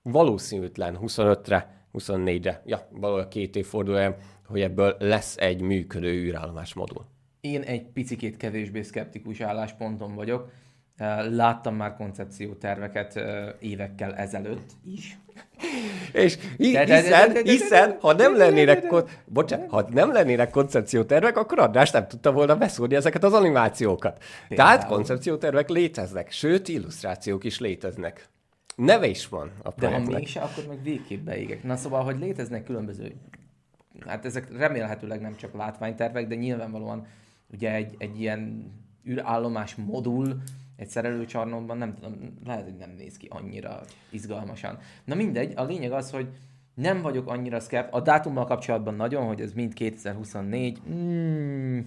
valószínűtlen 0.03 0.99
25-re, 1.03 1.87
24-re, 1.93 2.63
ja, 2.65 2.89
valahol 2.91 3.29
két 3.29 3.57
évfordulója, 3.57 4.17
hogy 4.47 4.61
ebből 4.61 4.97
lesz 4.99 5.37
egy 5.37 5.61
működő 5.61 6.13
űrállomás 6.13 6.75
modul. 6.75 7.05
Én 7.49 7.63
egy 7.63 7.83
picikét 7.83 8.37
kevésbé 8.37 8.83
szkeptikus 8.83 9.41
állásponton 9.41 10.15
vagyok. 10.15 10.51
Láttam 11.31 11.75
már 11.75 11.97
koncepcióterveket 11.97 13.21
évekkel 13.59 14.15
ezelőtt 14.15 14.71
is. 14.85 15.19
És 16.13 16.39
hiszen, 16.57 17.45
hiszen 17.45 17.97
ha 18.01 18.13
nem 18.13 18.37
lennének, 18.37 18.95
bocsánat, 19.25 19.71
ha 19.71 19.89
nem 19.91 20.13
lennének 20.13 20.51
koncepciótervek, 20.51 21.37
akkor 21.37 21.59
András 21.59 21.91
nem 21.91 22.09
tudta 22.09 22.33
volna 22.33 22.57
beszúrni 22.57 22.95
ezeket 22.95 23.25
az 23.25 23.33
animációkat. 23.33 24.25
Tehát 24.49 24.87
koncepciótervek 24.87 25.69
léteznek, 25.69 26.31
sőt, 26.31 26.69
illusztrációk 26.69 27.45
is 27.45 27.61
léteznek. 27.61 28.29
Neve 28.77 29.07
is 29.07 29.29
van 29.29 29.51
a 29.63 29.71
projektnek. 29.71 30.07
De 30.07 30.13
ha 30.13 30.19
mégse, 30.19 30.41
akkor 30.41 30.65
meg 30.69 30.83
végképp 30.83 31.25
beégek. 31.25 31.63
Na 31.63 31.77
szóval, 31.77 32.05
hogy 32.05 32.19
léteznek 32.19 32.65
különböző, 32.65 33.15
hát 34.07 34.25
ezek 34.25 34.57
remélhetőleg 34.59 35.21
nem 35.21 35.37
csak 35.37 35.55
látványtervek, 35.55 36.27
de 36.27 36.35
nyilvánvalóan 36.35 37.07
ugye 37.53 37.75
egy, 37.75 37.95
egy 37.99 38.21
ilyen 38.21 38.73
űrállomás 39.09 39.75
modul 39.75 40.43
egy 40.77 40.89
szerelőcsarnokban 40.89 41.79
nem 41.79 41.95
tudom, 41.95 42.39
lehet, 42.45 42.65
hogy 42.65 42.77
nem 42.77 42.91
néz 42.91 43.17
ki 43.17 43.27
annyira 43.31 43.81
izgalmasan. 44.11 44.79
Na 45.05 45.15
mindegy, 45.15 45.53
a 45.57 45.65
lényeg 45.65 45.93
az, 45.93 46.11
hogy 46.11 46.29
nem 46.75 47.03
vagyok 47.03 47.29
annyira 47.29 47.61
szkept, 47.61 47.93
a 47.93 48.01
dátummal 48.01 48.45
kapcsolatban 48.45 48.95
nagyon, 48.95 49.27
hogy 49.27 49.41
ez 49.41 49.53
mind 49.53 49.73
2024, 49.73 50.81
mm, 50.89 51.81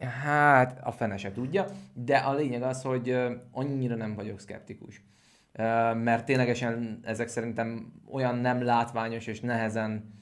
hát 0.00 0.80
a 0.82 0.92
fene 0.92 1.16
se 1.16 1.32
tudja, 1.32 1.66
de 1.92 2.16
a 2.16 2.34
lényeg 2.34 2.62
az, 2.62 2.82
hogy 2.82 3.16
annyira 3.50 3.94
nem 3.94 4.14
vagyok 4.14 4.40
szkeptikus. 4.40 5.02
Mert 5.94 6.24
ténylegesen 6.24 7.00
ezek 7.02 7.28
szerintem 7.28 7.92
olyan 8.10 8.38
nem 8.38 8.62
látványos 8.62 9.26
és 9.26 9.40
nehezen 9.40 10.14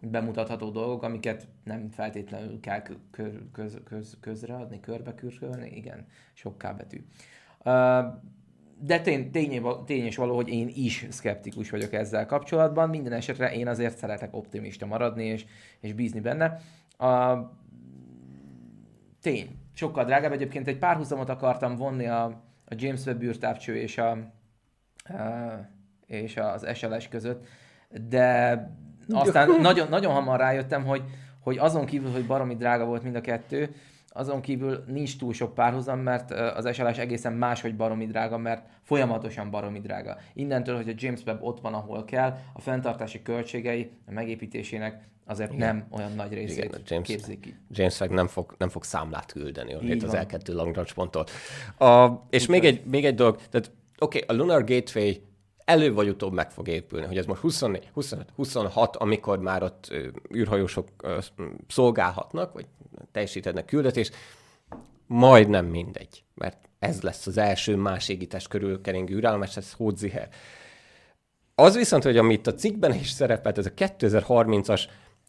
bemutatható 0.00 0.70
dolgok, 0.70 1.02
amiket 1.02 1.48
nem 1.64 1.88
feltétlenül 1.90 2.60
kell 2.60 2.82
kö- 3.10 3.50
köz, 3.52 3.80
köz, 3.84 4.16
közreadni, 4.20 4.80
körbekürkölni, 4.80 5.70
igen, 5.76 6.06
sok 6.34 6.56
betű. 6.76 7.04
De 8.78 9.00
tény, 9.00 9.30
tény, 9.30 9.62
tény 9.86 10.04
és 10.04 10.16
való, 10.16 10.34
hogy 10.34 10.48
én 10.48 10.70
is 10.74 11.06
szkeptikus 11.10 11.70
vagyok 11.70 11.92
ezzel 11.92 12.26
kapcsolatban. 12.26 12.88
Minden 12.88 13.12
esetre 13.12 13.52
én 13.52 13.68
azért 13.68 13.96
szeretek 13.96 14.36
optimista 14.36 14.86
maradni 14.86 15.24
és, 15.24 15.46
és 15.80 15.92
bízni 15.92 16.20
benne. 16.20 16.60
A, 16.98 17.34
tény. 19.20 19.58
Sokkal 19.72 20.04
drágább. 20.04 20.32
Egyébként 20.32 20.66
egy 20.66 20.78
párhuzamot 20.78 21.28
akartam 21.28 21.76
vonni 21.76 22.06
a, 22.06 22.24
a 22.64 22.74
James 22.76 23.04
Webb 23.04 23.22
űrtávcső 23.22 23.76
és, 23.76 23.98
a, 23.98 24.10
a, 24.10 24.28
és 26.06 26.36
az 26.36 26.66
SLS 26.74 27.08
között, 27.08 27.46
de 28.08 28.54
aztán 29.10 29.60
nagyon, 29.60 29.88
nagyon 29.88 30.12
hamar 30.12 30.38
rájöttem, 30.38 30.84
hogy, 30.84 31.02
hogy 31.40 31.58
azon 31.58 31.84
kívül, 31.84 32.10
hogy 32.10 32.26
baromi 32.26 32.56
drága 32.56 32.84
volt 32.84 33.02
mind 33.02 33.16
a 33.16 33.20
kettő, 33.20 33.74
azon 34.16 34.40
kívül 34.40 34.84
nincs 34.86 35.18
túl 35.18 35.32
sok 35.32 35.54
párhuzam, 35.54 35.98
mert 35.98 36.30
az 36.30 36.74
SLS 36.74 36.98
egészen 36.98 37.32
máshogy 37.32 37.76
baromi 37.76 38.06
drága, 38.06 38.38
mert 38.38 38.66
folyamatosan 38.82 39.50
baromi 39.50 39.80
drága. 39.80 40.16
Innentől, 40.34 40.76
hogy 40.76 40.88
a 40.88 40.92
James 40.96 41.20
Webb 41.26 41.42
ott 41.42 41.60
van, 41.60 41.74
ahol 41.74 42.04
kell, 42.04 42.36
a 42.52 42.60
fenntartási 42.60 43.22
költségei 43.22 43.90
a 44.06 44.12
megépítésésének 44.12 45.08
azért 45.26 45.52
Igen. 45.52 45.66
nem 45.66 45.86
olyan 45.90 46.12
nagy 46.12 46.32
részét 46.32 46.64
Igen, 46.64 46.80
James, 46.86 47.06
képzik 47.06 47.40
ki. 47.40 47.56
James 47.70 48.00
Webb 48.00 48.10
nem 48.10 48.26
fog, 48.26 48.54
nem 48.58 48.68
fog 48.68 48.84
számlát 48.84 49.32
küldeni 49.32 49.74
onnét 49.74 50.02
az 50.02 50.12
L2 50.12 50.52
Long 50.52 50.84
ponttól. 50.94 51.24
A, 51.78 52.08
és 52.30 52.46
még 52.46 52.64
egy, 52.64 52.84
még 52.84 53.04
egy 53.04 53.14
dolog, 53.14 53.36
tehát 53.50 53.70
oké, 53.98 54.22
okay, 54.22 54.36
a 54.36 54.40
Lunar 54.40 54.64
Gateway 54.64 55.12
elő 55.66 55.92
vagy 55.92 56.08
utóbb 56.08 56.32
meg 56.32 56.50
fog 56.50 56.68
épülni, 56.68 57.06
hogy 57.06 57.18
ez 57.18 57.26
most 57.26 57.40
24, 57.40 57.90
25, 57.92 58.28
26, 58.36 58.96
amikor 58.96 59.38
már 59.38 59.62
ott 59.62 59.94
űrhajósok 60.34 60.88
szolgálhatnak, 61.68 62.52
vagy 62.52 62.66
teljesítenek 63.12 63.64
küldetést, 63.64 64.14
majd 65.06 65.48
nem 65.48 65.66
mindegy, 65.66 66.24
mert 66.34 66.68
ez 66.78 67.02
lesz 67.02 67.26
az 67.26 67.38
első 67.38 67.76
más 67.76 68.08
égítés 68.08 68.48
körül 68.48 68.80
keringő 68.80 69.14
űrállomás, 69.14 69.56
ez 69.56 69.72
Hódziher. 69.72 70.28
Az 71.54 71.76
viszont, 71.76 72.02
hogy 72.02 72.16
amit 72.16 72.46
a 72.46 72.54
cikkben 72.54 72.94
is 72.94 73.10
szerepelt, 73.10 73.58
ez 73.58 73.66
a 73.66 73.70
2030-as 73.70 74.82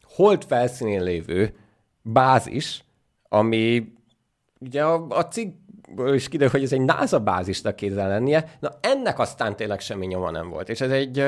hold 0.04 0.44
felszínén 0.44 1.04
lévő 1.04 1.56
bázis, 2.02 2.84
ami 3.30 3.94
ugye 4.60 4.84
a, 4.84 5.08
a 5.10 5.28
cikk 5.28 5.56
is 6.06 6.28
kiderül, 6.28 6.52
hogy 6.52 6.64
ez 6.64 6.74
egy 6.74 6.82
NASA 6.82 7.20
bázisnak 7.20 7.76
kézzel 7.76 8.08
lennie. 8.08 8.58
Na 8.60 8.72
ennek 8.82 9.20
aztán 9.20 9.56
tényleg 9.56 9.80
semmi 9.80 10.06
nyoma 10.06 10.32
nem 10.32 10.50
volt. 10.50 10.70
És 10.70 10.82
ez 10.82 10.92
egy, 10.92 11.20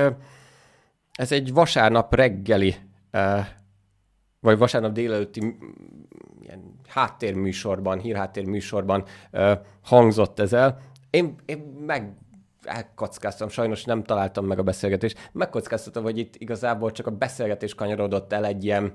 ez 1.13 1.31
egy 1.31 1.53
vasárnap 1.53 2.15
reggeli, 2.15 2.75
vagy 4.39 4.57
vasárnap 4.57 4.91
délelőtti 4.91 5.57
ilyen 6.41 6.79
háttérműsorban, 6.87 7.99
hírháttérműsorban 7.99 9.03
hangzott 9.81 10.39
ez 10.39 10.53
el. 10.53 10.79
Én, 11.09 11.35
én 11.45 11.57
meg 11.85 12.13
elkockáztam, 12.63 13.49
sajnos 13.49 13.83
nem 13.83 14.03
találtam 14.03 14.45
meg 14.45 14.59
a 14.59 14.63
beszélgetést, 14.63 15.29
megkockáztatom, 15.31 16.03
hogy 16.03 16.17
itt 16.17 16.35
igazából 16.35 16.91
csak 16.91 17.07
a 17.07 17.11
beszélgetés 17.11 17.75
kanyarodott 17.75 18.33
el 18.33 18.45
egy 18.45 18.63
ilyen 18.63 18.93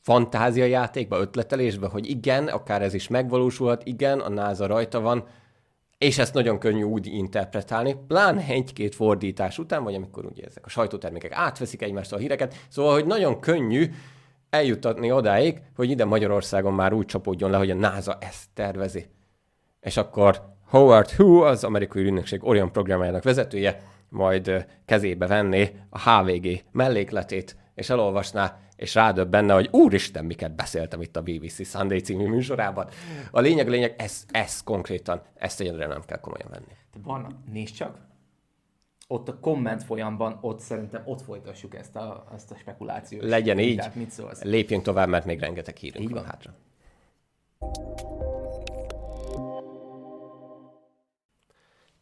fantáziajátékba, 0.00 1.20
ötletelésbe, 1.20 1.86
hogy 1.86 2.10
igen, 2.10 2.48
akár 2.48 2.82
ez 2.82 2.94
is 2.94 3.08
megvalósulhat, 3.08 3.84
igen, 3.84 4.20
a 4.20 4.28
NASA 4.28 4.66
rajta 4.66 5.00
van, 5.00 5.26
és 5.98 6.18
ezt 6.18 6.34
nagyon 6.34 6.58
könnyű 6.58 6.82
úgy 6.82 7.06
interpretálni, 7.06 7.96
pláne 8.06 8.44
egy-két 8.48 8.94
fordítás 8.94 9.58
után, 9.58 9.84
vagy 9.84 9.94
amikor 9.94 10.24
ugye 10.24 10.44
ezek 10.44 10.66
a 10.66 10.68
sajtótermékek 10.68 11.32
átveszik 11.32 11.82
egymást 11.82 12.12
a 12.12 12.16
híreket, 12.16 12.54
szóval, 12.68 12.92
hogy 12.92 13.06
nagyon 13.06 13.40
könnyű 13.40 13.90
eljutatni 14.50 15.12
odáig, 15.12 15.62
hogy 15.76 15.90
ide 15.90 16.04
Magyarországon 16.04 16.74
már 16.74 16.92
úgy 16.92 17.06
csapódjon 17.06 17.50
le, 17.50 17.56
hogy 17.56 17.70
a 17.70 17.74
NASA 17.74 18.18
ezt 18.20 18.44
tervezi. 18.54 19.06
És 19.80 19.96
akkor 19.96 20.42
Howard 20.68 21.10
Hu, 21.10 21.40
az 21.40 21.64
amerikai 21.64 22.02
ügynökség 22.02 22.44
Orion 22.44 22.72
programjának 22.72 23.22
vezetője, 23.22 23.80
majd 24.08 24.66
kezébe 24.84 25.26
venné 25.26 25.74
a 25.90 26.10
HVG 26.10 26.60
mellékletét, 26.72 27.56
és 27.78 27.90
elolvasná, 27.90 28.58
és 28.76 28.94
rádöbbenne, 28.94 29.54
hogy 29.54 29.68
úristen, 29.72 30.24
miket 30.24 30.54
beszéltem 30.54 31.00
itt 31.00 31.16
a 31.16 31.22
BBC 31.22 31.66
Sunday 31.66 31.98
című 31.98 32.26
műsorában. 32.26 32.88
A 33.30 33.40
lényeg, 33.40 33.66
a 33.66 33.70
lényeg, 33.70 33.94
ez, 33.98 34.24
ez 34.30 34.62
konkrétan, 34.62 35.22
ezt 35.34 35.60
egyedül 35.60 35.86
nem 35.86 36.02
kell 36.06 36.20
komolyan 36.20 36.48
venni. 36.50 36.76
De 36.92 36.98
Barna, 37.02 37.28
nézd 37.52 37.74
csak, 37.74 37.98
ott 39.08 39.28
a 39.28 39.38
komment 39.38 39.82
folyamban, 39.82 40.38
ott 40.40 40.60
szerintem 40.60 41.02
ott 41.04 41.22
folytassuk 41.22 41.74
ezt 41.74 41.96
a, 41.96 42.26
ezt 42.34 42.50
a 42.50 42.54
spekulációt. 42.56 43.22
Legyen 43.22 43.58
így, 43.58 43.76
Tehát 43.76 43.94
mit 43.94 44.10
szólsz? 44.10 44.42
lépjünk 44.42 44.82
tovább, 44.82 45.08
mert 45.08 45.24
még 45.24 45.40
rengeteg 45.40 45.76
hírünk 45.76 46.04
így 46.04 46.12
van. 46.12 46.22
van 46.22 46.30
hátra. 46.30 46.54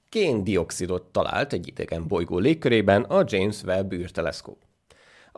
Kén-dioxidot 0.09 1.03
talált 1.03 1.53
egy 1.53 1.69
idegen 1.69 2.07
bolygó 2.07 2.39
légkörében 2.39 3.03
a 3.03 3.25
James 3.27 3.63
Webb 3.63 3.93
űrteleszkóp. 3.93 4.65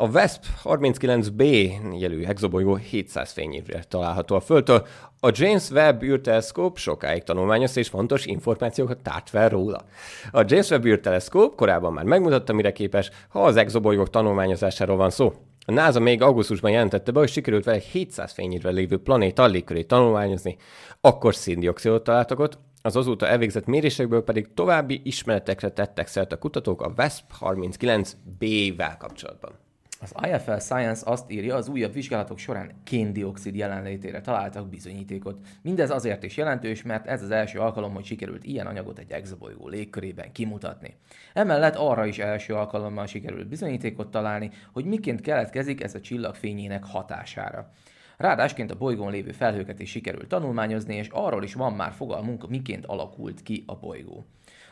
A 0.00 0.08
WESP 0.08 0.44
39b 0.64 1.70
jelű 1.98 2.24
exobolygó 2.24 2.74
700 2.74 3.32
fényévre 3.32 3.82
található 3.88 4.34
a 4.34 4.40
Földtől. 4.40 4.86
A 5.20 5.30
James 5.32 5.70
Webb 5.70 6.02
űrteleszkóp 6.02 6.78
sokáig 6.78 7.22
tanulmányozta 7.22 7.80
és 7.80 7.88
fontos 7.88 8.26
információkat 8.26 9.02
tárt 9.02 9.28
fel 9.30 9.48
róla. 9.48 9.84
A 10.30 10.44
James 10.46 10.70
Webb 10.70 10.84
űrteleszkóp 10.84 11.54
korábban 11.54 11.92
már 11.92 12.04
megmutatta, 12.04 12.52
mire 12.52 12.72
képes, 12.72 13.10
ha 13.28 13.44
az 13.44 13.56
exobolygók 13.56 14.10
tanulmányozásáról 14.10 14.96
van 14.96 15.10
szó. 15.10 15.32
A 15.66 15.72
NASA 15.72 16.00
még 16.00 16.22
augusztusban 16.22 16.70
jelentette 16.70 17.10
be, 17.12 17.18
hogy 17.18 17.30
sikerült 17.30 17.64
vele 17.64 17.78
700 17.78 18.32
fényévre 18.32 18.70
lévő 18.70 18.98
planéta 18.98 19.46
légkörét 19.46 19.86
tanulmányozni. 19.86 20.56
Akkor 21.00 21.34
széndiokszidot 21.34 22.04
találtak 22.04 22.38
ott, 22.38 22.58
az 22.82 22.96
azóta 22.96 23.26
elvégzett 23.26 23.66
mérésekből 23.66 24.24
pedig 24.24 24.54
további 24.54 25.00
ismeretekre 25.04 25.70
tettek 25.70 26.06
szert 26.06 26.32
a 26.32 26.38
kutatók 26.38 26.82
a 26.82 26.92
WESP 26.96 27.24
39b-vel 27.40 28.94
kapcsolatban. 28.98 29.66
Az 30.00 30.12
IFL 30.28 30.56
Science 30.56 31.10
azt 31.10 31.30
írja, 31.30 31.54
az 31.54 31.68
újabb 31.68 31.92
vizsgálatok 31.92 32.38
során 32.38 32.70
kéndioxid 32.84 33.54
jelenlétére 33.54 34.20
találtak 34.20 34.68
bizonyítékot. 34.68 35.40
Mindez 35.62 35.90
azért 35.90 36.22
is 36.22 36.36
jelentős, 36.36 36.82
mert 36.82 37.06
ez 37.06 37.22
az 37.22 37.30
első 37.30 37.58
alkalom, 37.58 37.94
hogy 37.94 38.04
sikerült 38.04 38.44
ilyen 38.44 38.66
anyagot 38.66 38.98
egy 38.98 39.10
exobolygó 39.10 39.68
légkörében 39.68 40.32
kimutatni. 40.32 40.94
Emellett 41.34 41.74
arra 41.76 42.06
is 42.06 42.18
első 42.18 42.54
alkalommal 42.54 43.06
sikerült 43.06 43.48
bizonyítékot 43.48 44.10
találni, 44.10 44.50
hogy 44.72 44.84
miként 44.84 45.20
keletkezik 45.20 45.82
ez 45.82 45.94
a 45.94 46.00
csillag 46.00 46.34
fényének 46.34 46.84
hatására. 46.84 47.70
Ráadásként 48.16 48.70
a 48.70 48.76
bolygón 48.76 49.10
lévő 49.10 49.32
felhőket 49.32 49.80
is 49.80 49.90
sikerült 49.90 50.28
tanulmányozni, 50.28 50.94
és 50.94 51.08
arról 51.08 51.42
is 51.42 51.54
van 51.54 51.72
már 51.72 51.92
fogalmunk, 51.92 52.48
miként 52.48 52.86
alakult 52.86 53.42
ki 53.42 53.64
a 53.66 53.76
bolygó. 53.76 54.26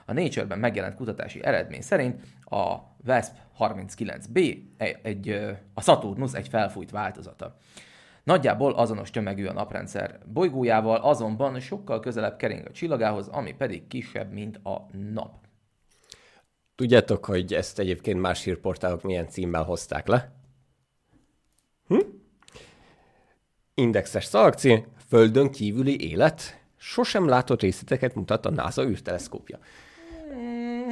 A 0.06 0.12
Nature-ben 0.12 0.58
megjelent 0.58 0.94
kutatási 0.94 1.44
eredmény 1.44 1.80
szerint 1.80 2.22
a 2.44 2.74
WESP 3.06 3.32
39b 3.58 4.58
egy, 5.02 5.28
a 5.74 5.80
Saturnus 5.82 6.32
egy 6.32 6.48
felfújt 6.48 6.90
változata. 6.90 7.56
Nagyjából 8.22 8.72
azonos 8.72 9.10
tömegű 9.10 9.46
a 9.46 9.52
naprendszer 9.52 10.18
bolygójával, 10.26 10.96
azonban 10.96 11.60
sokkal 11.60 12.00
közelebb 12.00 12.36
kering 12.36 12.66
a 12.66 12.72
csillagához, 12.72 13.28
ami 13.28 13.52
pedig 13.52 13.86
kisebb, 13.86 14.32
mint 14.32 14.56
a 14.56 14.86
nap. 15.12 15.34
Tudjátok, 16.74 17.24
hogy 17.24 17.54
ezt 17.54 17.78
egyébként 17.78 18.20
más 18.20 18.44
hírportálok 18.44 19.02
milyen 19.02 19.28
címmel 19.28 19.62
hozták 19.62 20.06
le? 20.06 20.32
Hm? 21.86 22.00
Indexes 23.74 24.24
szalagcím, 24.24 24.86
Földön 25.08 25.50
kívüli 25.50 26.10
élet, 26.10 26.64
sosem 26.76 27.28
látott 27.28 27.60
részleteket 27.60 28.14
mutat 28.14 28.46
a 28.46 28.50
NASA 28.50 28.84
űrteleszkópja. 28.84 29.58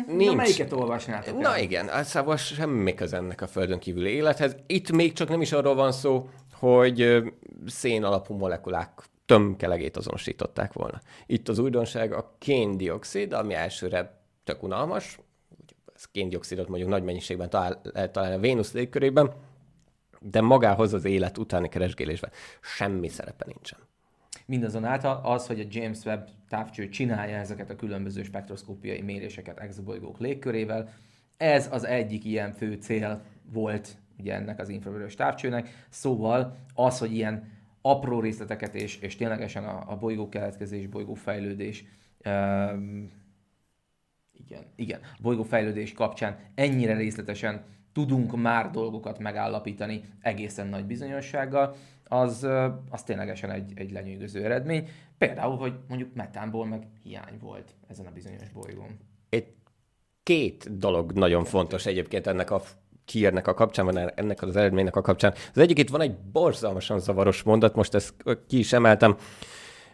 Nincs. 0.06 0.30
Na, 0.30 0.34
melyiket 0.34 0.72
olvasnátok 0.72 1.38
Na 1.38 1.54
el? 1.54 1.62
igen, 1.62 1.88
általában 1.88 2.36
semmi 2.36 2.94
köze 2.94 3.16
ennek 3.16 3.40
a 3.40 3.46
Földön 3.46 3.78
kívüli 3.78 4.10
élethez. 4.10 4.56
Itt 4.66 4.90
még 4.90 5.12
csak 5.12 5.28
nem 5.28 5.40
is 5.40 5.52
arról 5.52 5.74
van 5.74 5.92
szó, 5.92 6.28
hogy 6.52 7.22
szén 7.66 8.04
alapú 8.04 8.34
molekulák 8.34 8.90
tömkelegét 9.26 9.96
azonosították 9.96 10.72
volna. 10.72 11.00
Itt 11.26 11.48
az 11.48 11.58
újdonság 11.58 12.12
a 12.12 12.34
kén-dioxid, 12.38 13.32
ami 13.32 13.54
elsőre 13.54 14.20
tök 14.44 14.62
unalmas, 14.62 15.18
kén-dioxidot 16.12 16.68
mondjuk 16.68 16.90
nagy 16.90 17.02
mennyiségben 17.02 17.50
talál, 17.50 17.80
lehet 17.82 18.12
találni 18.12 18.36
a 18.36 18.40
Vénusz 18.40 18.72
légkörében, 18.72 19.32
de 20.20 20.40
magához 20.40 20.92
az 20.92 21.04
élet 21.04 21.38
utáni 21.38 21.68
keresgélésben 21.68 22.30
semmi 22.60 23.08
szerepe 23.08 23.44
nincsen. 23.46 23.78
Mindazonáltal 24.46 25.20
az, 25.24 25.46
hogy 25.46 25.61
a 25.61 25.66
James 25.68 26.04
Webb 26.04 26.28
távcső 26.48 26.88
csinálja 26.88 27.37
ezeket 27.37 27.70
a 27.70 27.76
különböző 27.76 28.22
spektroszkópiai 28.22 29.00
méréseket 29.00 29.59
exobolygók 29.59 30.18
légkörével, 30.18 30.92
ez 31.37 31.68
az 31.72 31.85
egyik 31.85 32.24
ilyen 32.24 32.52
fő 32.52 32.74
cél 32.74 33.22
volt 33.52 33.96
ugye 34.18 34.35
ennek 34.35 34.61
az 34.61 34.68
infravörös 34.68 35.14
távcsőnek, 35.14 35.87
szóval 35.88 36.57
az, 36.74 36.98
hogy 36.98 37.14
ilyen 37.14 37.52
apró 37.80 38.20
részleteket 38.20 38.74
és, 38.74 38.98
és 38.98 39.16
ténylegesen 39.16 39.64
a, 39.64 39.85
a 39.87 39.96
bolygó 39.96 40.28
keletkezés, 40.28 40.87
bolygó 40.87 41.14
fejlődés, 41.14 41.85
um, 42.24 43.11
igen, 44.33 44.62
igen, 44.76 45.00
bolygó 45.20 45.42
fejlődés 45.42 45.92
kapcsán 45.92 46.38
ennyire 46.54 46.96
részletesen 46.96 47.64
tudunk 47.94 48.37
már 48.37 48.70
dolgokat 48.70 49.18
megállapítani 49.18 50.02
egészen 50.20 50.66
nagy 50.66 50.85
bizonyossággal, 50.85 51.74
az, 52.09 52.46
az 52.90 53.02
ténylegesen 53.02 53.50
egy, 53.50 53.72
egy 53.74 53.90
lenyűgöző 53.90 54.44
eredmény. 54.44 54.88
Például, 55.18 55.57
hogy 55.57 55.72
mondjuk 55.88 56.14
metánból 56.14 56.66
meg 56.66 56.87
hiány 57.02 57.38
volt 57.40 57.74
ezen 57.88 58.07
a 58.07 58.11
bizonyos 58.11 58.50
bolygón. 58.52 58.98
Itt 59.28 59.57
két 60.22 60.78
dolog 60.78 61.12
nagyon 61.12 61.44
fontos 61.44 61.87
egyébként 61.87 62.26
ennek 62.26 62.50
a 62.50 62.62
kiérnek 63.04 63.46
a 63.46 63.54
kapcsán, 63.54 63.85
van 63.85 64.12
ennek 64.14 64.42
az 64.42 64.57
eredménynek 64.57 64.96
a 64.96 65.00
kapcsán. 65.00 65.33
Az 65.33 65.59
egyik 65.59 65.78
itt 65.78 65.90
van 65.90 66.00
egy 66.00 66.16
borzalmasan 66.16 66.98
zavaros 66.98 67.42
mondat, 67.42 67.74
most 67.74 67.94
ezt 67.94 68.14
ki 68.46 68.59
is 68.59 68.72
emeltem, 68.72 69.16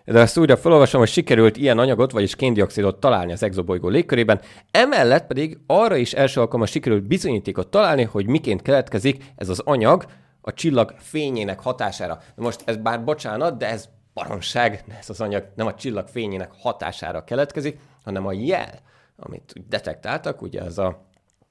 de 0.04 0.18
ezt 0.18 0.38
újra 0.38 0.56
felolvasom, 0.56 1.00
hogy 1.00 1.08
sikerült 1.08 1.56
ilyen 1.56 1.78
anyagot, 1.78 2.12
vagyis 2.12 2.36
kéndioxidot 2.36 3.00
találni 3.00 3.32
az 3.32 3.42
exobolygó 3.42 3.88
légkörében, 3.88 4.40
emellett 4.70 5.26
pedig 5.26 5.58
arra 5.66 5.96
is 5.96 6.12
első 6.12 6.40
alkalommal 6.40 6.68
sikerült 6.68 7.02
bizonyítékot 7.02 7.68
találni, 7.68 8.02
hogy 8.02 8.26
miként 8.26 8.62
keletkezik 8.62 9.24
ez 9.36 9.48
az 9.48 9.58
anyag 9.64 10.04
a 10.40 10.52
csillag 10.52 10.94
fényének 10.98 11.60
hatására. 11.60 12.18
Na 12.34 12.42
most 12.42 12.62
ez 12.64 12.76
bár 12.76 13.04
bocsánat, 13.04 13.56
de 13.56 13.68
ez 13.68 13.88
baromság, 14.14 14.84
ez 14.98 15.10
az 15.10 15.20
anyag 15.20 15.52
nem 15.54 15.66
a 15.66 15.74
csillag 15.74 16.08
fényének 16.08 16.52
hatására 16.58 17.24
keletkezik, 17.24 17.78
hanem 18.04 18.26
a 18.26 18.32
jel, 18.32 18.80
amit 19.16 19.54
detektáltak, 19.68 20.42
ugye 20.42 20.60
ez 20.60 20.78
a, 20.78 21.06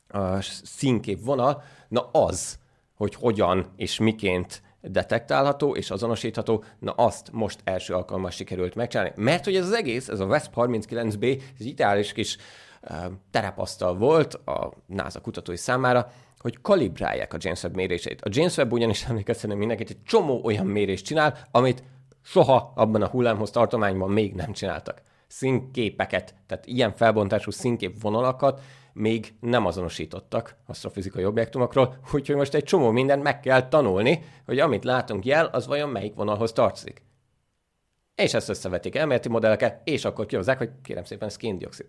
a 0.07 0.41
színkép 0.63 1.25
vonal, 1.25 1.63
na 1.87 2.09
az, 2.11 2.57
hogy 2.95 3.15
hogyan 3.15 3.73
és 3.75 3.99
miként 3.99 4.61
detektálható 4.81 5.75
és 5.75 5.91
azonosítható, 5.91 6.63
na 6.79 6.91
azt 6.91 7.31
most 7.31 7.59
első 7.63 7.93
alkalommal 7.93 8.31
sikerült 8.31 8.75
megcsinálni. 8.75 9.11
Mert 9.15 9.45
hogy 9.45 9.55
ez 9.55 9.65
az 9.65 9.73
egész, 9.73 10.07
ez 10.07 10.19
a 10.19 10.25
WESP 10.25 10.51
39B, 10.55 11.41
ez 11.59 11.65
ideális 11.65 12.13
kis 12.13 12.37
uh, 13.31 13.97
volt 13.97 14.33
a 14.33 14.73
NASA 14.85 15.21
kutatói 15.21 15.57
számára, 15.57 16.11
hogy 16.37 16.61
kalibrálják 16.61 17.33
a 17.33 17.37
James 17.39 17.63
Webb 17.63 17.75
méréseit. 17.75 18.21
A 18.21 18.29
James 18.31 18.57
Webb 18.57 18.71
ugyanis 18.71 19.05
emlékeztenem 19.09 19.57
mindenkit, 19.57 19.89
egy 19.89 20.03
csomó 20.03 20.41
olyan 20.43 20.65
mérést 20.65 21.05
csinál, 21.05 21.37
amit 21.51 21.83
soha 22.21 22.71
abban 22.75 23.01
a 23.01 23.07
hullámhoz 23.07 23.51
tartományban 23.51 24.11
még 24.11 24.33
nem 24.33 24.51
csináltak. 24.51 25.01
Színképeket, 25.27 26.35
tehát 26.47 26.65
ilyen 26.65 26.95
felbontású 26.95 27.51
színkép 27.51 28.01
vonalakat 28.01 28.61
még 28.93 29.33
nem 29.39 29.65
azonosítottak 29.65 30.55
asztrofizikai 30.67 31.25
objektumokról, 31.25 31.97
úgyhogy 32.13 32.35
most 32.35 32.53
egy 32.53 32.63
csomó 32.63 32.91
mindent 32.91 33.23
meg 33.23 33.39
kell 33.39 33.67
tanulni, 33.67 34.23
hogy 34.45 34.59
amit 34.59 34.83
látunk 34.83 35.25
jel, 35.25 35.45
az 35.45 35.67
vajon 35.67 35.89
melyik 35.89 36.15
vonalhoz 36.15 36.51
tartozik. 36.51 37.01
És 38.15 38.33
ezt 38.33 38.49
összevetik 38.49 38.95
elméleti 38.95 39.29
modelleket, 39.29 39.81
és 39.83 40.05
akkor 40.05 40.25
kihozzák, 40.25 40.57
hogy 40.57 40.69
kérem 40.83 41.03
szépen, 41.03 41.27
ez 41.27 41.35
kéndioxid. 41.35 41.85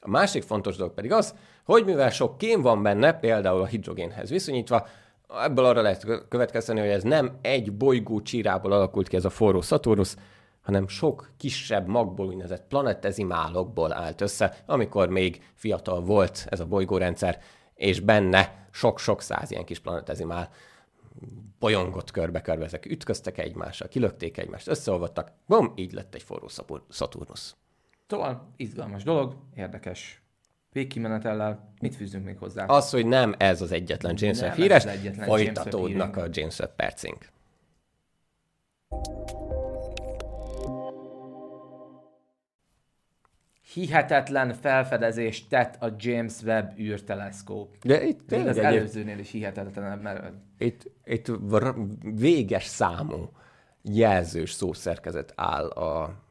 A 0.00 0.08
másik 0.08 0.42
fontos 0.42 0.76
dolog 0.76 0.94
pedig 0.94 1.12
az, 1.12 1.34
hogy 1.64 1.84
mivel 1.84 2.10
sok 2.10 2.38
kém 2.38 2.62
van 2.62 2.82
benne, 2.82 3.12
például 3.12 3.60
a 3.60 3.66
hidrogénhez 3.66 4.30
viszonyítva, 4.30 4.86
ebből 5.28 5.64
arra 5.64 5.82
lehet 5.82 6.26
következteni, 6.28 6.80
hogy 6.80 6.88
ez 6.88 7.02
nem 7.02 7.38
egy 7.40 7.72
bolygó 7.72 8.22
csírából 8.22 8.72
alakult 8.72 9.08
ki 9.08 9.16
ez 9.16 9.24
a 9.24 9.30
forró 9.30 9.60
Saturnus, 9.60 10.14
hanem 10.68 10.88
sok 10.88 11.30
kisebb 11.36 11.86
magból 11.86 12.26
úgynevezett 12.26 12.66
planetezimálokból 12.68 13.92
állt 13.92 14.20
össze, 14.20 14.56
amikor 14.66 15.08
még 15.08 15.50
fiatal 15.54 16.00
volt 16.00 16.46
ez 16.48 16.60
a 16.60 16.66
bolygórendszer, 16.66 17.40
és 17.74 18.00
benne 18.00 18.68
sok-sok 18.70 19.22
száz 19.22 19.50
ilyen 19.50 19.64
kis 19.64 19.78
planetezimál 19.78 20.50
bolyongott 21.58 22.10
körbe-körbe, 22.10 22.64
ezek 22.64 22.86
ütköztek 22.86 23.38
egymással, 23.38 23.88
kilökték 23.88 24.38
egymást, 24.38 24.68
összeolvadtak, 24.68 25.32
bom, 25.46 25.72
így 25.76 25.92
lett 25.92 26.14
egy 26.14 26.22
forró 26.22 26.48
Saturnus. 26.90 27.54
Szóval 28.06 28.52
izgalmas 28.56 29.02
dolog, 29.02 29.36
érdekes 29.54 30.22
végkimenetellel. 30.72 31.72
Mit 31.80 31.94
fűzünk 31.94 32.24
még 32.24 32.38
hozzá? 32.38 32.64
Az, 32.64 32.90
hogy 32.90 33.06
nem 33.06 33.34
ez 33.38 33.62
az 33.62 33.72
egyetlen 33.72 34.14
James 34.18 34.40
Webb 34.40 34.54
híres, 34.54 34.86
folytatódnak 35.16 36.16
a 36.16 36.26
James 36.30 36.58
Webb 36.58 36.74
percink. 36.76 37.28
Hihetetlen 43.78 44.54
felfedezést 44.54 45.48
tett 45.48 45.82
a 45.82 45.94
James 45.98 46.42
Webb 46.42 46.78
űrteleszkóp. 46.78 47.76
De 47.82 48.04
itt 48.04 48.30
Még 48.30 48.46
az 48.46 48.58
előzőnél 48.58 49.18
is 49.18 49.30
hihetetlen, 49.30 49.98
mert... 49.98 50.32
Itt, 50.58 50.90
itt 51.04 51.30
véges 52.14 52.64
számú 52.64 53.30
jelzős 53.82 54.52
szószerkezet 54.52 55.32
áll 55.36 55.66
a 55.68 56.26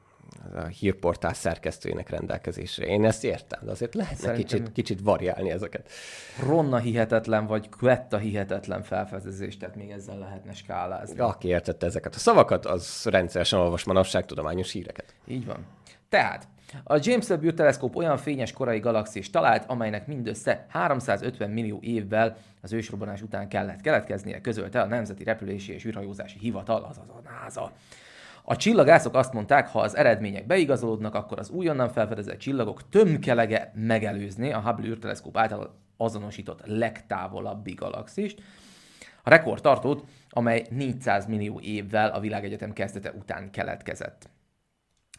a 0.56 0.66
hírportál 0.66 1.34
szerkesztőjének 1.34 2.10
rendelkezésre. 2.10 2.86
Én 2.86 3.06
ezt 3.06 3.24
értem, 3.24 3.60
de 3.64 3.72
azért 3.72 3.96
lehetne 3.96 4.34
kicsit, 4.34 4.72
kicsit 4.72 5.02
variálni 5.02 5.52
ezeket. 5.52 5.90
Ronna 6.46 6.78
hihetetlen, 6.78 7.46
vagy 7.46 7.70
Quetta 7.70 8.18
hihetetlen 8.18 8.84
felfedezés, 8.84 9.58
tehát 9.58 9.76
még 9.76 9.90
ezzel 9.90 10.18
lehetne 10.18 10.54
skálázni. 10.54 11.20
Aki 11.20 11.48
értette 11.48 11.86
ezeket 11.86 12.16
a 12.16 12.20
szavakat, 12.20 12.66
az 12.66 13.06
rendszeresen 13.06 13.60
olvas 13.60 13.84
manapság 13.84 14.26
tudományos 14.26 14.72
híreket. 14.72 15.16
Így 15.28 15.46
van. 15.46 15.66
Tehát, 16.10 16.48
a 16.84 17.00
James 17.02 17.28
Webb 17.30 17.44
űrteleszkóp 17.44 17.96
olyan 17.96 18.18
fényes 18.18 18.52
korai 18.52 18.80
galaxis 18.80 19.30
talált, 19.30 19.66
amelynek 19.68 20.08
mindössze 20.08 20.66
350 20.70 21.50
millió 21.50 21.80
évvel 21.82 22.38
az 22.62 22.74
ősrobbanás 22.74 23.22
után 23.22 23.48
kellett 23.48 23.82
keletkeznie, 23.82 24.42
közölte 24.42 24.82
a 24.82 24.86
Nemzeti 24.86 25.24
Repülési 25.24 25.74
és 25.74 25.86
űrhajózási 25.86 26.40
Hivatal, 26.40 26.84
azaz 26.84 27.10
a 27.10 27.22
NASA. 27.30 27.72
A 28.44 28.56
csillagászok 28.56 29.16
azt 29.16 29.34
mondták, 29.34 29.68
ha 29.68 29.80
az 29.80 29.96
eredmények 29.96 30.48
beigazolódnak, 30.48 31.16
akkor 31.16 31.40
az 31.40 31.50
újonnan 31.50 31.90
felfedezett 31.90 32.38
csillagok 32.38 32.90
tömkelege 32.90 33.72
megelőzni 33.76 34.52
a 34.54 34.60
Hubble 34.60 34.88
űrteleszkóp 34.88 35.38
által 35.38 35.76
azonosított 35.98 36.62
legtávolabbi 36.66 37.74
galaxist, 37.74 38.42
a 39.24 39.30
rekordtartót, 39.30 40.04
amely 40.30 40.66
400 40.70 41.26
millió 41.26 41.60
évvel 41.60 42.10
a 42.10 42.20
világegyetem 42.20 42.74
kezdete 42.74 43.12
után 43.12 43.52
keletkezett. 43.52 44.30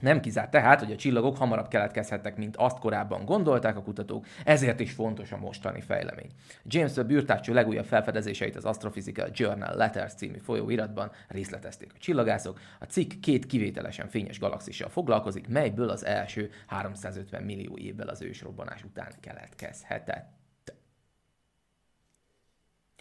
Nem 0.01 0.21
kizárt 0.21 0.51
tehát, 0.51 0.81
hogy 0.81 0.93
a 0.93 0.97
csillagok 0.97 1.37
hamarabb 1.37 1.69
keletkezhettek, 1.69 2.37
mint 2.37 2.57
azt 2.57 2.79
korábban 2.79 3.25
gondolták 3.25 3.77
a 3.77 3.83
kutatók, 3.83 4.27
ezért 4.45 4.81
is 4.81 4.93
fontos 4.93 5.33
a 5.33 5.37
mostani 5.37 5.81
fejlemény. 5.81 6.31
James 6.65 6.97
Webb 6.97 7.11
űrtávcső 7.11 7.53
legújabb 7.53 7.85
felfedezéseit 7.85 8.57
az 8.57 8.65
Astrophysical 8.65 9.29
Journal 9.33 9.77
Letters 9.77 10.15
című 10.15 10.39
folyóiratban 10.39 11.11
részletezték 11.29 11.93
a 11.95 11.99
csillagászok. 11.99 12.61
A 12.81 12.85
cikk 12.85 13.13
két 13.21 13.47
kivételesen 13.47 14.09
fényes 14.09 14.39
galaxissal 14.39 14.89
foglalkozik, 14.89 15.49
melyből 15.49 15.89
az 15.89 16.05
első 16.05 16.51
350 16.67 17.43
millió 17.43 17.77
évvel 17.77 18.09
az 18.09 18.23
ősrobbanás 18.23 18.85
után 18.85 19.13
keletkezhetett. 19.21 20.38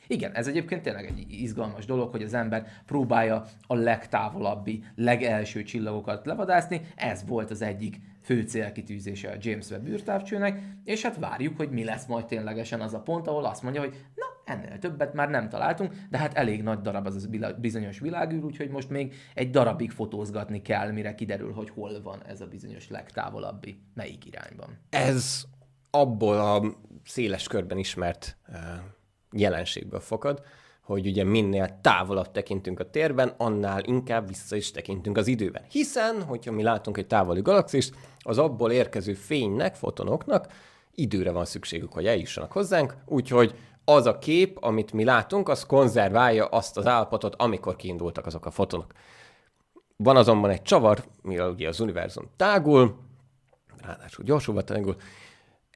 Igen, 0.08 0.32
ez 0.32 0.48
egyébként 0.48 0.82
tényleg 0.82 1.06
egy 1.06 1.26
izgalmas 1.30 1.86
dolog, 1.86 2.12
hogy 2.12 2.24
az 2.24 2.34
ember 2.34 2.68
próbálja 2.86 3.46
a 3.68 3.76
legtávolabbi, 3.76 4.84
legelső 4.96 5.64
csillagokat 5.64 6.26
levadászni. 6.26 6.82
Ez 6.96 7.24
volt 7.26 7.52
az 7.52 7.62
egyik 7.62 8.00
fő 8.22 8.42
célkitűzése 8.42 9.30
a 9.30 9.36
James 9.40 9.70
Webb 9.70 9.88
űrtávcsőnek, 9.88 10.62
és 10.84 11.02
hát 11.02 11.18
várjuk, 11.18 11.58
hogy 11.58 11.70
mi 11.70 11.84
lesz 11.84 12.06
majd 12.06 12.26
ténylegesen 12.26 12.82
az 12.82 12.94
a 12.94 13.00
pont, 13.00 13.28
ahol 13.28 13.46
azt 13.46 13.64
mondja, 13.64 13.82
hogy 13.82 14.06
na, 14.16 14.54
ennél 14.54 14.80
többet 14.80 15.14
már 15.14 15.30
nem 15.30 15.50
találtunk, 15.50 15.94
de 16.10 16.18
hát 16.18 16.34
elég 16.34 16.64
nagy 16.64 16.82
darab 16.82 17.06
az 17.06 17.30
a 17.42 17.54
bizonyos 17.54 18.00
világűr, 18.00 18.44
úgyhogy 18.44 18.70
most 18.70 18.90
még 18.90 19.14
egy 19.34 19.50
darabig 19.50 19.92
fotózgatni 19.92 20.62
kell, 20.62 20.92
mire 20.92 21.16
kiderül, 21.16 21.54
hogy 21.54 21.70
hol 21.70 22.02
van 22.02 22.24
ez 22.26 22.42
a 22.42 22.48
bizonyos 22.48 22.90
legtávolabbi, 22.90 23.80
melyik 23.94 24.26
irányban. 24.26 24.78
Ez 24.90 25.44
abból 25.90 26.40
a 26.40 26.64
széles 27.04 27.48
körben 27.48 27.78
ismert 27.78 28.38
uh 28.48 28.56
jelenségből 29.32 30.00
fakad, 30.00 30.42
hogy 30.82 31.08
ugye 31.08 31.24
minél 31.24 31.80
távolabb 31.82 32.32
tekintünk 32.32 32.80
a 32.80 32.90
térben, 32.90 33.34
annál 33.38 33.84
inkább 33.84 34.28
vissza 34.28 34.56
is 34.56 34.72
tekintünk 34.72 35.18
az 35.18 35.28
időben. 35.28 35.64
Hiszen, 35.70 36.24
hogyha 36.24 36.52
mi 36.52 36.64
látunk 36.64 36.98
egy 36.98 37.08
távoli 37.08 37.42
galaxist, 37.42 37.96
az 38.20 38.38
abból 38.38 38.72
érkező 38.72 39.14
fénynek, 39.14 39.76
fotonoknak 39.76 40.48
időre 40.96 41.32
van 41.32 41.46
szükségük, 41.46 41.94
hogy 41.94 42.06
eljussanak 42.06 42.52
hozzánk, 42.52 42.96
úgyhogy 43.06 43.56
az 43.86 44.06
a 44.06 44.18
kép, 44.18 44.58
amit 44.62 44.94
mi 44.94 45.04
látunk, 45.04 45.50
az 45.50 45.66
konzerválja 45.66 46.46
azt 46.46 46.78
az 46.78 46.88
állapotot, 46.88 47.36
amikor 47.36 47.76
kiindultak 47.76 48.26
azok 48.26 48.46
a 48.46 48.52
fotonok. 48.52 48.92
Van 49.96 50.18
azonban 50.18 50.50
egy 50.50 50.62
csavar, 50.62 51.04
mivel 51.22 51.50
ugye 51.50 51.68
az 51.68 51.80
univerzum 51.80 52.30
tágul, 52.36 52.98
ráadásul 53.82 54.26
gyorsulva 54.26 54.64
tágul, 54.64 54.96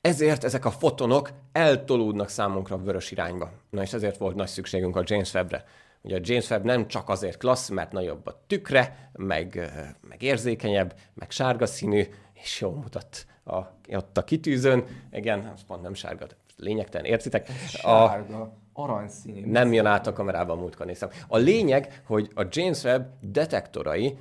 ezért 0.02 0.44
ezek 0.44 0.66
a 0.66 0.72
fotonok 0.72 1.30
eltolódnak 1.52 2.30
számunkra 2.30 2.76
a 2.76 2.80
vörös 2.80 3.12
irányba. 3.12 3.52
Na 3.70 3.82
és 3.82 3.94
ezért 3.94 4.18
volt 4.18 4.36
nagy 4.36 4.48
szükségünk 4.48 4.96
a 4.96 5.04
James 5.06 5.34
Webbre. 5.34 5.64
Ugye 6.02 6.16
a 6.16 6.22
James 6.24 6.50
Webb 6.50 6.64
nem 6.64 6.88
csak 6.88 7.10
azért 7.10 7.38
klassz, 7.38 7.70
mert 7.70 7.92
nagyobb 7.92 8.28
a 8.28 8.44
tükre, 8.48 9.12
meg, 9.14 9.72
meg 10.08 10.22
érzékenyebb, 10.22 10.96
meg 11.14 11.32
sárga 11.32 11.66
színű, 11.66 12.08
és 12.34 12.62
jól 12.62 12.74
mutat 12.74 13.26
a, 13.44 13.58
ott 13.96 14.18
a 14.18 14.24
kitűzőn. 14.24 14.84
Igen, 15.12 15.52
az 15.56 15.62
pont 15.68 15.82
nem 15.82 15.94
sárga, 15.94 16.26
de 16.26 16.36
lényegtelen, 16.58 17.06
értitek? 17.06 17.50
Sárga, 17.68 18.54
aranyszínű. 18.74 19.46
Nem 19.46 19.74
jön 19.74 19.86
át 19.86 20.08
a 20.08 20.14
kamerában, 20.14 20.58
múltkor 20.58 20.86
néztem. 20.86 21.10
A 21.28 21.38
lényeg, 21.38 22.02
hogy 22.06 22.30
a 22.36 22.46
James 22.50 22.84
Webb 22.84 23.14
detektorai 23.22 24.18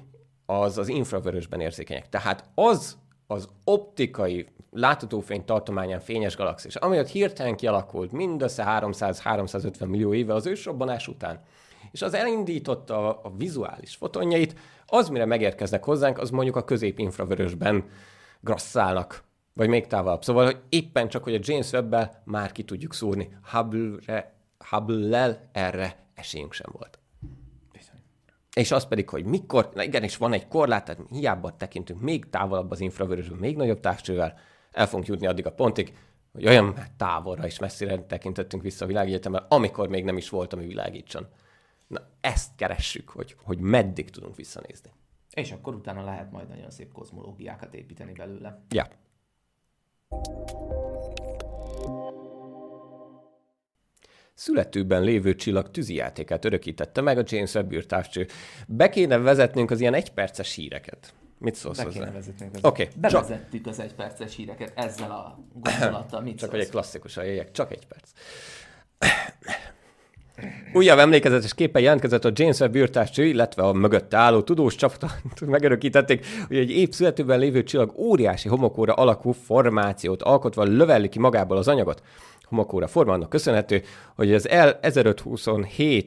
az 0.46 0.78
az 0.78 0.88
infravörösben 0.88 1.60
érzékenyek. 1.60 2.08
Tehát 2.08 2.44
az 2.54 2.98
az 3.26 3.48
optikai 3.64 4.48
láthatófény 4.70 5.44
tartományán 5.44 6.00
fényes 6.00 6.36
galaxis, 6.36 6.74
ami 6.74 6.98
ott 6.98 7.08
hirtelen 7.08 7.56
kialakult 7.56 8.12
mindössze 8.12 8.64
300-350 8.66 9.88
millió 9.88 10.14
éve 10.14 10.34
az 10.34 10.46
ősrobbanás 10.46 11.08
után, 11.08 11.40
és 11.90 12.02
az 12.02 12.14
elindította 12.14 13.08
a, 13.08 13.20
a 13.22 13.36
vizuális 13.36 13.94
fotonjait, 13.94 14.54
az, 14.86 15.08
mire 15.08 15.24
megérkeznek 15.24 15.84
hozzánk, 15.84 16.18
az 16.18 16.30
mondjuk 16.30 16.56
a 16.56 16.64
középinfravörösben 16.64 17.84
grasszálnak, 18.40 19.24
vagy 19.52 19.68
még 19.68 19.86
távolabb. 19.86 20.24
Szóval 20.24 20.44
hogy 20.44 20.60
éppen 20.68 21.08
csak, 21.08 21.22
hogy 21.22 21.34
a 21.34 21.40
James 21.40 21.72
Webb-bel 21.72 22.22
már 22.24 22.52
ki 22.52 22.62
tudjuk 22.64 22.94
szúrni. 22.94 23.36
Hubble-re, 23.52 24.34
Hubble-lel 24.70 25.48
erre 25.52 26.06
esélyünk 26.14 26.52
sem 26.52 26.70
volt. 26.72 26.98
És 28.54 28.70
az 28.70 28.86
pedig, 28.86 29.08
hogy 29.08 29.24
mikor, 29.24 29.70
na 29.74 29.82
igen, 29.82 30.02
és 30.02 30.16
van 30.16 30.32
egy 30.32 30.48
korlát, 30.48 30.84
tehát 30.84 31.02
hiába 31.08 31.56
tekintünk 31.56 32.00
még 32.00 32.30
távolabb 32.30 32.70
az 32.70 32.80
infravörösben, 32.80 33.38
még 33.38 33.56
nagyobb 33.56 33.80
távcsővel, 33.80 34.38
el 34.72 34.86
fogunk 34.86 35.06
jutni 35.06 35.26
addig 35.26 35.46
a 35.46 35.52
pontig, 35.52 35.94
hogy 36.32 36.46
olyan 36.46 36.74
távolra 36.96 37.46
és 37.46 37.58
messzire 37.58 37.98
tekintettünk 37.98 38.62
vissza 38.62 38.84
a 38.84 38.88
világegyetemre, 38.88 39.44
amikor 39.48 39.88
még 39.88 40.04
nem 40.04 40.16
is 40.16 40.28
volt, 40.28 40.52
ami 40.52 40.66
világítson. 40.66 41.26
Na, 41.86 42.00
ezt 42.20 42.50
keressük, 42.56 43.08
hogy, 43.08 43.36
hogy 43.42 43.58
meddig 43.58 44.10
tudunk 44.10 44.36
visszanézni. 44.36 44.90
És 45.30 45.52
akkor 45.52 45.74
utána 45.74 46.04
lehet 46.04 46.30
majd 46.30 46.48
nagyon 46.48 46.70
szép 46.70 46.92
kozmológiákat 46.92 47.74
építeni 47.74 48.12
belőle. 48.12 48.62
Ja. 48.68 48.88
Születőben 54.34 55.02
lévő 55.02 55.34
csillag 55.34 55.70
tűzijátékát 55.70 56.44
örökítette 56.44 57.00
meg 57.00 57.18
a 57.18 57.22
James 57.26 57.54
Webb 57.54 57.72
űrtávcső. 57.72 58.26
Be 58.68 58.88
kéne 58.88 59.18
vezetnünk 59.18 59.70
az 59.70 59.80
ilyen 59.80 59.94
egyperces 59.94 60.54
híreket. 60.54 61.14
Mit 61.40 61.54
szólsz 61.54 61.76
Be 61.76 61.84
hozzá? 61.84 62.08
Oké. 62.62 62.62
Okay. 62.62 62.88
Bevezettük 62.96 63.62
csak... 63.64 63.72
az 63.72 63.80
egyperces 63.80 64.36
híreket 64.36 64.72
ezzel 64.74 65.10
a 65.10 65.38
gondolattal. 65.52 66.20
Mit 66.20 66.38
csak 66.38 66.50
hogy 66.50 66.60
egy 66.60 66.68
klasszikus 66.68 67.16
jöjjek. 67.16 67.50
Csak 67.50 67.72
egy 67.72 67.86
perc. 67.86 68.10
Újabb 70.72 70.98
emlékezetes 70.98 71.54
képen 71.54 71.82
jelentkezett 71.82 72.24
a 72.24 72.30
James 72.34 72.58
Webb 72.58 72.74
űrtávcső, 72.74 73.24
illetve 73.24 73.62
a 73.62 73.72
mögötte 73.72 74.16
álló 74.16 74.42
tudós 74.42 74.74
csapat 74.74 75.10
megörökítették, 75.40 76.26
hogy 76.46 76.56
egy 76.56 76.70
épp 76.70 76.90
születőben 76.90 77.38
lévő 77.38 77.62
csillag 77.62 77.92
óriási 77.96 78.48
homokóra 78.48 78.92
alakú 78.92 79.32
formációt 79.32 80.22
alkotva 80.22 80.62
löveli 80.62 81.08
ki 81.08 81.18
magából 81.18 81.56
az 81.56 81.68
anyagot. 81.68 82.02
Homokóra 82.42 82.86
forma 82.86 83.12
annak 83.12 83.28
köszönhető, 83.28 83.82
hogy 84.14 84.34
az 84.34 84.48
L1527 84.50 86.04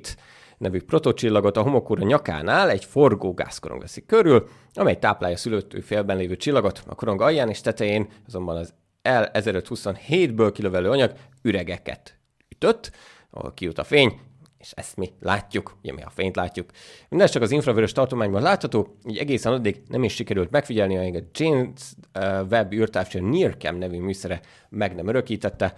nevű 0.58 0.82
protocsillagot 0.82 1.58
a 1.58 1.62
homokóra 1.62 2.04
nyakánál 2.04 2.70
egy 2.70 2.86
forgó 2.86 3.34
gázkorong 3.34 3.82
veszi 3.82 4.06
körül, 4.06 4.48
amely 4.74 5.00
táplálja 5.00 5.38
szülőtő 5.38 5.80
félben 5.80 6.18
lévő 6.18 6.36
csillagot. 6.36 6.84
A 6.88 6.96
korong 6.96 7.22
alján 7.22 7.50
és 7.50 7.62
tetején 7.62 8.08
azonban 8.28 8.58
az 8.58 8.74
L1527-ből 9.04 10.52
kilövelő 10.54 10.90
anyag 10.90 11.14
üregeket 11.42 12.20
ütött, 12.50 12.92
ahol 13.30 13.54
kijut 13.54 13.78
a 13.78 13.84
fény, 13.84 14.20
és 14.64 14.72
ezt 14.72 14.98
mi 14.98 15.14
látjuk, 15.20 15.78
ugye 15.82 15.94
mi 15.94 16.02
a 16.02 16.10
fényt 16.10 16.36
látjuk. 16.36 16.70
Mindez 17.10 17.32
csak 17.32 17.42
az 17.42 17.52
infravörös 17.52 17.92
tartományban 17.92 18.42
látható, 18.42 18.98
így 19.08 19.18
egészen 19.18 19.54
addig 19.54 19.82
nem 19.88 20.04
is 20.04 20.14
sikerült 20.14 20.52
megfigyelni, 20.52 20.98
amíg 20.98 21.16
a 21.16 21.28
James 21.34 21.94
uh, 22.20 22.48
Webb 22.50 22.74
űrtávcső 22.74 23.20
NIRCam 23.20 23.78
nevű 23.78 24.00
műszere 24.00 24.42
meg 24.70 24.96
nem 24.96 25.08
örökítette. 25.08 25.76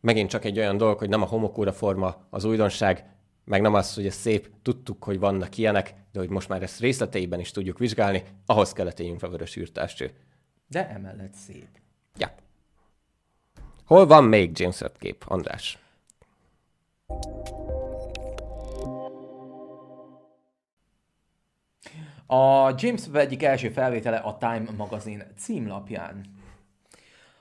Megint 0.00 0.30
csak 0.30 0.44
egy 0.44 0.58
olyan 0.58 0.76
dolog, 0.76 0.98
hogy 0.98 1.08
nem 1.08 1.22
a 1.22 1.26
homokóra 1.26 1.72
forma 1.72 2.26
az 2.30 2.44
újdonság, 2.44 3.11
meg 3.44 3.60
nem 3.60 3.74
az, 3.74 3.94
hogy 3.94 4.06
ez 4.06 4.14
szép, 4.14 4.50
tudtuk, 4.62 5.04
hogy 5.04 5.18
vannak 5.18 5.58
ilyenek, 5.58 5.94
de 6.12 6.18
hogy 6.18 6.28
most 6.28 6.48
már 6.48 6.62
ezt 6.62 6.80
részleteiben 6.80 7.40
is 7.40 7.50
tudjuk 7.50 7.78
vizsgálni, 7.78 8.22
ahhoz 8.46 8.72
kellett 8.72 8.98
egy 8.98 9.06
infravörös 9.06 9.56
űrtávcső. 9.56 10.10
De 10.66 10.88
emellett 10.88 11.34
szép. 11.34 11.68
Ja. 12.16 12.34
Hol 13.84 14.06
van 14.06 14.24
még 14.24 14.58
James 14.58 14.80
Webb 14.80 14.98
kép, 14.98 15.24
András? 15.26 15.78
A 22.26 22.74
James 22.76 23.06
Webb 23.06 23.16
egyik 23.16 23.42
első 23.42 23.68
felvétele 23.68 24.16
a 24.16 24.36
Time 24.36 24.64
magazin 24.76 25.22
címlapján. 25.38 26.40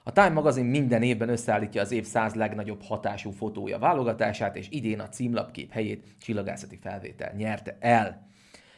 A 0.03 0.11
Time 0.11 0.29
magazin 0.29 0.65
minden 0.65 1.01
évben 1.01 1.29
összeállítja 1.29 1.81
az 1.81 1.91
év 1.91 2.05
száz 2.05 2.33
legnagyobb 2.33 2.81
hatású 2.81 3.31
fotója 3.31 3.79
válogatását, 3.79 4.55
és 4.55 4.67
idén 4.69 4.99
a 4.99 5.09
címlapkép 5.09 5.71
helyét 5.71 6.07
csillagászati 6.19 6.77
felvétel 6.81 7.33
nyerte 7.33 7.77
el. 7.79 8.29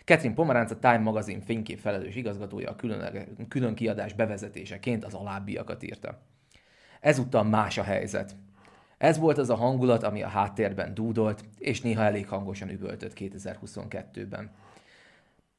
Catherine 0.06 0.34
Pomeránc, 0.34 0.72
a 0.72 0.80
Time 0.80 0.98
magazin 0.98 1.42
fénykép 1.42 1.80
felelős 1.80 2.16
igazgatója 2.16 2.70
a 2.70 2.76
külön, 2.76 3.28
külön 3.48 3.76
kiadás 3.76 4.14
bevezetéseként 4.14 5.06
az 5.06 5.14
alábbiakat 5.14 5.84
írta. 5.84 6.22
Ezúttal 7.00 7.44
más 7.44 7.78
a 7.78 7.84
helyzet. 7.84 8.36
Ez 8.98 9.18
volt 9.18 9.38
az 9.38 9.50
a 9.50 9.56
hangulat, 9.56 10.04
ami 10.04 10.24
a 10.24 10.28
háttérben 10.28 10.94
dúdolt, 10.94 11.46
és 11.58 11.82
néha 11.82 12.04
elég 12.04 12.28
hangosan 12.28 12.70
üvöltött 12.70 13.14
2022-ben. 13.16 14.52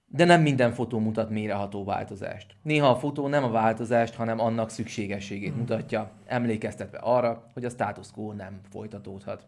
De 0.07 0.25
nem 0.25 0.43
minden 0.43 0.73
fotó 0.73 0.99
mutat 0.99 1.31
méreható 1.31 1.85
változást. 1.85 2.57
Néha 2.63 2.89
a 2.89 2.97
fotó 2.97 3.29
nem 3.29 3.45
a 3.45 3.51
változást, 3.51 4.15
hanem 4.15 4.41
annak 4.41 4.71
szükségességét 4.71 5.57
mutatja, 5.57 6.11
emlékeztetve 6.27 6.99
arra, 6.99 7.51
hogy 7.53 7.65
a 7.65 7.71
status 7.71 8.11
quo 8.11 8.33
nem 8.33 8.61
folytatódhat. 8.71 9.47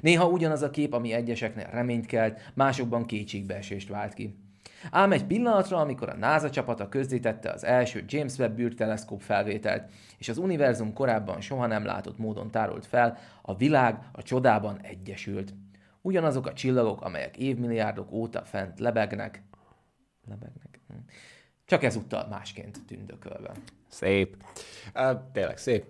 Néha 0.00 0.28
ugyanaz 0.28 0.62
a 0.62 0.70
kép, 0.70 0.92
ami 0.92 1.12
egyeseknél 1.12 1.68
reményt 1.70 2.06
kelt, 2.06 2.40
másokban 2.54 3.06
kétségbeesést 3.06 3.88
vált 3.88 4.14
ki. 4.14 4.38
Ám 4.90 5.12
egy 5.12 5.24
pillanatra, 5.24 5.76
amikor 5.76 6.08
a 6.08 6.16
NASA 6.16 6.50
csapata 6.50 6.88
közzétette 6.88 7.50
az 7.50 7.64
első 7.64 8.04
James 8.08 8.38
Webb 8.38 8.58
űrteleszkóp 8.58 9.20
felvételt, 9.20 9.90
és 10.18 10.28
az 10.28 10.38
univerzum 10.38 10.92
korábban 10.92 11.40
soha 11.40 11.66
nem 11.66 11.84
látott 11.84 12.18
módon 12.18 12.50
tárolt 12.50 12.86
fel, 12.86 13.18
a 13.42 13.56
világ 13.56 13.98
a 14.12 14.22
csodában 14.22 14.78
egyesült. 14.82 15.54
Ugyanazok 16.02 16.46
a 16.46 16.52
csillagok, 16.52 17.02
amelyek 17.02 17.36
évmilliárdok 17.36 18.12
óta 18.12 18.42
fent 18.42 18.78
lebegnek, 18.78 19.42
lebegnek, 20.30 20.80
hm, 20.88 20.94
Csak 21.64 21.82
ezúttal 21.82 22.26
másként 22.28 22.78
tündökölve. 22.86 23.52
Szép. 23.88 24.36
Uh, 24.94 25.20
tényleg 25.32 25.58
szép. 25.58 25.84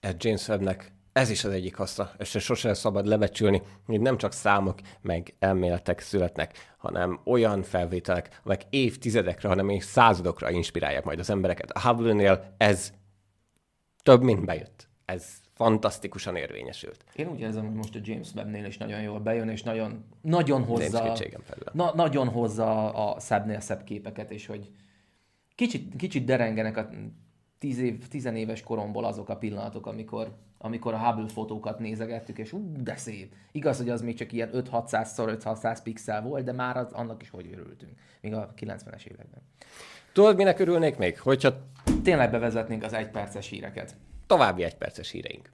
Ez 0.00 0.14
James 0.18 0.48
Webbnek 0.48 0.92
ez 1.12 1.30
is 1.30 1.44
az 1.44 1.52
egyik 1.52 1.76
haszna, 1.76 2.10
és 2.18 2.36
sosem 2.38 2.74
szabad 2.74 3.06
lebecsülni, 3.06 3.62
hogy 3.86 4.00
nem 4.00 4.16
csak 4.16 4.32
számok 4.32 4.78
meg 5.00 5.34
elméletek 5.38 6.00
születnek, 6.00 6.74
hanem 6.76 7.20
olyan 7.24 7.62
felvételek, 7.62 8.40
amelyek 8.44 8.62
évtizedekre, 8.70 9.48
hanem 9.48 9.66
még 9.66 9.82
századokra 9.82 10.50
inspirálják 10.50 11.04
majd 11.04 11.18
az 11.18 11.30
embereket. 11.30 11.70
A 11.70 11.80
Hubble-nél 11.80 12.54
ez 12.56 12.92
több, 14.02 14.22
mint 14.22 14.44
bejött. 14.44 14.89
Ez 15.14 15.40
fantasztikusan 15.52 16.36
érvényesült. 16.36 17.04
Én 17.14 17.28
úgy 17.28 17.40
érzem, 17.40 17.66
hogy 17.66 17.74
most 17.74 17.94
a 17.94 17.98
James 18.02 18.34
Webb-nél 18.34 18.64
is 18.64 18.78
nagyon 18.78 19.00
jól 19.00 19.20
bejön, 19.20 19.48
és 19.48 19.62
nagyon, 19.62 20.04
nagyon 20.20 20.64
hozza, 20.64 21.16
na, 21.72 21.92
nagyon 21.94 22.28
hozza 22.28 22.92
a 22.92 23.20
szebbnél 23.20 23.60
szebb 23.60 23.84
képeket, 23.84 24.30
és 24.30 24.46
hogy 24.46 24.70
kicsit, 25.54 25.96
kicsit 25.96 26.24
derengenek 26.24 26.76
a 26.76 26.88
tíz 27.58 27.78
év, 27.78 28.08
tizenéves 28.08 28.62
koromból 28.62 29.04
azok 29.04 29.28
a 29.28 29.36
pillanatok, 29.36 29.86
amikor, 29.86 30.36
amikor 30.58 30.94
a 30.94 30.98
Hubble 30.98 31.28
fotókat 31.28 31.78
nézegettük, 31.78 32.38
és 32.38 32.52
ú, 32.52 32.72
de 32.82 32.96
szép. 32.96 33.34
Igaz, 33.52 33.76
hogy 33.76 33.88
az 33.88 34.02
még 34.02 34.16
csak 34.16 34.32
ilyen 34.32 34.50
5-600 34.52 35.34
x 35.36 35.46
500 35.46 35.82
pixel 35.82 36.22
volt, 36.22 36.44
de 36.44 36.52
már 36.52 36.76
az, 36.76 36.92
annak 36.92 37.22
is 37.22 37.30
hogy 37.30 37.48
örültünk, 37.52 37.92
még 38.20 38.34
a 38.34 38.52
90-es 38.56 39.04
években. 39.04 39.42
Tudod, 40.12 40.36
minek 40.36 40.58
örülnék 40.58 40.96
még? 40.96 41.20
Hogyha 41.20 41.52
tényleg 42.02 42.30
bevezetnénk 42.30 42.82
az 42.82 42.92
egyperces 42.92 43.48
híreket. 43.48 43.96
További 44.30 44.62
egyperces 44.62 45.10
híreink. 45.10 45.50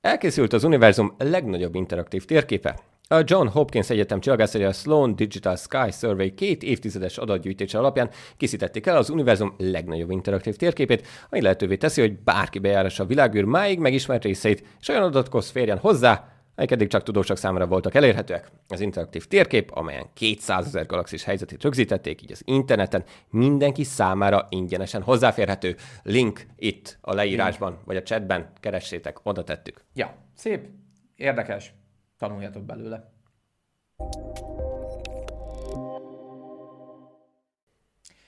Elkészült 0.00 0.52
az 0.52 0.64
univerzum 0.64 1.14
legnagyobb 1.18 1.74
interaktív 1.74 2.24
térképe, 2.24 2.78
a 3.08 3.22
John 3.24 3.46
Hopkins 3.46 3.90
Egyetem 3.90 4.20
csillagászai 4.20 4.64
a 4.64 4.72
Sloan 4.72 5.16
Digital 5.16 5.56
Sky 5.56 5.90
Survey 5.92 6.34
két 6.34 6.62
évtizedes 6.62 7.18
adatgyűjtése 7.18 7.78
alapján 7.78 8.10
készítették 8.36 8.86
el 8.86 8.96
az 8.96 9.10
univerzum 9.10 9.54
legnagyobb 9.56 10.10
interaktív 10.10 10.56
térképét, 10.56 11.06
ami 11.30 11.42
lehetővé 11.42 11.76
teszi, 11.76 12.00
hogy 12.00 12.18
bárki 12.18 12.58
bejárassa 12.58 13.02
a 13.02 13.06
világűr 13.06 13.44
máig 13.44 13.78
megismert 13.78 14.24
részeit, 14.24 14.64
és 14.80 14.88
olyan 14.88 15.02
adatokhoz 15.02 15.50
férjen 15.50 15.78
hozzá, 15.78 16.37
amelyek 16.58 16.76
eddig 16.76 16.88
csak 16.88 17.02
tudósok 17.02 17.36
számára 17.36 17.66
voltak 17.66 17.94
elérhetőek. 17.94 18.50
Az 18.68 18.80
interaktív 18.80 19.26
térkép, 19.26 19.70
amelyen 19.70 20.06
200 20.14 20.66
ezer 20.66 20.86
galaxis 20.86 21.24
helyzetét 21.24 21.62
rögzítették, 21.62 22.22
így 22.22 22.32
az 22.32 22.42
interneten 22.44 23.04
mindenki 23.30 23.84
számára 23.84 24.46
ingyenesen 24.48 25.02
hozzáférhető. 25.02 25.76
Link 26.02 26.46
itt 26.56 26.98
a 27.00 27.14
leírásban, 27.14 27.78
vagy 27.84 27.96
a 27.96 28.02
chatben, 28.02 28.52
keressétek, 28.60 29.18
oda 29.22 29.44
tettük. 29.44 29.84
Ja, 29.94 30.14
szép, 30.34 30.68
érdekes, 31.16 31.72
tanuljatok 32.16 32.62
belőle. 32.62 33.12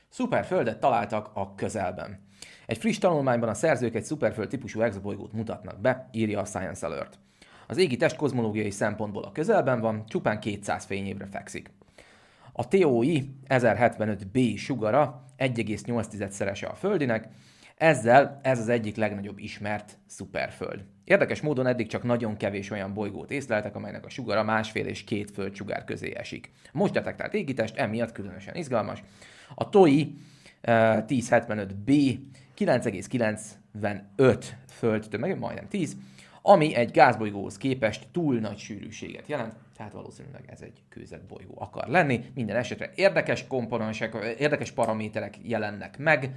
Szuperföldet 0.09 0.81
találtak 0.81 1.31
a 1.35 1.55
közelben. 1.55 2.29
Egy 2.67 2.79
friss 2.79 2.99
tanulmányban 2.99 3.49
a 3.49 3.55
szerzők 3.55 3.95
egy 3.95 4.05
szuperföld 4.05 4.49
típusú 4.49 4.81
exobolygót 4.81 5.33
mutatnak 5.33 5.81
be, 5.81 6.09
írja 6.13 6.41
a 6.41 6.45
Science 6.45 6.87
Alert. 6.87 7.19
Az 7.71 7.77
égi 7.77 7.97
test 7.97 8.17
kozmológiai 8.17 8.71
szempontból 8.71 9.23
a 9.23 9.33
közelben 9.33 9.81
van, 9.81 10.07
csupán 10.07 10.41
200 10.41 10.85
fényévre 10.85 11.27
fekszik. 11.31 11.71
A 12.53 12.69
TOI 12.69 13.31
1075b 13.49 14.57
sugara 14.59 15.25
1,8-szerese 15.39 16.69
a 16.69 16.75
Földinek, 16.75 17.29
ezzel 17.77 18.41
ez 18.43 18.59
az 18.59 18.69
egyik 18.69 18.97
legnagyobb 18.97 19.39
ismert 19.39 19.99
szuperföld. 20.07 20.85
Érdekes 21.05 21.41
módon 21.41 21.67
eddig 21.67 21.87
csak 21.87 22.03
nagyon 22.03 22.37
kevés 22.37 22.71
olyan 22.71 22.95
bolygót 22.95 23.31
észleltek, 23.31 23.77
amelynek 23.77 24.05
a 24.05 24.11
sugara 24.11 24.43
másfél 24.43 24.87
és 24.87 25.05
két 25.05 25.31
földsugár 25.31 25.85
közé 25.85 26.15
esik. 26.17 26.53
Most 26.73 26.93
detektált 26.93 27.35
égitest 27.35 27.77
emiatt 27.77 28.13
különösen 28.13 28.55
izgalmas. 28.55 29.03
A 29.55 29.69
TOI 29.69 30.15
1075b 30.63 32.19
9,95 32.59 34.45
föld 34.69 35.07
tömege, 35.11 35.35
majdnem 35.35 35.69
10, 35.69 35.97
ami 36.43 36.75
egy 36.75 36.91
gázbolygóhoz 36.91 37.57
képest 37.57 38.07
túl 38.13 38.39
nagy 38.39 38.59
sűrűséget 38.59 39.27
jelent, 39.27 39.55
tehát 39.77 39.93
valószínűleg 39.93 40.45
ez 40.47 40.61
egy 40.61 40.83
kőzet 40.89 41.25
bolygó 41.25 41.55
akar 41.59 41.89
lenni. 41.89 42.31
Minden 42.35 42.57
esetre 42.57 42.91
érdekes 42.95 43.47
komponensek, 43.47 44.15
érdekes 44.39 44.71
paraméterek 44.71 45.39
jelennek 45.43 45.99
meg, 45.99 46.35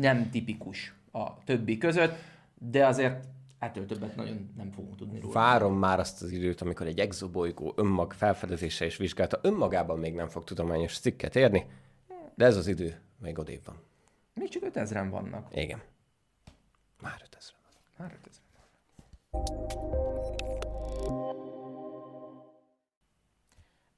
nem 0.00 0.30
tipikus 0.30 0.94
a 1.12 1.44
többi 1.44 1.78
között, 1.78 2.14
de 2.58 2.86
azért 2.86 3.24
ettől 3.58 3.86
többet 3.86 4.16
nagyon 4.16 4.52
nem 4.56 4.70
fogunk 4.70 4.96
tudni 4.96 5.20
róla. 5.20 5.32
Várom 5.32 5.78
már 5.78 5.98
azt 5.98 6.22
az 6.22 6.30
időt, 6.30 6.60
amikor 6.60 6.86
egy 6.86 6.98
exobolygó 6.98 7.72
önmag 7.76 8.12
felfedezése 8.12 8.84
és 8.84 8.96
vizsgálata 8.96 9.38
önmagában 9.42 9.98
még 9.98 10.14
nem 10.14 10.28
fog 10.28 10.44
tudományos 10.44 10.98
cikket 10.98 11.36
érni, 11.36 11.66
de 12.34 12.44
ez 12.44 12.56
az 12.56 12.66
idő 12.66 13.00
még 13.18 13.38
odébb 13.38 13.64
van. 13.64 13.76
Még 14.34 14.48
csak 14.48 14.62
5000-en 14.66 15.06
vannak. 15.10 15.48
Igen. 15.56 15.80
Már 17.00 17.20
5000 17.24 17.54
vannak. 17.62 17.80
Már 17.96 18.18
5000 18.18 18.41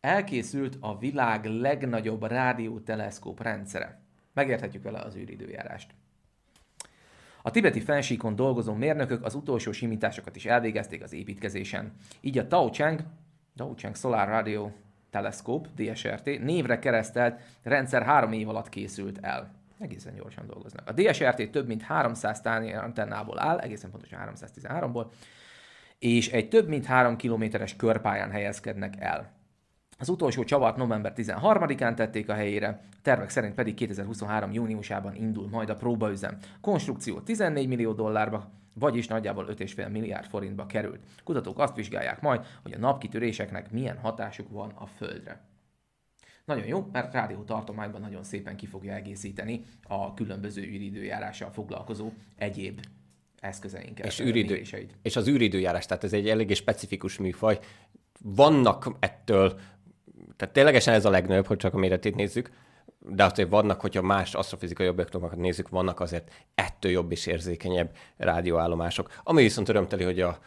Elkészült 0.04 0.76
a 0.80 0.98
világ 0.98 1.44
legnagyobb 1.44 2.22
rádióteleszkóp 2.22 3.42
rendszere. 3.42 4.00
Megérthetjük 4.32 4.82
vele 4.82 4.98
az 4.98 5.16
űridőjárást. 5.16 5.94
A 7.42 7.50
tibeti 7.50 7.80
fensíkon 7.80 8.36
dolgozó 8.36 8.72
mérnökök 8.74 9.24
az 9.24 9.34
utolsó 9.34 9.72
simításokat 9.72 10.36
is 10.36 10.46
elvégezték 10.46 11.02
az 11.02 11.12
építkezésen. 11.12 11.92
Így 12.20 12.38
a 12.38 12.46
Tao 12.46 12.70
Chang, 12.70 13.00
Tao 13.56 13.74
Chang 13.74 13.96
Solar 13.96 14.28
Radio 14.28 14.70
Telescope, 15.10 15.68
DSRT, 15.76 16.24
névre 16.24 16.78
keresztelt 16.78 17.40
rendszer 17.62 18.02
három 18.02 18.32
év 18.32 18.48
alatt 18.48 18.68
készült 18.68 19.18
el. 19.18 19.63
Egészen 19.78 20.14
gyorsan 20.14 20.46
dolgoznak. 20.46 20.88
A 20.88 20.92
DSRT 20.92 21.50
több 21.50 21.66
mint 21.66 21.82
300 21.82 22.40
tárnyi 22.40 22.72
antennából 22.72 23.40
áll, 23.40 23.58
egészen 23.58 23.90
pontosan 23.90 24.32
313-ból, 24.34 25.06
és 25.98 26.30
egy 26.30 26.48
több 26.48 26.68
mint 26.68 26.84
3 26.84 27.16
kilométeres 27.16 27.76
körpályán 27.76 28.30
helyezkednek 28.30 28.94
el. 28.98 29.32
Az 29.98 30.08
utolsó 30.08 30.44
csavart 30.44 30.76
november 30.76 31.12
13-án 31.16 31.94
tették 31.94 32.28
a 32.28 32.34
helyére, 32.34 32.68
a 32.68 32.96
tervek 33.02 33.30
szerint 33.30 33.54
pedig 33.54 33.74
2023. 33.74 34.52
júniusában 34.52 35.14
indul 35.14 35.48
majd 35.48 35.70
a 35.70 35.74
próbaüzem. 35.74 36.38
Konstrukció 36.60 37.20
14 37.20 37.68
millió 37.68 37.92
dollárba, 37.92 38.50
vagyis 38.72 39.06
nagyjából 39.06 39.46
5,5 39.46 39.90
milliárd 39.90 40.26
forintba 40.26 40.66
került. 40.66 41.00
Kutatók 41.24 41.58
azt 41.58 41.76
vizsgálják 41.76 42.20
majd, 42.20 42.44
hogy 42.62 42.72
a 42.72 42.78
napkitöréseknek 42.78 43.70
milyen 43.70 43.98
hatásuk 43.98 44.50
van 44.50 44.70
a 44.70 44.86
Földre. 44.86 45.40
Nagyon 46.44 46.66
jó, 46.66 46.88
mert 46.92 47.12
rádió 47.12 47.42
tartományban 47.42 48.00
nagyon 48.00 48.24
szépen 48.24 48.56
ki 48.56 48.66
fogja 48.66 48.94
egészíteni 48.94 49.62
a 49.88 50.14
különböző 50.14 50.62
űridőjárással 50.62 51.50
foglalkozó 51.50 52.12
egyéb 52.36 52.80
eszközeinket. 53.40 54.06
És, 54.06 54.20
űridő, 54.20 54.62
és 55.02 55.16
az 55.16 55.28
űridőjárás, 55.28 55.86
tehát 55.86 56.04
ez 56.04 56.12
egy 56.12 56.28
eléggé 56.28 56.54
specifikus 56.54 57.18
műfaj. 57.18 57.58
Vannak 58.20 58.96
ettől 58.98 59.60
tehát 60.36 60.54
ténylegesen 60.54 60.94
ez 60.94 61.04
a 61.04 61.10
legnagyobb, 61.10 61.46
hogy 61.46 61.56
csak 61.56 61.74
a 61.74 61.78
méretét 61.78 62.14
nézzük, 62.14 62.50
de 62.98 63.24
azért 63.24 63.48
vannak, 63.48 63.80
hogyha 63.80 64.02
más 64.02 64.34
asztrofizikai 64.34 64.88
objektumokat 64.88 65.38
nézzük, 65.38 65.68
vannak 65.68 66.00
azért 66.00 66.30
ettől 66.54 66.92
jobb 66.92 67.12
és 67.12 67.26
érzékenyebb 67.26 67.96
rádióállomások. 68.16 69.20
Ami 69.22 69.42
viszont 69.42 69.68
örömteli, 69.68 70.04
hogy 70.04 70.20
a 70.20 70.38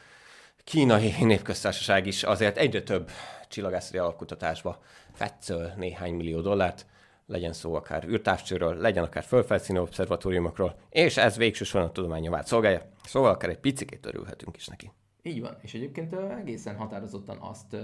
kínai 0.64 1.14
népköztársaság 1.20 2.08
is 2.08 2.24
azért 2.24 2.58
egyre 2.58 2.82
több 2.82 3.10
csillagászati 3.48 3.98
alapkutatásba 3.98 4.80
fetszöl 5.14 5.74
néhány 5.76 6.14
millió 6.14 6.42
dollárt, 6.42 6.86
legyen 7.26 7.54
szó 7.54 7.76
akár 7.76 8.04
űrtávcsőről, 8.08 8.76
legyen 8.76 9.04
akár 9.04 9.24
fölfelszínű 9.24 9.80
obszervatóriumokról, 9.80 10.76
és 10.90 11.18
ez 11.18 11.38
végső 11.38 11.64
soron 11.64 11.88
a 11.88 11.92
tudományovát 11.92 12.48
szolgálja, 12.48 12.82
szóval 13.04 13.30
akár 13.30 13.50
egy 13.50 13.60
picit 13.60 14.06
örülhetünk 14.06 14.56
is 14.56 14.68
neki. 14.68 14.92
Így 15.22 15.42
van, 15.42 15.58
és 15.62 15.74
egyébként 15.74 16.14
egészen 16.14 16.76
határozottan 16.76 17.38
azt 17.38 17.76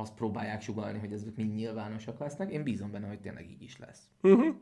azt 0.00 0.14
próbálják 0.14 0.62
sugalni, 0.62 0.98
hogy 0.98 1.12
ezek 1.12 1.34
mind 1.34 1.54
nyilvánosak 1.54 2.18
lesznek. 2.18 2.50
Én 2.50 2.62
bízom 2.62 2.90
benne, 2.90 3.06
hogy 3.06 3.20
tényleg 3.20 3.50
így 3.50 3.62
is 3.62 3.78
lesz. 3.78 4.10
Uh-huh. 4.22 4.54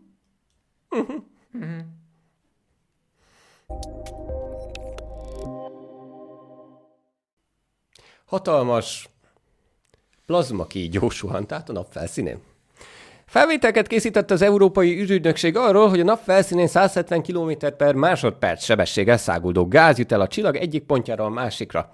Uh-huh. 0.91 1.23
Uh-huh. 1.53 1.81
Hatalmas 8.25 9.09
plazma 10.27 10.67
kígyó 10.67 11.09
suhant 11.09 11.53
át 11.53 11.69
a 11.69 11.73
nap 11.73 11.87
felszínén. 11.91 12.39
Felvételket 13.27 13.87
készített 13.87 14.31
az 14.31 14.43
Európai 14.43 15.01
űrügynökség 15.01 15.57
arról, 15.57 15.89
hogy 15.89 16.01
a 16.01 16.05
nap 16.05 16.21
felszínén 16.25 16.67
170 16.67 17.23
km 17.23 17.53
per 17.77 17.95
másodperc 17.95 18.65
sebességgel 18.65 19.17
száguldó 19.17 19.69
gáz 19.69 19.99
jut 19.99 20.13
el 20.13 20.21
a 20.21 20.29
csillag 20.29 20.57
egyik 20.57 20.83
pontjára 20.83 21.25
a 21.25 21.29
másikra. 21.29 21.93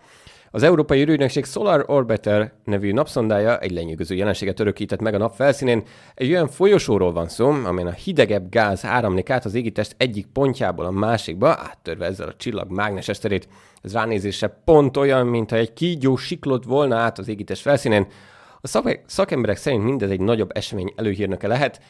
Az 0.51 0.63
Európai 0.63 1.01
űrügynökség 1.01 1.45
Solar 1.45 1.85
Orbiter 1.87 2.53
nevű 2.65 2.93
napszondája 2.93 3.59
egy 3.59 3.71
lenyűgöző 3.71 4.15
jelenséget 4.15 4.61
örökített 4.61 5.01
meg 5.01 5.15
a 5.15 5.19
nap 5.19 5.35
felszínén. 5.35 5.83
Egy 6.15 6.31
olyan 6.31 6.49
folyosóról 6.49 7.13
van 7.13 7.29
szó, 7.29 7.51
amelyen 7.51 7.91
a 7.91 7.97
hidegebb 8.05 8.51
gáz 8.51 8.85
áramlik 8.85 9.31
át 9.31 9.45
az 9.45 9.55
égitest 9.55 9.95
egyik 9.99 10.27
pontjából 10.27 10.85
a 10.85 10.91
másikba, 10.91 11.49
áttörve 11.49 12.07
ezzel 12.07 12.29
a 12.29 12.37
csillag 12.37 12.71
mágneses 12.71 13.19
terét. 13.19 13.49
Ez 13.83 13.93
ránézésre 13.93 14.49
pont 14.49 14.97
olyan, 14.97 15.27
mintha 15.27 15.57
egy 15.57 15.73
kígyó 15.73 16.17
siklott 16.17 16.65
volna 16.65 16.97
át 16.97 17.19
az 17.19 17.29
égitest 17.29 17.63
felszínén. 17.63 18.07
A 18.61 18.67
szak- 18.67 19.01
szakemberek 19.07 19.57
szerint 19.57 19.85
mindez 19.85 20.11
egy 20.11 20.21
nagyobb 20.21 20.57
esemény 20.57 20.93
előhírnöke 20.97 21.47
lehet, 21.47 21.81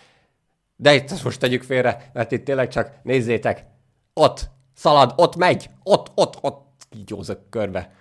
de 0.76 0.95
itt 0.95 1.11
azt 1.11 1.24
most 1.24 1.40
tegyük 1.40 1.62
félre, 1.62 2.11
mert 2.12 2.32
itt 2.32 2.45
tényleg 2.45 2.68
csak 2.68 2.90
nézzétek, 3.03 3.64
ott 4.14 4.51
szalad, 4.74 5.12
ott 5.16 5.36
megy, 5.36 5.70
ott, 5.82 6.11
ott, 6.14 6.38
ott 6.40 6.70
kígyózok 6.90 7.51
körbe. 7.51 7.93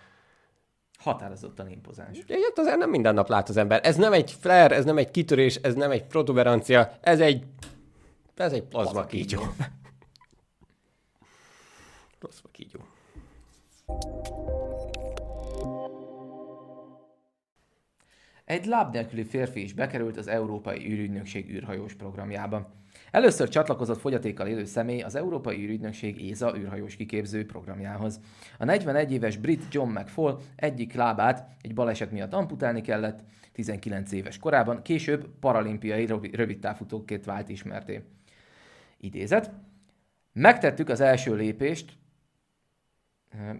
Határozottan 0.99 1.69
impozáns. 1.69 2.17
Ilyet 2.27 2.59
azért 2.59 2.77
nem 2.77 2.89
minden 2.89 3.13
nap 3.13 3.27
lát 3.27 3.49
az 3.49 3.57
ember. 3.57 3.79
Ez 3.83 3.95
nem 3.95 4.13
egy 4.13 4.31
flare, 4.31 4.75
ez 4.75 4.85
nem 4.85 4.97
egy 4.97 5.11
kitörés, 5.11 5.55
ez 5.55 5.73
nem 5.73 5.91
egy 5.91 6.03
protuberancia, 6.03 6.97
ez 7.01 7.19
egy... 7.19 7.43
Ez 8.35 8.53
egy 8.53 8.63
plazma 8.63 9.05
kígyó. 9.05 9.41
plazma 12.19 12.49
kígyó. 12.51 12.79
Egy 18.51 18.65
láb 18.65 18.93
nélküli 18.93 19.23
férfi 19.23 19.63
is 19.63 19.73
bekerült 19.73 20.17
az 20.17 20.27
Európai 20.27 20.91
űrügynökség 20.91 21.49
űrhajós 21.49 21.93
programjába. 21.93 22.73
Először 23.11 23.49
csatlakozott 23.49 23.99
fogyatékkal 23.99 24.47
élő 24.47 24.65
személy 24.65 25.01
az 25.01 25.15
Európai 25.15 25.63
űrügynökség 25.63 26.21
ÉZA 26.21 26.57
űrhajós 26.57 26.95
kiképző 26.95 27.45
programjához. 27.45 28.19
A 28.57 28.65
41 28.65 29.11
éves 29.11 29.37
brit 29.37 29.63
John 29.73 29.89
McFall 29.89 30.39
egyik 30.55 30.93
lábát 30.93 31.47
egy 31.61 31.73
baleset 31.73 32.11
miatt 32.11 32.33
amputálni 32.33 32.81
kellett, 32.81 33.19
19 33.51 34.11
éves 34.11 34.37
korában, 34.37 34.81
később 34.81 35.27
paralimpiai 35.39 36.05
rövidtávfutóként 36.31 37.25
vált 37.25 37.49
ismerté. 37.49 38.03
Idézet. 38.97 39.51
Megtettük 40.33 40.89
az 40.89 41.01
első 41.01 41.35
lépést 41.35 41.93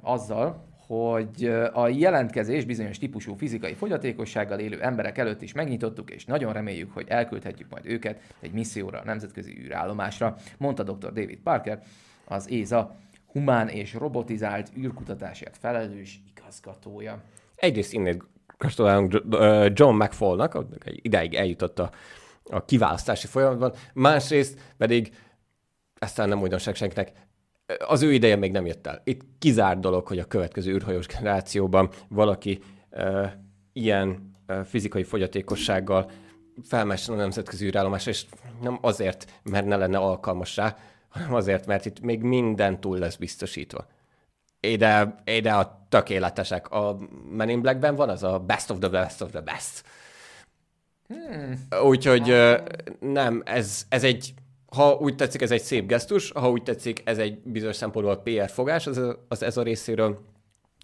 azzal, 0.02 0.70
hogy 0.88 1.46
a 1.74 1.88
jelentkezés 1.88 2.66
bizonyos 2.66 2.98
típusú 2.98 3.36
fizikai 3.36 3.74
fogyatékossággal 3.74 4.60
élő 4.60 4.82
emberek 4.82 5.18
előtt 5.18 5.42
is 5.42 5.54
megnyitottuk, 5.54 6.10
és 6.10 6.26
nagyon 6.26 6.54
reméljük, 6.54 6.94
hogy 6.94 7.06
elküldhetjük 7.08 7.70
majd 7.70 7.86
őket 7.86 8.22
egy 8.40 8.52
misszióra 8.52 9.00
a 9.00 9.04
nemzetközi 9.04 9.60
űrállomásra, 9.64 10.36
mondta 10.58 10.84
dr. 10.84 11.14
David 11.14 11.40
Parker, 11.44 11.82
az 12.26 12.50
ÉZA 12.50 12.96
humán 13.28 13.68
és 13.68 13.94
robotizált 13.94 14.72
űrkutatásért 14.78 15.58
felelős 15.58 16.22
igazgatója. 16.36 17.24
Egyrészt 17.56 17.94
innét 17.94 18.24
gratulálunk 18.58 19.24
John 19.80 20.04
McFallnak, 20.04 20.66
ideig 20.86 21.34
eljutott 21.34 21.80
a, 21.80 21.92
a 22.44 22.66
kiválasztási 22.66 23.28
folyamatban, 23.28 23.74
másrészt 23.94 24.74
pedig 24.78 25.12
ezt 26.00 26.18
nem 26.18 26.42
újdonság 26.42 26.76
senkinek, 26.76 27.12
az 27.80 28.02
ő 28.02 28.14
ideje 28.14 28.36
még 28.36 28.52
nem 28.52 28.66
jött 28.66 28.88
el. 28.88 29.02
Itt 29.04 29.22
kizárt 29.40 29.80
dolog, 29.80 30.08
hogy 30.08 30.20
a 30.20 30.26
következő 30.26 30.72
űrhajós 30.72 31.06
generációban 31.06 31.90
valaki 32.08 32.60
uh, 32.92 33.28
ilyen 33.74 34.32
uh, 34.48 34.64
fizikai 34.64 35.04
fogyatékossággal 35.04 36.12
felmessen 36.64 37.14
a 37.14 37.18
nemzetközi 37.18 37.66
űrállomásra, 37.66 38.12
és 38.12 38.26
nem 38.62 38.78
azért, 38.82 39.42
mert 39.44 39.66
ne 39.66 39.76
lenne 39.76 39.98
alkalmas 39.98 40.56
rá, 40.56 40.78
hanem 41.10 41.34
azért, 41.34 41.66
mert 41.66 41.86
itt 41.86 42.00
még 42.00 42.22
minden 42.22 42.80
túl 42.80 42.98
lesz 42.98 43.16
biztosítva. 43.16 43.88
Ide, 44.60 45.16
ide 45.26 45.52
a 45.54 45.86
tökéletesek. 45.90 46.72
A 46.72 46.98
Men 47.30 47.50
in 47.50 47.62
Blackben 47.62 47.96
van 47.96 48.10
az 48.10 48.24
a 48.24 48.40
best 48.40 48.70
of 48.70 48.80
the 48.80 48.90
best 48.90 49.22
of 49.22 49.30
the 49.30 49.42
best. 49.42 49.84
Hmm. 51.08 51.68
Úgyhogy 51.84 52.36
nem, 53.00 53.42
ez, 53.46 53.86
ez 53.90 54.04
egy 54.04 54.34
ha 54.76 54.94
úgy 54.94 55.16
tetszik, 55.16 55.42
ez 55.42 55.52
egy 55.52 55.62
szép 55.62 55.88
gesztus, 55.88 56.32
ha 56.32 56.50
úgy 56.50 56.64
tetszik, 56.64 57.02
ez 57.06 57.18
egy 57.18 57.40
bizonyos 57.40 57.76
szempontból 57.76 58.18
PR 58.18 58.50
fogás, 58.50 58.88
az, 58.88 59.02
az 59.28 59.44
ez 59.44 59.58
a 59.58 59.64
részéről 59.64 60.20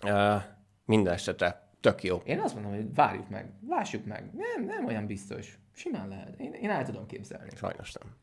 uh, 0.03 0.41
minden 0.85 1.13
esetre 1.13 1.69
tök 1.79 2.03
jó. 2.03 2.21
Én 2.25 2.39
azt 2.39 2.53
mondom, 2.53 2.73
hogy 2.73 2.93
várjuk 2.93 3.29
meg, 3.29 3.51
lássuk 3.67 4.05
meg. 4.05 4.33
Nem, 4.33 4.65
nem 4.65 4.85
olyan 4.85 5.05
biztos. 5.05 5.57
Simán 5.73 6.07
lehet. 6.07 6.39
Én, 6.39 6.53
én 6.53 6.69
el 6.69 6.85
tudom 6.85 7.05
képzelni. 7.05 7.49
Sajnos 7.55 7.93
nem. 7.93 8.15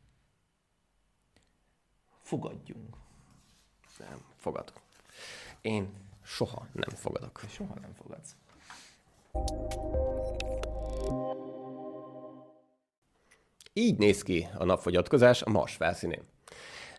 Fogadjunk. 2.21 2.95
Nem, 3.99 4.21
fogadok. 4.35 4.81
Én 5.61 5.89
soha 6.23 6.67
nem 6.71 6.89
fogadok. 6.89 7.41
Soha 7.49 7.73
nem 7.81 7.93
fogadsz. 7.93 8.35
Így 13.77 13.97
néz 13.97 14.21
ki 14.21 14.47
a 14.57 14.65
napfogyatkozás 14.65 15.41
a 15.41 15.49
Mars 15.49 15.75
felszínén. 15.75 16.21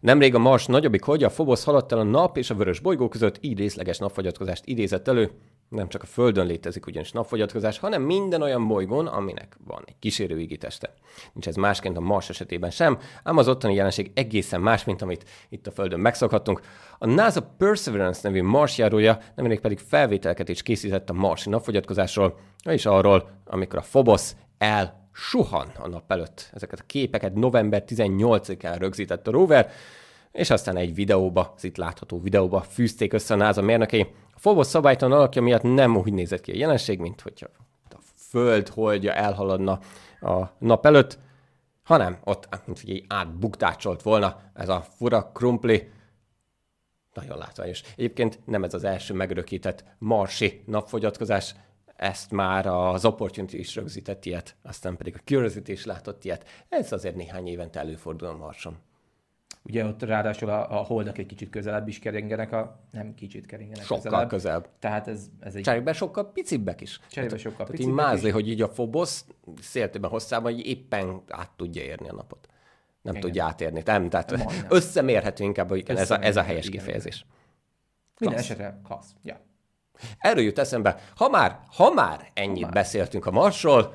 Nemrég 0.00 0.34
a 0.34 0.38
Mars 0.38 0.66
nagyobbik 0.66 1.02
holdja, 1.02 1.26
a 1.26 1.30
Phobos 1.30 1.64
haladt 1.64 1.92
el 1.92 1.98
a 1.98 2.02
nap 2.02 2.36
és 2.36 2.50
a 2.50 2.54
vörös 2.54 2.80
bolygó 2.80 3.08
között, 3.08 3.38
így 3.40 3.58
részleges 3.58 3.98
napfogyatkozást 3.98 4.66
idézett 4.66 5.08
elő. 5.08 5.30
Nem 5.68 5.88
csak 5.88 6.02
a 6.02 6.06
Földön 6.06 6.46
létezik 6.46 6.86
ugyanis 6.86 7.12
napfogyatkozás, 7.12 7.78
hanem 7.78 8.02
minden 8.02 8.42
olyan 8.42 8.68
bolygón, 8.68 9.06
aminek 9.06 9.56
van 9.64 9.82
egy 9.86 9.98
kísérő 9.98 10.40
égiteste. 10.40 10.94
Nincs 11.32 11.48
ez 11.48 11.56
másként 11.56 11.96
a 11.96 12.00
Mars 12.00 12.28
esetében 12.28 12.70
sem, 12.70 12.98
ám 13.22 13.36
az 13.36 13.48
ottani 13.48 13.74
jelenség 13.74 14.10
egészen 14.14 14.60
más, 14.60 14.84
mint 14.84 15.02
amit 15.02 15.24
itt 15.48 15.66
a 15.66 15.70
Földön 15.70 16.00
megszokhattunk. 16.00 16.60
A 16.98 17.06
NASA 17.06 17.42
Perseverance 17.58 18.20
nevű 18.22 18.42
Mars 18.42 18.78
járója 18.78 19.18
nemrég 19.34 19.60
pedig 19.60 19.78
felvételket 19.78 20.48
is 20.48 20.62
készített 20.62 21.10
a 21.10 21.12
Marsi 21.12 21.48
napfogyatkozásról, 21.48 22.38
és 22.64 22.86
arról, 22.86 23.30
amikor 23.44 23.78
a 23.78 23.84
Phobos 23.90 24.32
el 24.58 25.05
suhan 25.16 25.68
a 25.78 25.88
nap 25.88 26.12
előtt. 26.12 26.50
Ezeket 26.54 26.80
a 26.80 26.86
képeket 26.86 27.34
november 27.34 27.84
18-án 27.86 28.76
rögzített 28.78 29.26
a 29.26 29.30
rover, 29.30 29.70
és 30.32 30.50
aztán 30.50 30.76
egy 30.76 30.94
videóba, 30.94 31.52
az 31.56 31.64
itt 31.64 31.76
látható 31.76 32.20
videóba 32.20 32.60
fűzték 32.60 33.12
össze 33.12 33.34
a 33.34 33.36
NASA 33.36 33.62
mérnökei. 33.62 34.00
A 34.34 34.38
Phobos 34.40 34.66
szabálytalan 34.66 35.18
alakja 35.18 35.42
miatt 35.42 35.62
nem 35.62 35.96
úgy 35.96 36.12
nézett 36.12 36.40
ki 36.40 36.50
a 36.50 36.56
jelenség, 36.56 36.98
mint 36.98 37.20
hogyha 37.20 37.46
a 37.90 37.96
Föld 38.28 38.68
holdja 38.68 39.12
elhaladna 39.12 39.78
a 40.20 40.42
nap 40.58 40.86
előtt, 40.86 41.18
hanem 41.82 42.18
ott, 42.24 42.48
mint 42.66 42.80
hogy 42.80 43.04
átbuktácsolt 43.08 44.02
volna 44.02 44.40
ez 44.54 44.68
a 44.68 44.84
fura 44.96 45.30
krumpli, 45.34 45.90
nagyon 47.14 47.38
látványos. 47.38 47.82
Egyébként 47.96 48.40
nem 48.44 48.64
ez 48.64 48.74
az 48.74 48.84
első 48.84 49.14
megörökített 49.14 49.84
marsi 49.98 50.62
napfogyatkozás, 50.66 51.54
ezt 51.96 52.30
már 52.30 52.66
az 52.66 53.04
Opportunity 53.04 53.52
is 53.54 53.74
rögzített 53.74 54.24
ilyet, 54.24 54.56
aztán 54.62 54.96
pedig 54.96 55.14
a 55.14 55.22
Curiosity 55.24 55.68
is 55.68 55.84
látott 55.84 56.24
ilyet. 56.24 56.48
Ez 56.68 56.92
azért 56.92 57.16
néhány 57.16 57.46
évente 57.46 57.80
előfordul 57.80 58.28
a 58.28 58.36
Marson. 58.36 58.76
Ugye 59.62 59.84
ott 59.84 60.02
ráadásul 60.02 60.48
a, 60.48 60.78
a 60.80 60.82
holdak 60.82 61.18
egy 61.18 61.26
kicsit 61.26 61.50
közelebb 61.50 61.88
is 61.88 61.98
keringenek, 61.98 62.52
a, 62.52 62.80
nem 62.90 63.14
kicsit 63.14 63.46
keringenek 63.46 63.84
Sokkal 63.84 64.02
közelebb. 64.02 64.28
közelebb. 64.28 64.68
Tehát 64.78 65.08
ez, 65.08 65.26
ez 65.40 65.54
egy... 65.54 65.62
Cserébe 65.62 65.92
sokkal 65.92 66.32
picibbek 66.32 66.80
is. 66.80 67.00
Cserébe 67.10 67.36
sokkal 67.36 67.56
tehát 67.56 67.70
picibbek 67.70 67.90
így 67.90 68.04
mázli, 68.04 68.26
is. 68.26 68.32
hogy 68.32 68.48
így 68.48 68.62
a 68.62 68.68
Phobos 68.68 69.20
széltében 69.60 70.10
hosszában 70.10 70.52
hogy 70.52 70.66
éppen 70.66 71.22
át 71.28 71.50
tudja 71.56 71.82
érni 71.82 72.08
a 72.08 72.12
napot. 72.12 72.48
Nem 73.02 73.14
igen. 73.14 73.26
tudja 73.26 73.44
átérni. 73.44 73.82
Nem, 73.84 74.08
tehát 74.08 74.30
Majdnem. 74.30 74.66
összemérhető 74.68 75.44
inkább, 75.44 75.74
igen, 75.74 75.96
ez, 75.96 76.10
a, 76.10 76.22
ez 76.22 76.36
a 76.36 76.42
helyes 76.42 76.66
igen, 76.66 76.78
kifejezés. 76.78 77.26
Minden 78.18 78.38
esetre 78.38 78.80
klassz. 78.84 79.10
Ja. 79.22 79.40
Erről 80.18 80.42
jut 80.42 80.58
eszembe, 80.58 80.96
ha 81.16 81.28
már, 81.28 81.58
ha 81.76 81.92
már 81.92 82.30
ennyit 82.34 82.60
ha 82.60 82.64
már. 82.64 82.72
beszéltünk 82.72 83.26
a 83.26 83.30
Marsról, 83.30 83.94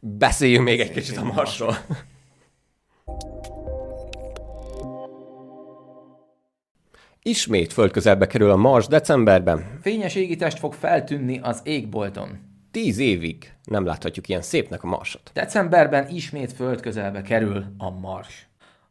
beszéljünk 0.00 0.64
még 0.64 0.80
egy 0.80 0.90
kicsit 0.90 1.16
a 1.16 1.24
Marsról. 1.24 1.76
Ismét 7.22 7.72
földközelbe 7.72 8.26
kerül 8.26 8.50
a 8.50 8.56
Mars 8.56 8.86
decemberben. 8.86 9.78
Fényes 9.82 10.14
égitest 10.14 10.58
fog 10.58 10.74
feltűnni 10.74 11.38
az 11.42 11.60
égbolton. 11.64 12.38
Tíz 12.70 12.98
évig 12.98 13.52
nem 13.64 13.84
láthatjuk 13.84 14.28
ilyen 14.28 14.42
szépnek 14.42 14.82
a 14.82 14.86
Marsot. 14.86 15.30
Decemberben 15.34 16.08
ismét 16.08 16.52
földközelbe 16.52 17.22
kerül 17.22 17.64
a 17.78 17.90
Mars. 17.90 18.49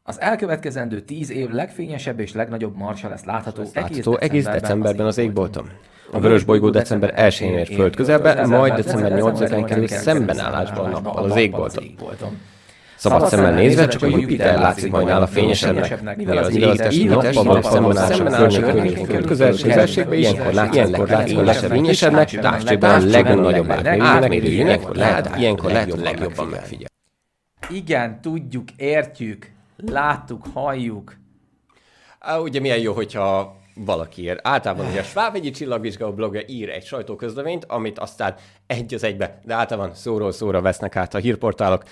Az 0.10 0.22
elkövetkezendő 0.22 1.00
tíz 1.00 1.32
év 1.32 1.50
legfényesebb 1.50 2.20
és 2.20 2.34
legnagyobb 2.34 2.76
marsa 2.76 3.10
lesz 3.10 3.24
látható, 3.24 3.62
egész, 3.62 3.74
decemberben, 3.74 4.30
egész 4.30 4.44
decemberben 4.44 5.06
az 5.06 5.18
égbolton. 5.18 5.70
A 6.12 6.20
Vörös 6.20 6.44
bolygó 6.44 6.70
december 6.70 7.14
1-én 7.18 7.58
ér 7.58 7.68
föld 7.68 7.96
közelbe, 7.96 8.46
majd 8.46 8.74
december 8.74 9.12
8-án 9.16 9.64
kerül 9.68 9.88
szembenállásban 9.88 10.86
a 10.86 10.90
nappal 10.90 11.24
az 11.24 11.38
égbolton. 11.38 12.38
Szabad 12.96 13.28
szemmel 13.28 13.54
nézve 13.54 13.88
csak 13.88 14.04
a 14.04 14.08
Jupiter 14.08 14.60
látszik 14.60 14.92
majd 14.92 15.08
nála 15.08 15.28
fényesebbnek, 15.28 16.18
mivel 16.18 16.38
az 16.38 16.56
égitest 16.56 17.04
nappal 17.04 17.44
való 17.44 17.62
szembenállás 17.62 18.58
a 18.58 18.62
Földnek 18.62 18.94
környékén 18.94 19.26
közelségbe, 19.26 20.16
ilyenkor 20.16 20.54
látszik, 20.54 21.36
hogy 21.36 21.46
lesz 21.46 21.64
fényesebbnek, 21.66 22.40
távcsőben 22.40 23.02
a 23.02 23.06
legnagyobb 23.06 23.70
átmérő, 24.00 24.48
ilyenkor 24.48 24.96
lehet, 24.96 25.28
a 25.92 25.98
legjobban 26.02 26.48
megfigyel. 26.48 26.88
Igen, 27.70 28.22
tudjuk, 28.22 28.70
értjük, 28.78 29.58
láttuk, 29.86 30.46
halljuk. 30.54 31.18
Ugye 32.42 32.60
milyen 32.60 32.80
jó, 32.80 32.94
hogyha 32.94 33.58
valakiért. 33.76 34.40
Általában 34.48 34.86
ugye 34.86 35.00
a 35.00 35.04
Svábegyi 35.04 35.50
csillagvizsgáló 35.50 36.14
blogja 36.14 36.42
ír 36.48 36.70
egy 36.70 36.86
sajtóközleményt, 36.86 37.66
amit 37.66 38.00
aztán 38.00 38.36
egy 38.68 38.94
az 38.94 39.04
egybe, 39.04 39.40
de 39.46 39.54
általában 39.54 39.94
szóról 39.94 40.32
szóra 40.32 40.62
vesznek 40.62 40.96
át 40.96 41.14
a 41.14 41.18
hírportálok. 41.18 41.84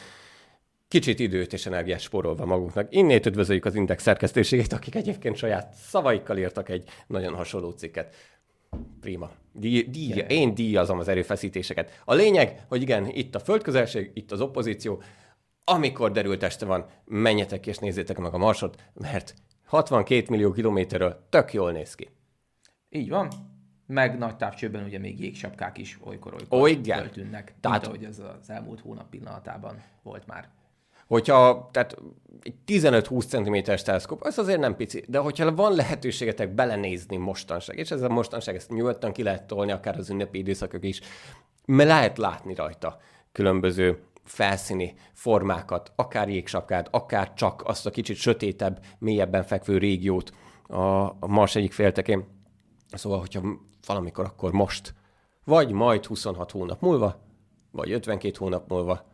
Kicsit 0.88 1.20
időt 1.20 1.54
és 1.54 1.66
energiát 1.66 2.00
spórolva 2.00 2.46
maguknak. 2.46 2.88
Innét 2.90 3.26
üdvözöljük 3.26 3.66
az 3.66 3.76
Index 3.76 4.04
szerkesztőségét, 4.04 4.74
akik 4.74 4.96
egyébként 4.96 5.36
saját 5.36 5.74
szavaikkal 5.74 6.38
írtak 6.38 6.70
egy 6.70 6.90
nagyon 7.08 7.34
hasonló 7.34 7.70
cikket. 7.70 8.16
Prima. 9.02 9.30
Díj, 9.54 9.82
díj. 9.82 10.24
Én 10.28 10.54
díjazom 10.54 11.00
az 11.00 11.08
erőfeszítéseket. 11.08 12.02
A 12.06 12.14
lényeg, 12.14 12.64
hogy 12.68 12.82
igen, 12.82 13.08
itt 13.10 13.36
a 13.36 13.40
földközelség, 13.40 14.12
itt 14.14 14.32
az 14.32 14.42
opozíció, 14.42 15.02
amikor 15.70 16.12
derült 16.12 16.44
este 16.44 16.66
van, 16.66 16.86
menjetek 17.06 17.68
és 17.68 17.78
nézzétek 17.78 18.18
meg 18.18 18.34
a 18.34 18.38
marsot, 18.38 18.84
mert 18.94 19.34
62 19.66 20.26
millió 20.30 20.52
kilométerről 20.52 21.26
tök 21.30 21.54
jól 21.54 21.72
néz 21.72 21.96
ki. 21.96 22.10
Így 22.90 23.10
van. 23.10 23.28
Meg 23.86 24.18
nagy 24.18 24.36
távcsőben 24.36 24.84
ugye 24.84 25.00
még 25.00 25.20
jégsapkák 25.20 25.78
is 25.78 26.00
olykor-olykor 26.04 26.60
Ó, 26.60 26.66
igen. 26.68 27.00
föltűnnek, 27.00 27.54
Tehát... 27.60 27.82
mint 27.82 27.94
ahogy 27.94 28.08
ez 28.10 28.20
az 28.42 28.50
elmúlt 28.50 28.80
hónap 28.80 29.10
pillanatában 29.10 29.84
volt 30.04 30.28
már. 30.28 30.50
Hogyha, 31.08 31.70
tehát 31.72 31.98
egy 32.42 32.56
15-20 32.68 33.28
cm-es 33.28 33.82
teleszkóp, 33.82 34.22
az 34.22 34.38
azért 34.38 34.60
nem 34.60 34.76
pici, 34.76 35.04
de 35.08 35.18
hogyha 35.18 35.56
van 35.56 35.76
lehetőségetek 35.76 36.50
belenézni 36.50 37.18
mostanság, 37.18 37.78
és 37.78 37.92
ez 37.92 38.02
a 38.02 38.10
mostanság, 38.10 38.56
ezt 38.56 38.70
nyugodtan 38.70 39.12
ki 39.12 39.24
lehet 39.24 39.48
tolni, 39.48 39.72
akár 39.72 39.98
az 39.98 40.10
ünnepi 40.10 40.38
időszakok 40.38 40.86
is, 40.86 41.02
mert 41.66 41.90
lehet 41.90 42.18
látni 42.18 42.56
rajta 42.56 43.00
különböző 43.32 44.00
felszíni 44.28 44.94
formákat, 45.14 45.92
akár 45.96 46.30
jégsapkát, 46.30 46.88
akár 46.92 47.34
csak 47.34 47.62
azt 47.66 47.86
a 47.86 47.90
kicsit 47.90 48.16
sötétebb, 48.16 48.80
mélyebben 49.00 49.44
fekvő 49.44 49.78
régiót 49.78 50.32
a, 50.64 51.28
Mars 51.28 51.56
egyik 51.56 51.74
féltekén. 51.74 52.26
Szóval, 52.92 53.20
hogyha 53.20 53.42
valamikor, 53.86 54.26
akkor 54.26 54.52
most, 54.52 54.94
vagy 55.44 55.72
majd 55.72 56.06
26 56.06 56.52
hónap 56.52 56.82
múlva, 56.82 57.22
vagy 57.72 57.92
52 57.92 58.36
hónap 58.38 58.70
múlva, 58.70 59.06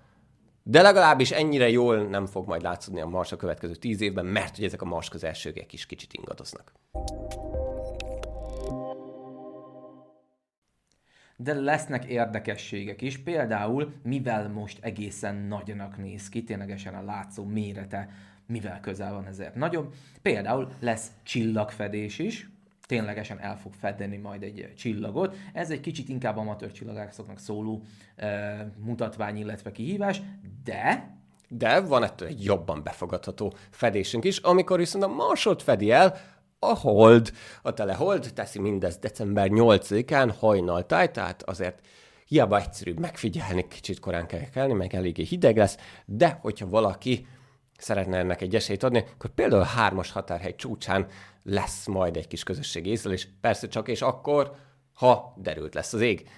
de 0.64 0.82
legalábbis 0.82 1.32
ennyire 1.32 1.70
jól 1.70 1.97
nem 1.97 2.26
fog 2.26 2.47
majd 2.47 2.61
látszódni 2.61 3.01
a 3.01 3.07
Mars 3.07 3.32
a 3.32 3.36
következő 3.36 3.76
10 3.76 4.01
évben, 4.01 4.26
mert 4.26 4.55
hogy 4.55 4.66
ezek 4.66 4.82
a 4.82 4.86
Mars 4.86 5.09
közelsőgek 5.09 5.74
is 5.74 5.86
kicsit 5.86 6.14
ingadoznak. 6.14 6.72
De 11.38 11.54
lesznek 11.54 12.06
érdekességek 12.06 13.02
is, 13.02 13.18
például 13.18 13.94
mivel 14.04 14.50
most 14.50 14.78
egészen 14.82 15.36
nagynak 15.36 15.98
néz 15.98 16.30
ki, 16.30 16.44
ténylegesen 16.44 16.94
a 16.94 17.04
látszó 17.04 17.46
mérete, 17.46 18.10
mivel 18.48 18.80
közel 18.80 19.14
van 19.14 19.28
ezért 19.28 19.56
nagyobb. 19.56 19.94
Például 20.22 20.72
lesz 20.80 21.12
csillagfedés 21.24 22.20
is, 22.20 22.50
ténylegesen 22.86 23.40
el 23.40 23.58
fog 23.58 23.74
fedni 23.74 24.18
majd 24.18 24.44
egy 24.44 24.74
csillagot. 24.76 25.36
Ez 25.54 25.72
egy 25.72 25.80
kicsit 25.80 26.10
inkább 26.10 26.38
amatőr 26.38 26.72
csillagászoknak 26.72 27.40
szóló 27.40 27.84
e, 28.16 28.72
mutatvány, 28.78 29.38
illetve 29.38 29.72
kihívás, 29.72 30.22
de 30.64 31.12
de 31.58 31.80
van 31.80 32.04
ettől 32.04 32.28
egy 32.28 32.44
jobban 32.44 32.84
befogadható 32.84 33.54
fedésünk 33.70 34.24
is, 34.24 34.38
amikor 34.38 34.78
viszont 34.78 35.04
a 35.04 35.08
Marsot 35.08 35.62
fedi 35.62 35.92
el, 35.92 36.18
a 36.70 36.76
hold, 36.76 37.32
a 37.61 37.74
telehold 37.74 38.32
teszi 38.34 38.59
mindezt 38.59 38.99
december 38.99 39.47
8-án 39.51 40.34
hajnaltáj, 40.39 41.11
tehát 41.11 41.43
azért 41.43 41.80
hiába 42.28 42.59
egyszerűbb 42.59 42.99
megfigyelni, 42.99 43.68
kicsit 43.68 43.99
korán 43.99 44.28
kell 44.28 44.49
kelni, 44.49 44.74
meg 44.74 44.95
eléggé 44.95 45.24
hideg 45.24 45.57
lesz, 45.57 45.78
de 46.05 46.38
hogyha 46.41 46.70
valaki 46.70 47.28
szeretne 47.78 48.18
ennek 48.18 48.41
egy 48.41 48.55
esélyt 48.55 48.84
adni, 48.84 49.05
akkor 49.14 49.30
például 49.30 49.61
a 49.61 49.66
hármas 49.66 50.11
határhegy 50.11 50.55
csúcsán 50.55 51.07
lesz 51.43 51.86
majd 51.86 52.18
egy 52.18 52.28
kis 52.28 52.43
közösségi 52.43 52.89
észlelés, 52.89 53.28
persze 53.41 53.68
csak 53.68 53.88
és 53.88 54.01
akkor, 54.01 54.55
ha 54.93 55.34
derült 55.38 55.74
lesz 55.74 55.93
az 55.93 56.01
ég. 56.01 56.30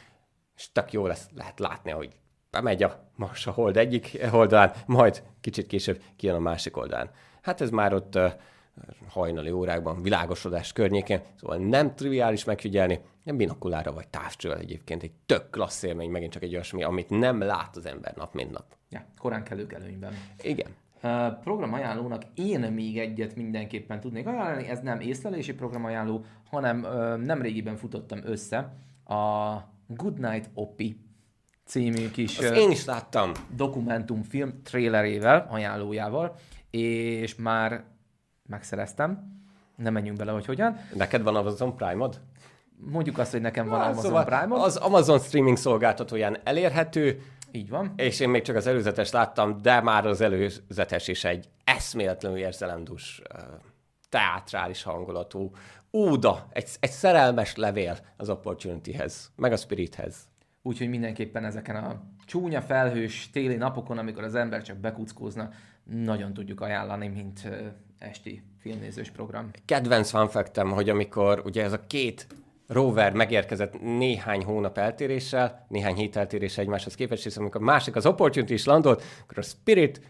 És 0.56 0.72
tök 0.72 0.92
jó 0.92 1.08
lesz, 1.08 1.28
lehet 1.36 1.60
látni, 1.60 1.92
hogy 1.92 2.10
bemegy 2.52 2.84
a 2.84 3.10
Mars 3.16 3.48
a 3.48 3.52
hold 3.52 3.78
egyik 3.78 4.20
oldalán, 4.32 4.74
majd 4.86 5.24
kicsit 5.42 5.68
később 5.68 6.02
kijön 6.16 6.36
a 6.36 6.40
másik 6.40 6.78
oldalán. 6.78 7.12
Hát 7.42 7.62
ez 7.62 7.70
már 7.70 7.94
ott 7.94 8.16
uh, 8.16 8.32
hajnali 9.10 9.52
órákban, 9.52 10.02
világosodás 10.02 10.74
környékén, 10.74 11.22
szóval 11.40 11.58
nem 11.58 11.96
triviális 11.96 12.44
megfigyelni, 12.44 13.00
nem 13.24 13.38
binokulára 13.38 13.94
vagy 13.94 14.08
távcsővel 14.08 14.58
egyébként 14.58 15.04
egy 15.04 15.12
tök 15.26 15.50
klassz 15.50 15.84
élmény, 15.84 16.10
megint 16.10 16.32
csak 16.32 16.44
egy 16.44 16.54
olyasmi, 16.54 16.84
amit 16.84 17.10
nem 17.10 17.42
lát 17.42 17.76
az 17.76 17.86
ember 17.86 18.14
nap, 18.16 18.34
mint 18.34 18.52
nap. 18.52 18.66
Ja, 18.90 19.06
korán 19.18 19.44
kelők 19.44 19.74
előnyben. 19.74 20.14
Igen. 20.42 20.76
Uh, 21.04 21.40
programajánlónak 21.44 22.24
én 22.34 22.60
még 22.60 23.00
egyet 23.00 23.36
mindenképpen 23.36 24.00
tudnék 24.00 24.28
ajánlani, 24.28 24.68
ez 24.68 24.80
nem 24.80 25.00
észlelési 25.00 25.54
programajánló, 25.54 26.26
hanem 26.50 26.84
uh, 26.84 27.18
nem 27.18 27.42
régiben 27.42 27.76
futottam 27.76 28.20
össze 28.24 28.74
a 29.06 29.56
Goodnight 29.88 30.50
Oppi 30.54 31.00
című 31.66 32.10
kis 32.10 32.38
Azt 32.38 32.56
én 32.56 32.72
is 32.72 32.86
láttam. 32.86 33.32
dokumentumfilm 33.56 34.62
trailerével, 34.64 35.48
ajánlójával, 35.50 36.36
és 36.70 37.36
már 37.36 37.84
megszereztem. 38.48 39.34
Nem 39.76 39.94
menjünk 39.94 40.18
bele, 40.18 40.32
hogy 40.32 40.46
hogyan. 40.46 40.78
Neked 40.94 41.22
van 41.22 41.36
Amazon 41.36 41.76
Prime-od? 41.76 42.22
Mondjuk 42.78 43.18
azt, 43.18 43.32
hogy 43.32 43.42
nekem 43.42 43.68
van 43.68 43.82
Amazon 43.82 44.04
szóval 44.04 44.26
Prime-od. 44.26 44.62
Az 44.62 44.76
Amazon 44.76 45.20
streaming 45.20 45.58
szolgáltatóján 45.58 46.38
elérhető. 46.44 47.22
Így 47.52 47.70
van. 47.70 47.94
És 47.96 48.20
én 48.20 48.30
még 48.30 48.42
csak 48.42 48.56
az 48.56 48.68
előzetes 48.68 49.12
láttam, 49.12 49.62
de 49.62 49.82
már 49.82 50.06
az 50.06 50.22
előzetes 50.22 51.08
is 51.08 51.24
egy 51.24 51.50
eszméletlenül 51.64 52.38
érzelemdús, 52.38 53.22
teátrális 54.10 54.84
hangulatú 54.84 55.52
óda, 55.94 56.48
egy, 56.50 56.70
egy 56.80 56.92
szerelmes 56.92 57.56
levél 57.56 57.98
az 58.18 58.30
Opportunityhez, 58.30 59.32
meg 59.36 59.52
a 59.52 59.58
Spirithez. 59.58 60.16
Úgyhogy 60.62 60.90
mindenképpen 60.90 61.46
ezeken 61.46 61.76
a 61.76 62.02
csúnya 62.26 62.62
felhős 62.62 63.30
téli 63.30 63.56
napokon, 63.56 63.98
amikor 63.98 64.24
az 64.24 64.36
ember 64.36 64.62
csak 64.62 64.78
bekuckózna, 64.78 65.50
nagyon 65.86 66.34
tudjuk 66.34 66.62
ajánlani, 66.62 67.08
mint 67.08 67.50
esti 68.00 68.44
filmnézős 68.60 69.10
program. 69.12 69.52
Kedvenc 69.66 70.10
fanfektem, 70.10 70.72
hogy 70.72 70.90
amikor 70.90 71.42
ugye 71.46 71.64
ez 71.64 71.74
a 71.74 71.88
két 71.88 72.28
rover 72.68 73.14
megérkezett 73.14 73.82
néhány 73.82 74.44
hónap 74.44 74.78
eltéréssel, 74.78 75.66
néhány 75.70 75.96
hét 75.96 76.16
eltéréssel 76.16 76.64
egymáshoz 76.64 76.96
képest, 76.96 77.26
és 77.26 77.38
amikor 77.38 77.62
a 77.62 77.64
másik 77.64 77.96
az 77.96 78.06
Opportunity 78.06 78.52
is 78.52 78.66
landolt, 78.66 79.04
akkor 79.24 79.38
a 79.38 79.42
Spirit 79.42 80.02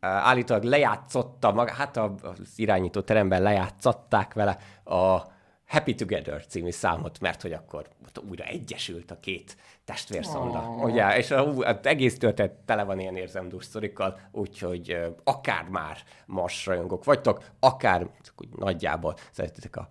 állítólag 0.00 0.62
lejátszotta, 0.62 1.52
maga, 1.52 1.72
hát 1.72 1.96
az 1.96 2.52
irányító 2.56 3.00
teremben 3.00 3.42
lejátszották 3.42 4.34
vele 4.34 4.58
a 4.84 5.36
Happy 5.68 5.94
Together 5.94 6.46
című 6.46 6.70
számot, 6.70 7.20
mert 7.20 7.42
hogy 7.42 7.52
akkor 7.52 7.88
újra 8.28 8.44
egyesült 8.44 9.10
a 9.10 9.20
két 9.20 9.56
testvérszonda. 9.84 10.58
Oh. 10.58 10.84
Ugye, 10.84 11.16
és 11.16 11.30
a, 11.30 11.56
a, 11.58 11.78
egész 11.82 12.18
történet 12.18 12.52
tele 12.52 12.82
van 12.82 12.98
ilyen 12.98 13.16
érzemdús 13.16 13.64
sztorikkal, 13.64 14.20
úgyhogy 14.32 14.92
uh, 14.92 15.06
akár 15.24 15.68
már 15.68 15.98
Mars 16.26 16.66
rajongók 16.66 17.04
vagytok, 17.04 17.44
akár 17.60 18.10
úgy 18.36 18.48
nagyjából 18.56 19.16
szeretitek 19.30 19.76
a 19.76 19.86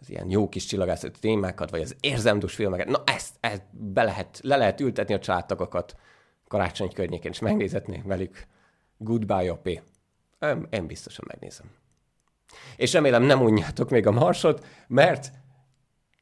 az 0.00 0.10
ilyen 0.10 0.30
jó 0.30 0.48
kis 0.48 0.64
csillagászati 0.64 1.18
témákat, 1.20 1.70
vagy 1.70 1.80
az 1.80 1.96
érzemdús 2.00 2.54
filmeket, 2.54 2.88
na 2.88 3.02
ezt, 3.06 3.34
ezt 3.40 3.62
be 3.70 4.02
lehet, 4.02 4.40
le 4.42 4.56
lehet 4.56 4.80
ültetni 4.80 5.14
a 5.14 5.18
családtagokat 5.18 5.96
karácsony 6.48 6.92
környékén, 6.92 7.30
és 7.30 7.38
megnézetni 7.38 8.02
velük 8.04 8.46
Goodbye, 8.96 9.52
Opé. 9.52 9.82
Én 10.70 10.86
biztosan 10.86 11.24
megnézem. 11.28 11.66
És 12.76 12.92
remélem 12.92 13.22
nem 13.22 13.42
unjátok 13.42 13.90
még 13.90 14.06
a 14.06 14.10
Marsot, 14.10 14.66
mert 14.86 15.32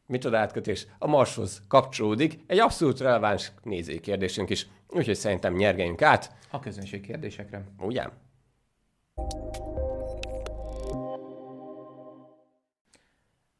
micsoda 0.06 0.38
átkötés, 0.38 0.86
a 0.98 1.06
Marshoz 1.06 1.62
kapcsolódik 1.68 2.38
egy 2.46 2.58
abszolút 2.58 3.00
releváns 3.00 3.52
nézői 3.62 4.00
kérdésünk 4.00 4.50
is, 4.50 4.66
úgyhogy 4.88 5.16
szerintem 5.16 5.54
nyergeljünk 5.54 6.02
át. 6.02 6.34
A 6.50 6.58
közönség 6.58 7.00
kérdésekre. 7.00 7.64
Ugye? 7.78 8.04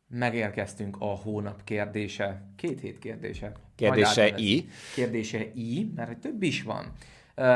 Megérkeztünk 0.09 0.97
a 0.99 1.05
hónap 1.05 1.65
kérdése, 1.65 2.43
két 2.57 2.81
hét 2.81 2.99
kérdése. 2.99 3.53
Kérdése 3.75 4.35
I. 4.37 4.69
Kérdése 4.95 5.53
I, 5.55 5.93
mert 5.95 6.19
több 6.19 6.43
is 6.43 6.63
van. 6.63 6.93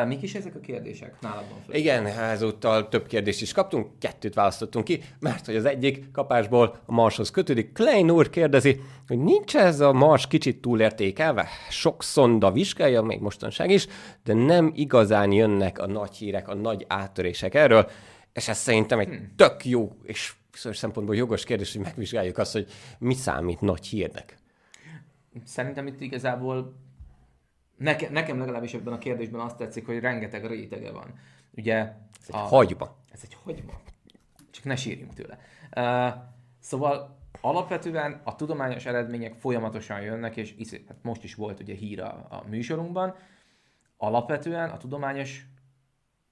Mik 0.07 0.23
is 0.23 0.35
ezek 0.35 0.55
a 0.55 0.61
kérdések? 0.61 1.21
Nálad 1.21 1.45
van 1.51 1.61
föl. 1.67 1.75
Igen, 1.75 2.07
ezúttal 2.07 2.89
több 2.89 3.07
kérdést 3.07 3.43
is 3.43 3.53
kaptunk, 3.53 3.99
kettőt 3.99 4.35
választottunk 4.35 4.85
ki, 4.85 5.03
mert 5.19 5.47
hogy 5.47 5.57
az 5.57 5.65
egyik 5.65 6.11
kapásból 6.11 6.81
a 6.87 6.93
Marshoz 6.93 7.31
kötődik. 7.31 7.73
Klein 7.73 8.11
úr 8.11 8.31
kérdezi, 8.31 8.81
hogy 9.07 9.19
nincs 9.19 9.57
ez 9.57 9.81
a 9.81 9.93
Mars 9.93 10.27
kicsit 10.27 10.61
túlértékelve? 10.61 11.49
Sok 11.71 12.03
szonda 12.03 12.53
vizsgálja, 12.53 13.03
még 13.03 13.21
mostanság 13.21 13.71
is, 13.71 13.87
de 14.25 14.35
nem 14.35 14.73
igazán 14.75 15.33
jönnek 15.33 15.79
a 15.79 15.87
nagy 15.87 16.17
hírek, 16.17 16.49
a 16.49 16.55
nagy 16.55 16.85
áttörések 16.89 17.55
erről, 17.55 17.91
és 18.33 18.49
ez 18.49 18.59
szerintem 18.59 18.99
egy 18.99 19.09
hmm. 19.09 19.33
tök 19.37 19.65
jó 19.65 19.93
és 20.03 20.33
bizonyos 20.53 20.77
szempontból 20.77 21.17
jogos 21.17 21.45
kérdés, 21.45 21.73
hogy 21.73 21.83
megvizsgáljuk 21.83 22.39
azt, 22.39 22.53
hogy 22.53 22.67
mi 22.99 23.15
számít 23.15 23.61
nagy 23.61 23.87
hírnek. 23.87 24.37
Szerintem 25.45 25.87
itt 25.87 26.01
igazából 26.01 26.75
Neke, 27.83 28.11
nekem 28.11 28.39
legalábbis 28.39 28.75
ebben 28.75 28.93
a 28.93 28.99
kérdésben 28.99 29.41
azt 29.41 29.57
tetszik, 29.57 29.87
hogy 29.87 30.01
rengeteg 30.01 30.47
rétege 30.47 30.91
van. 30.91 31.15
Ugye... 31.57 31.79
Ez 32.21 32.35
a, 32.35 32.39
egy 32.39 32.49
hagyma. 32.49 32.97
Ez 33.13 33.21
egy 33.23 33.37
hagyma. 33.45 33.73
Csak 34.51 34.65
ne 34.65 34.77
sírjunk 34.77 35.15
tőle. 35.15 35.39
Uh, 35.77 36.23
szóval 36.59 37.19
alapvetően 37.41 38.21
a 38.25 38.37
tudományos 38.37 38.87
eredmények 38.87 39.35
folyamatosan 39.35 40.01
jönnek, 40.01 40.37
és 40.37 40.55
hát 40.89 40.97
most 41.03 41.25
is 41.25 41.35
volt 41.35 41.61
ugye 41.61 41.75
hír 41.75 42.01
a, 42.01 42.27
a 42.31 42.45
műsorunkban, 42.49 43.15
alapvetően 43.97 44.71
a 44.71 44.77
tudományos 44.77 45.47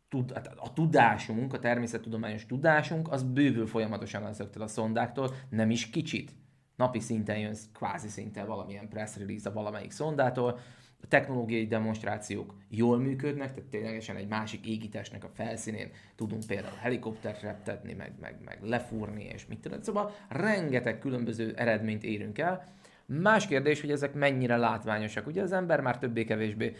tud, 0.08 0.32
hát 0.32 0.46
a 0.46 0.72
tudásunk, 0.72 1.52
a 1.52 1.58
természettudományos 1.58 2.46
tudásunk, 2.46 3.12
az 3.12 3.22
bővül 3.22 3.66
folyamatosan 3.66 4.26
ezektől 4.26 4.62
a 4.62 4.66
szondáktól, 4.66 5.34
nem 5.48 5.70
is 5.70 5.90
kicsit. 5.90 6.32
Napi 6.76 7.00
szinten 7.00 7.38
jön 7.38 7.56
kvázi 7.74 8.08
szinten 8.08 8.46
valamilyen 8.46 8.88
press 8.88 9.16
release 9.16 9.48
a 9.48 9.52
valamelyik 9.52 9.90
szondától, 9.90 10.58
a 11.02 11.06
technológiai 11.08 11.66
demonstrációk 11.66 12.54
jól 12.68 12.98
működnek, 12.98 13.54
tehát 13.54 13.70
ténylegesen 13.70 14.16
egy 14.16 14.28
másik 14.28 14.66
égitestnek 14.66 15.24
a 15.24 15.30
felszínén 15.34 15.90
tudunk 16.16 16.46
például 16.46 16.76
helikoptert 16.80 17.42
reptetni, 17.42 17.92
meg, 17.92 18.12
meg, 18.20 18.36
meg 18.44 18.58
lefúrni, 18.62 19.30
és 19.34 19.46
mit 19.46 19.58
tudom. 19.58 19.82
Szóval 19.82 20.14
rengeteg 20.28 20.98
különböző 20.98 21.52
eredményt 21.56 22.04
érünk 22.04 22.38
el. 22.38 22.64
Más 23.06 23.46
kérdés, 23.46 23.80
hogy 23.80 23.90
ezek 23.90 24.14
mennyire 24.14 24.56
látványosak. 24.56 25.26
Ugye 25.26 25.42
az 25.42 25.52
ember 25.52 25.80
már 25.80 25.98
többé-kevésbé 25.98 26.74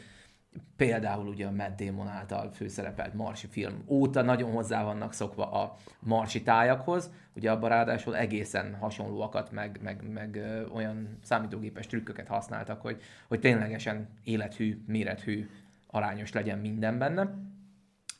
például 0.76 1.26
ugye 1.26 1.46
a 1.46 1.50
Matt 1.50 1.82
Damon 1.82 2.08
által 2.08 2.50
főszerepelt 2.52 3.14
Marsi 3.14 3.46
film 3.46 3.84
óta 3.86 4.22
nagyon 4.22 4.52
hozzá 4.52 4.84
vannak 4.84 5.12
szokva 5.12 5.50
a 5.50 5.76
Marsi 5.98 6.42
tájakhoz, 6.42 7.10
ugye 7.34 7.50
abban 7.50 7.68
ráadásul 7.68 8.16
egészen 8.16 8.74
hasonlóakat, 8.74 9.50
meg, 9.50 9.78
meg, 9.82 10.10
meg 10.12 10.40
olyan 10.72 11.18
számítógépes 11.22 11.86
trükköket 11.86 12.28
használtak, 12.28 12.80
hogy, 12.80 13.02
hogy 13.28 13.40
ténylegesen 13.40 14.08
élethű, 14.24 14.82
mérethű, 14.86 15.48
arányos 15.86 16.32
legyen 16.32 16.58
minden 16.58 16.98
benne. 16.98 17.34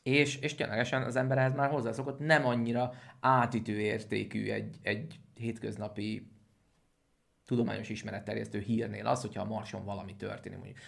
És, 0.02 0.36
és 0.36 0.54
ténylegesen 0.54 1.02
az 1.02 1.16
ember 1.16 1.38
ehhez 1.38 1.54
már 1.54 1.70
hozzászokott, 1.70 2.18
nem 2.18 2.46
annyira 2.46 2.92
átütő 3.20 3.80
értékű 3.80 4.50
egy, 4.50 4.76
egy 4.82 5.20
hétköznapi 5.34 6.30
tudományos 7.46 7.88
ismeretterjesztő 7.88 8.58
hírnél 8.58 9.06
az, 9.06 9.20
hogyha 9.20 9.42
a 9.42 9.46
Marson 9.46 9.84
valami 9.84 10.16
történik, 10.16 10.58
mondjuk 10.58 10.78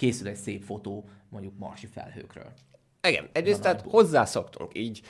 készül 0.00 0.28
egy 0.28 0.36
szép 0.36 0.62
fotó 0.62 1.04
mondjuk 1.28 1.52
marsi 1.58 1.86
felhőkről. 1.86 2.52
Igen, 3.08 3.28
egyrészt 3.32 3.62
tehát 3.62 3.84
hozzászoktunk 3.88 4.70
így, 4.74 5.00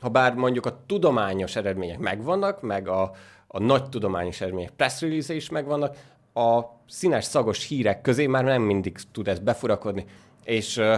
ha 0.00 0.08
bár 0.08 0.34
mondjuk 0.34 0.66
a 0.66 0.84
tudományos 0.86 1.56
eredmények 1.56 1.98
megvannak, 1.98 2.62
meg 2.62 2.88
a, 2.88 3.12
a 3.46 3.58
nagy 3.58 3.88
tudományos 3.88 4.40
eredmények 4.40 4.70
press 4.70 5.00
release 5.00 5.34
is 5.34 5.48
megvannak, 5.48 5.96
a 6.34 6.60
színes 6.88 7.24
szagos 7.24 7.66
hírek 7.66 8.00
közé 8.00 8.26
már 8.26 8.44
nem 8.44 8.62
mindig 8.62 8.98
tud 9.12 9.28
ez 9.28 9.38
befurakodni, 9.38 10.04
és 10.44 10.76
uh, 10.76 10.94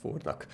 fúrnak. 0.00 0.46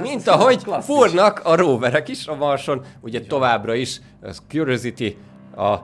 Mint 0.00 0.26
ahogy 0.26 0.62
klasszis. 0.62 0.94
fúrnak 0.94 1.40
a 1.44 1.56
roverek 1.56 2.08
is 2.08 2.26
a 2.26 2.34
Marson, 2.34 2.84
ugye 3.00 3.18
Igen. 3.18 3.28
továbbra 3.28 3.74
is, 3.74 4.00
az 4.22 4.42
Curiosity, 4.48 5.16
a... 5.56 5.74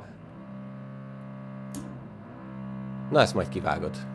Na, 3.11 3.20
ezt 3.20 3.34
majd 3.34 3.49
kivágod. 3.49 4.11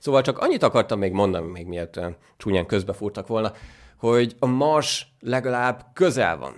Szóval 0.00 0.22
csak 0.22 0.38
annyit 0.38 0.62
akartam 0.62 0.98
még 0.98 1.12
mondani, 1.12 1.50
még 1.50 1.66
miatt 1.66 2.00
csúnyán 2.36 2.66
közbefúrtak 2.66 3.26
volna, 3.26 3.52
hogy 3.96 4.36
a 4.38 4.46
Mars 4.46 5.06
legalább 5.20 5.86
közel 5.92 6.36
van. 6.36 6.54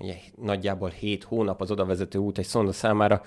Ugye, 0.00 0.14
nagyjából 0.36 0.88
7 0.88 1.24
hónap 1.24 1.60
az 1.60 1.70
odavezető 1.70 2.18
út 2.18 2.38
egy 2.38 2.46
szonda 2.46 2.72
számára, 2.72 3.22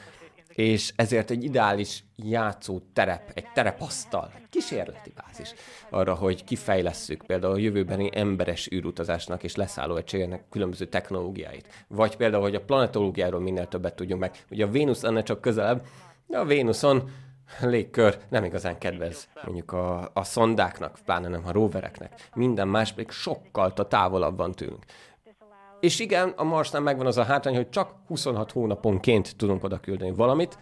és 0.59 0.93
ezért 0.95 1.31
egy 1.31 1.43
ideális 1.43 2.03
játszó 2.15 2.79
terep, 2.93 3.31
egy 3.33 3.45
terepasztal, 3.53 4.31
egy 4.35 4.49
kísérleti 4.49 5.11
bázis 5.15 5.53
arra, 5.89 6.13
hogy 6.13 6.43
kifejlesszük 6.43 7.23
például 7.25 7.53
a 7.53 7.57
jövőbeni 7.57 8.09
emberes 8.13 8.71
űrutazásnak 8.71 9.43
és 9.43 9.55
leszálló 9.55 9.95
egységnek 9.95 10.43
különböző 10.49 10.85
technológiáit. 10.85 11.85
Vagy 11.87 12.15
például, 12.15 12.43
hogy 12.43 12.55
a 12.55 12.61
planetológiáról 12.61 13.39
minél 13.39 13.67
többet 13.67 13.95
tudjunk 13.95 14.21
meg. 14.21 14.45
Ugye 14.51 14.65
a 14.65 14.69
Vénusz 14.69 15.03
ennek 15.03 15.23
csak 15.23 15.41
közelebb, 15.41 15.85
de 16.27 16.37
a 16.37 16.45
Vénuszon 16.45 17.09
légkör 17.59 18.17
nem 18.29 18.43
igazán 18.43 18.77
kedvez 18.77 19.27
mondjuk 19.43 19.71
a, 19.71 20.11
a 20.13 20.23
szondáknak, 20.23 20.99
pláne 21.05 21.27
nem 21.27 21.43
a 21.45 21.51
rovereknek. 21.51 22.29
Minden 22.35 22.67
más 22.67 22.91
pedig 22.91 23.11
sokkal 23.11 23.73
távolabb 23.73 24.37
van 24.37 24.51
tőlünk. 24.51 24.85
És 25.79 25.99
igen, 25.99 26.33
a 26.35 26.43
Marsnál 26.43 26.81
megvan 26.81 27.05
az 27.05 27.17
a 27.17 27.23
hátrány, 27.23 27.55
hogy 27.55 27.69
csak 27.69 27.93
26 28.07 28.51
hónaponként 28.51 29.35
tudunk 29.35 29.63
oda 29.63 29.79
küldeni 29.79 30.11
valamit, 30.11 30.57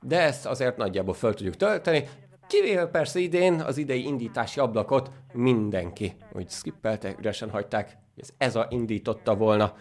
de 0.00 0.20
ezt 0.20 0.46
azért 0.46 0.76
nagyjából 0.76 1.14
föl 1.14 1.34
tudjuk 1.34 1.56
tölteni, 1.56 2.08
Kivéve 2.48 2.86
persze 2.86 3.18
idén 3.18 3.60
az 3.60 3.76
idei 3.76 4.04
indítási 4.06 4.60
ablakot 4.60 5.10
mindenki, 5.32 6.16
hogy 6.32 6.50
skippelte, 6.50 7.14
üresen 7.18 7.50
hagyták, 7.50 7.96
ez 8.16 8.28
ez 8.38 8.56
a 8.56 8.66
indította 8.70 9.36
volna 9.36 9.74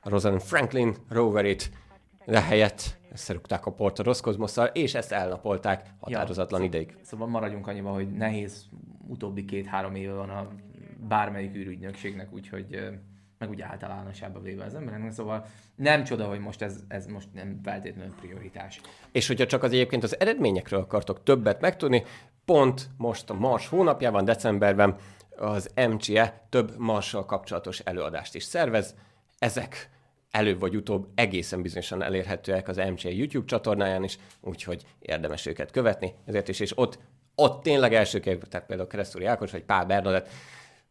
a 0.00 0.08
Rosalind 0.08 0.42
Franklin 0.42 0.96
roverit, 1.08 1.70
de 2.26 2.40
helyett 2.40 2.98
összerúgták 3.12 3.66
a 3.66 3.72
port 3.72 3.98
a 3.98 4.02
Roszkozmosszal, 4.02 4.66
és 4.66 4.94
ezt 4.94 5.12
elnapolták 5.12 5.86
határozatlan 6.00 6.60
ja, 6.60 6.66
ideig. 6.66 6.96
Szóval 7.02 7.28
maradjunk 7.28 7.66
annyiban, 7.66 7.92
hogy 7.92 8.12
nehéz 8.12 8.68
utóbbi 9.08 9.44
két-három 9.44 9.94
éve 9.94 10.12
van 10.12 10.30
a 10.30 10.48
bármelyik 11.08 11.54
űrügynökségnek, 11.54 12.32
úgyhogy 12.32 12.98
meg 13.38 13.50
ugye 13.50 13.64
általánosában 13.64 14.42
véve 14.42 14.64
az 14.64 14.74
embereknek, 14.74 15.12
szóval 15.12 15.46
nem 15.74 16.04
csoda, 16.04 16.26
hogy 16.28 16.40
most 16.40 16.62
ez, 16.62 16.80
ez 16.88 17.06
most 17.06 17.28
nem 17.32 17.60
feltétlenül 17.62 18.14
prioritás. 18.14 18.80
És 19.12 19.26
hogyha 19.26 19.46
csak 19.46 19.62
az 19.62 19.72
egyébként 19.72 20.02
az 20.02 20.20
eredményekről 20.20 20.80
akartok 20.80 21.22
többet 21.22 21.60
megtudni, 21.60 22.04
pont 22.44 22.88
most 22.96 23.30
a 23.30 23.34
Mars 23.34 23.68
hónapjában, 23.68 24.24
decemberben 24.24 24.96
az 25.36 25.70
MCE 25.90 26.46
több 26.48 26.78
Marssal 26.78 27.24
kapcsolatos 27.24 27.78
előadást 27.78 28.34
is 28.34 28.42
szervez. 28.42 28.94
Ezek 29.38 29.90
előbb 30.30 30.60
vagy 30.60 30.76
utóbb 30.76 31.08
egészen 31.14 31.62
bizonyosan 31.62 32.02
elérhetőek 32.02 32.68
az 32.68 32.76
MCA 32.76 33.08
YouTube 33.08 33.46
csatornáján 33.46 34.04
is, 34.04 34.18
úgyhogy 34.40 34.84
érdemes 34.98 35.46
őket 35.46 35.70
követni. 35.70 36.14
Ezért 36.24 36.48
is, 36.48 36.60
és 36.60 36.78
ott, 36.78 36.98
ott 37.34 37.62
tényleg 37.62 37.94
első 37.94 38.20
kérdés, 38.20 38.48
tehát 38.48 38.66
például 38.66 38.88
Keresztúri 38.88 39.24
Ákos 39.24 39.50
vagy 39.50 39.64
Pál 39.64 39.86
Bernadett 39.86 40.28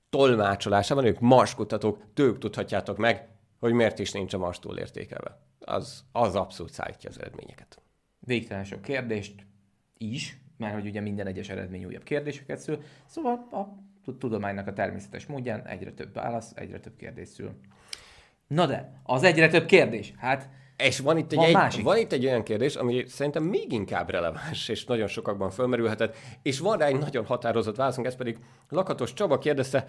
tolmácsolásában, 0.10 1.06
ők 1.06 1.20
Mars 1.20 1.56
kutatók, 1.56 2.04
tők 2.14 2.38
tudhatjátok 2.38 2.98
meg, 2.98 3.28
hogy 3.60 3.74
miért 3.74 4.00
is 4.00 4.12
nincs 4.12 4.34
a 4.34 4.38
Mars 4.38 4.60
túl 4.60 4.78
értékelve. 4.78 5.40
Az, 5.60 6.04
az 6.12 6.36
abszolút 6.36 6.72
szállítja 6.72 7.10
az 7.10 7.20
eredményeket. 7.20 7.82
Végtelen 8.20 8.64
sok 8.64 8.82
kérdést 8.82 9.46
is, 9.98 10.38
mert 10.58 10.74
hogy 10.74 10.86
ugye 10.86 11.02
minden 11.02 11.28
egyes 11.28 11.50
eredmény 11.50 11.86
újabb 11.86 12.04
kérdéseket 12.04 12.60
szül, 12.60 12.82
szóval 13.06 13.48
a 13.52 13.88
tudománynak 14.18 14.68
a 14.68 14.74
természetes 14.74 15.26
módján 15.26 15.66
egyre 15.66 15.92
több 15.92 16.14
válasz, 16.14 16.52
egyre 16.56 16.80
több 16.80 16.96
kérdés 16.96 17.28
szül. 17.28 17.60
Na 18.50 18.66
de, 18.66 19.02
az 19.04 19.24
egyre 19.24 19.48
több 19.48 19.66
kérdés. 19.66 20.14
Hát 20.18 20.50
és 20.78 21.00
van 21.00 21.18
itt, 21.18 21.32
egy, 21.32 21.38
van, 21.38 21.66
egy, 21.66 21.84
van 21.84 21.98
itt 21.98 22.12
egy 22.12 22.26
olyan 22.26 22.44
kérdés, 22.44 22.76
ami 22.76 23.04
szerintem 23.08 23.44
még 23.44 23.72
inkább 23.72 24.10
releváns, 24.10 24.68
és 24.68 24.86
nagyon 24.86 25.08
sokakban 25.08 25.50
fölmerülhetett, 25.50 26.16
és 26.42 26.60
van 26.60 26.78
rá 26.78 26.86
egy 26.86 26.98
nagyon 26.98 27.26
határozott 27.26 27.76
válaszunk, 27.76 28.08
ez 28.08 28.16
pedig 28.16 28.38
Lakatos 28.70 29.14
Csaba 29.14 29.38
kérdezte, 29.38 29.88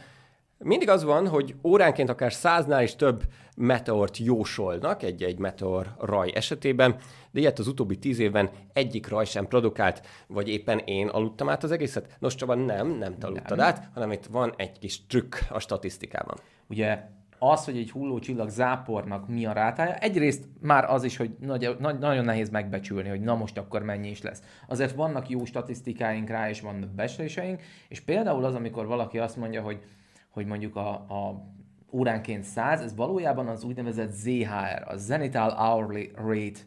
mindig 0.59 0.89
az 0.89 1.05
van, 1.05 1.29
hogy 1.29 1.55
óránként 1.65 2.09
akár 2.09 2.33
száznál 2.33 2.83
is 2.83 2.97
több 2.97 3.23
meteort 3.57 4.19
jósolnak 4.19 5.03
egy-egy 5.03 5.39
meteor 5.39 5.95
raj 5.99 6.33
esetében, 6.35 6.97
de 7.31 7.41
ilyet 7.41 7.59
az 7.59 7.67
utóbbi 7.67 7.99
tíz 7.99 8.19
évben 8.19 8.51
egyik 8.73 9.09
raj 9.09 9.25
sem 9.25 9.47
produkált, 9.47 10.07
vagy 10.27 10.49
éppen 10.49 10.79
én 10.79 11.09
aludtam 11.09 11.49
át 11.49 11.63
az 11.63 11.71
egészet? 11.71 12.17
Nos, 12.19 12.35
Csaba, 12.35 12.55
nem, 12.55 12.89
nem 12.89 13.19
te 13.19 13.27
aludtad 13.27 13.57
nem. 13.57 13.67
át, 13.67 13.89
hanem 13.95 14.13
itt 14.13 14.27
van 14.27 14.55
egy 14.57 14.79
kis 14.79 15.07
trükk 15.07 15.35
a 15.49 15.59
statisztikában. 15.59 16.39
Ugye 16.69 16.99
az, 17.43 17.64
hogy 17.64 17.76
egy 17.76 17.91
hullócsillag 17.91 18.49
zápornak 18.49 19.28
mi 19.28 19.47
a 19.47 19.53
rátája, 19.53 19.95
egyrészt 19.95 20.45
már 20.61 20.84
az 20.84 21.05
is, 21.05 21.16
hogy 21.16 21.36
nagy, 21.41 21.76
nagy, 21.78 21.99
nagyon 21.99 22.24
nehéz 22.24 22.51
megbecsülni, 22.51 23.09
hogy 23.09 23.20
na 23.20 23.34
most 23.34 23.59
akkor 23.59 23.82
mennyi 23.82 24.11
is 24.11 24.22
lesz. 24.22 24.43
Azért 24.68 24.95
vannak 24.95 25.28
jó 25.28 25.45
statisztikáink 25.45 26.28
rá, 26.28 26.49
és 26.49 26.61
vannak 26.61 26.91
becsléseink, 26.91 27.62
és 27.88 28.01
például 28.01 28.45
az, 28.45 28.55
amikor 28.55 28.86
valaki 28.86 29.18
azt 29.18 29.36
mondja, 29.36 29.62
hogy, 29.62 29.80
hogy 30.30 30.47
mondjuk 30.47 30.76
a, 30.76 30.91
a 30.91 31.45
óránként 31.93 32.45
100, 32.45 32.80
ez 32.80 32.95
valójában 32.95 33.47
az 33.47 33.64
úgynevezett 33.64 34.12
ZHR, 34.12 34.82
a 34.86 34.97
Zenithal 34.97 35.51
Hourly 35.51 36.11
Rate 36.14 36.61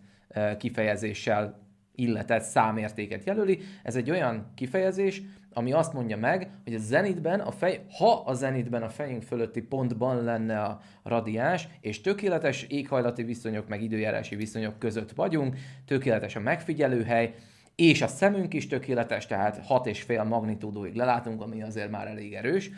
kifejezéssel 0.57 1.62
illetett 1.96 2.44
számértéket 2.44 3.24
jelöli. 3.24 3.60
Ez 3.84 3.96
egy 3.96 4.10
olyan 4.10 4.52
kifejezés, 4.56 5.22
ami 5.54 5.72
azt 5.72 5.94
mondja 5.94 6.18
meg, 6.18 6.50
hogy 6.64 6.74
a 6.74 6.80
zenitben, 6.80 7.39
a 7.39 7.52
fej, 7.52 7.86
ha 7.98 8.12
a 8.26 8.34
zenitben 8.34 8.84
a 8.84 8.89
fejünk 8.89 9.24
fölötti 9.24 9.62
pontban 9.62 10.24
lenne 10.24 10.62
a 10.62 10.82
radiás, 11.04 11.68
és 11.82 12.02
tökéletes 12.02 12.64
éghajlati 12.64 13.24
viszonyok, 13.24 13.68
meg 13.68 13.82
időjárási 13.82 14.36
viszonyok 14.36 14.80
között 14.80 15.12
vagyunk, 15.12 15.58
tökéletes 15.86 16.36
a 16.36 16.39
megfigyelőhely, 16.39 17.34
és 17.76 18.02
a 18.02 18.08
szemünk 18.08 18.54
is 18.54 18.68
tökéletes, 18.68 19.26
tehát 19.26 19.66
6,5 19.70 20.28
magnitúdóig 20.28 20.96
lelátunk, 20.96 21.41
ami 21.41 21.62
azért 21.62 21.91
már 21.91 22.08
elég 22.08 22.34
erős. 22.34 22.72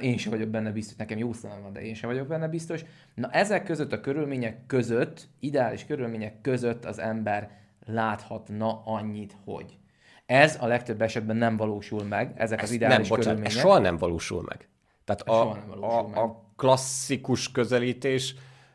Én 0.00 0.16
sem 0.16 0.32
vagyok 0.32 0.48
benne 0.48 0.70
biztos, 0.70 0.96
nekem 0.96 1.18
jó 1.18 1.32
szemem 1.32 1.62
van, 1.62 1.72
de 1.72 1.82
én 1.82 1.94
sem 1.94 2.10
vagyok 2.10 2.26
benne 2.26 2.48
biztos. 2.48 2.84
Na 3.14 3.30
ezek 3.30 3.64
között 3.64 3.92
a 3.92 4.00
körülmények 4.00 4.66
között, 4.66 5.28
ideális 5.40 5.86
körülmények 5.86 6.40
között 6.40 6.84
az 6.84 6.98
ember 6.98 7.50
láthatna 7.86 8.82
annyit, 8.84 9.36
hogy 9.44 9.78
ez 10.26 10.56
a 10.60 10.66
legtöbb 10.66 11.02
esetben 11.02 11.36
nem 11.36 11.56
valósul 11.56 12.04
meg, 12.04 12.32
ezek 12.36 12.62
ez 12.62 12.68
az 12.68 12.74
ideális 12.74 13.08
nem, 13.08 13.18
bocsánat, 13.18 13.50
soha 13.50 13.78
nem 13.78 13.96
valósul 13.96 14.42
meg. 14.42 14.68
Tehát 15.04 15.22
a, 15.22 15.54
nem 15.54 15.66
valósul 15.66 15.98
a, 15.98 16.08
meg. 16.08 16.18
a 16.18 16.52
klasszikus 16.56 17.50
közelítés 17.50 18.34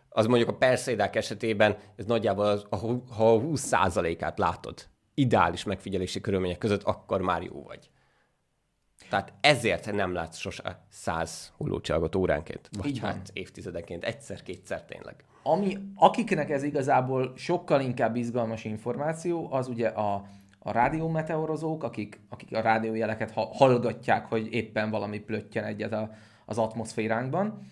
az 0.10 0.26
mondjuk 0.26 0.50
a 0.50 0.56
perszédák 0.56 1.16
esetében, 1.16 1.78
ez 1.96 2.06
nagyjából 2.06 2.46
az, 2.46 2.66
ha 3.10 3.34
a 3.34 3.42
20%-át 3.42 4.38
látod 4.38 4.88
ideális 5.14 5.64
megfigyelési 5.64 6.22
körülmények 6.22 6.58
között, 6.58 6.84
akkor 6.84 7.22
már 7.22 7.42
jó 7.42 7.64
vagy. 7.64 7.90
Tehát 9.10 9.34
ezért 9.42 9.92
nem 9.92 10.14
látsz 10.14 10.38
sose 10.38 10.86
száz 10.90 11.54
hullócsillagot 11.58 12.16
óránként, 12.16 12.70
vagy 12.78 12.88
Így 12.88 13.00
hát 13.00 13.30
évtizedeként, 13.34 14.04
egyszer-kétszer 14.04 14.86
tényleg. 14.86 15.24
Ami, 15.44 15.78
akiknek 15.96 16.50
ez 16.50 16.64
igazából 16.64 17.34
sokkal 17.36 17.82
inkább 17.82 18.16
izgalmas 18.16 18.64
információ, 18.64 19.48
az 19.52 19.68
ugye 19.68 19.88
a, 19.88 20.24
a 20.60 20.72
rádiómeteorozók, 20.72 21.84
akik, 21.84 22.20
akik 22.30 22.56
a 22.56 22.62
rádiójeleket 22.62 23.32
hallgatják, 23.32 24.26
hogy 24.26 24.54
éppen 24.54 24.90
valami 24.90 25.20
plöttyen 25.20 25.64
egyet 25.64 25.94
a, 25.94 26.12
az 26.46 26.58
atmoszféránkban, 26.58 27.68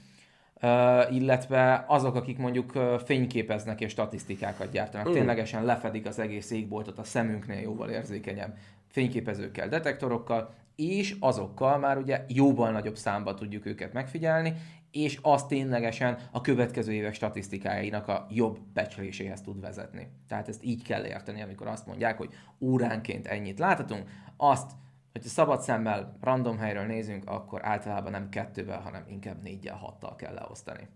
uh, 0.61 1.15
illetve 1.15 1.86
azok, 1.88 2.15
akik 2.15 2.38
mondjuk 2.38 2.72
fényképeznek 3.05 3.82
és 3.82 3.91
statisztikákat 3.91 4.72
gyártanak. 4.72 5.09
Mm. 5.09 5.13
Ténylegesen 5.13 5.65
lefedik 5.65 6.05
az 6.05 6.20
egész 6.20 6.51
égboltot 6.51 6.99
a 6.99 7.03
szemünknél 7.03 7.59
jóval 7.59 7.89
érzékenyebb 7.89 8.57
fényképezőkkel, 8.88 9.67
detektorokkal, 9.67 10.53
és 10.75 11.15
azokkal 11.19 11.77
már 11.77 11.97
ugye 11.97 12.25
jóval 12.27 12.71
nagyobb 12.71 12.97
számba 12.97 13.33
tudjuk 13.33 13.65
őket 13.65 13.93
megfigyelni, 13.93 14.53
és 14.91 15.19
az 15.21 15.45
ténylegesen 15.45 16.17
a 16.31 16.41
következő 16.41 16.93
évek 16.93 17.13
statisztikájainak 17.13 18.07
a 18.07 18.27
jobb 18.29 18.59
becsléséhez 18.73 19.41
tud 19.41 19.61
vezetni. 19.61 20.07
Tehát 20.27 20.47
ezt 20.47 20.63
így 20.63 20.83
kell 20.83 21.05
érteni, 21.05 21.41
amikor 21.41 21.67
azt 21.67 21.85
mondják, 21.85 22.17
hogy 22.17 22.29
óránként 22.59 23.27
ennyit 23.27 23.59
láthatunk, 23.59 24.09
azt, 24.38 24.71
hogyha 25.11 25.29
szabad 25.29 25.61
szemmel 25.61 26.17
random 26.21 26.57
helyről 26.57 26.85
nézünk, 26.85 27.29
akkor 27.29 27.65
általában 27.65 28.11
nem 28.11 28.29
kettővel, 28.29 28.79
hanem 28.79 29.05
inkább 29.07 29.41
négyel, 29.41 29.75
hattal 29.75 30.15
kell 30.15 30.33
leosztani. 30.33 30.88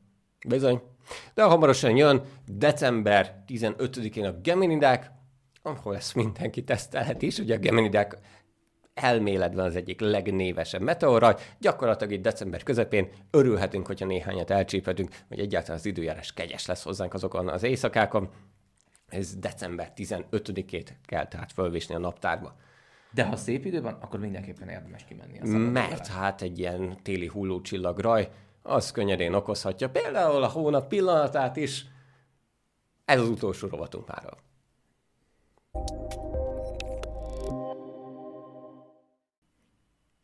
Bizony. 0.47 0.81
De 1.33 1.43
hamarosan 1.43 1.95
jön 1.95 2.21
december 2.45 3.43
15-én 3.47 4.25
a 4.25 4.31
Geminidák, 4.41 5.11
ahol 5.61 5.95
ezt 5.95 6.15
mindenki 6.15 6.63
tesztelhet 6.63 7.21
is. 7.21 7.37
Ugye 7.37 7.55
a 7.55 7.59
Geminidák 7.59 8.17
elméletben 8.93 9.65
az 9.65 9.75
egyik 9.75 9.99
legnévesebb 9.99 10.81
meteorraj. 10.81 11.35
Gyakorlatilag 11.59 12.13
itt 12.13 12.21
december 12.21 12.63
közepén 12.63 13.09
örülhetünk, 13.31 13.87
hogyha 13.87 14.05
néhányat 14.05 14.49
elcsíphetünk, 14.49 15.09
hogy 15.27 15.39
egyáltalán 15.39 15.77
az 15.77 15.85
időjárás 15.85 16.33
kegyes 16.33 16.65
lesz 16.65 16.83
hozzánk 16.83 17.13
azokon 17.13 17.49
az 17.49 17.63
éjszakákon. 17.63 18.29
Ez 19.07 19.35
december 19.35 19.91
15-ét 19.95 20.87
kell 21.05 21.27
tehát 21.27 21.51
fölvésni 21.51 21.95
a 21.95 21.99
naptárba. 21.99 22.55
De 23.13 23.23
ha 23.23 23.35
szép 23.35 23.65
idő 23.65 23.81
van, 23.81 23.93
akkor 23.93 24.19
mindenképpen 24.19 24.69
érdemes 24.69 25.05
kimenni. 25.05 25.39
A 25.39 25.57
Mert 25.57 26.07
hát 26.07 26.41
egy 26.41 26.59
ilyen 26.59 26.97
téli 27.03 27.27
hullócsillagraj, 27.27 28.29
az 28.61 28.91
könnyedén 28.91 29.33
okozhatja 29.33 29.89
például 29.89 30.43
a 30.43 30.47
hónap 30.47 30.87
pillanatát 30.87 31.55
is. 31.55 31.85
Ez 33.05 33.19
az 33.19 33.29
utolsó 33.29 33.67
rovatunk 33.67 34.07
már. 34.07 34.33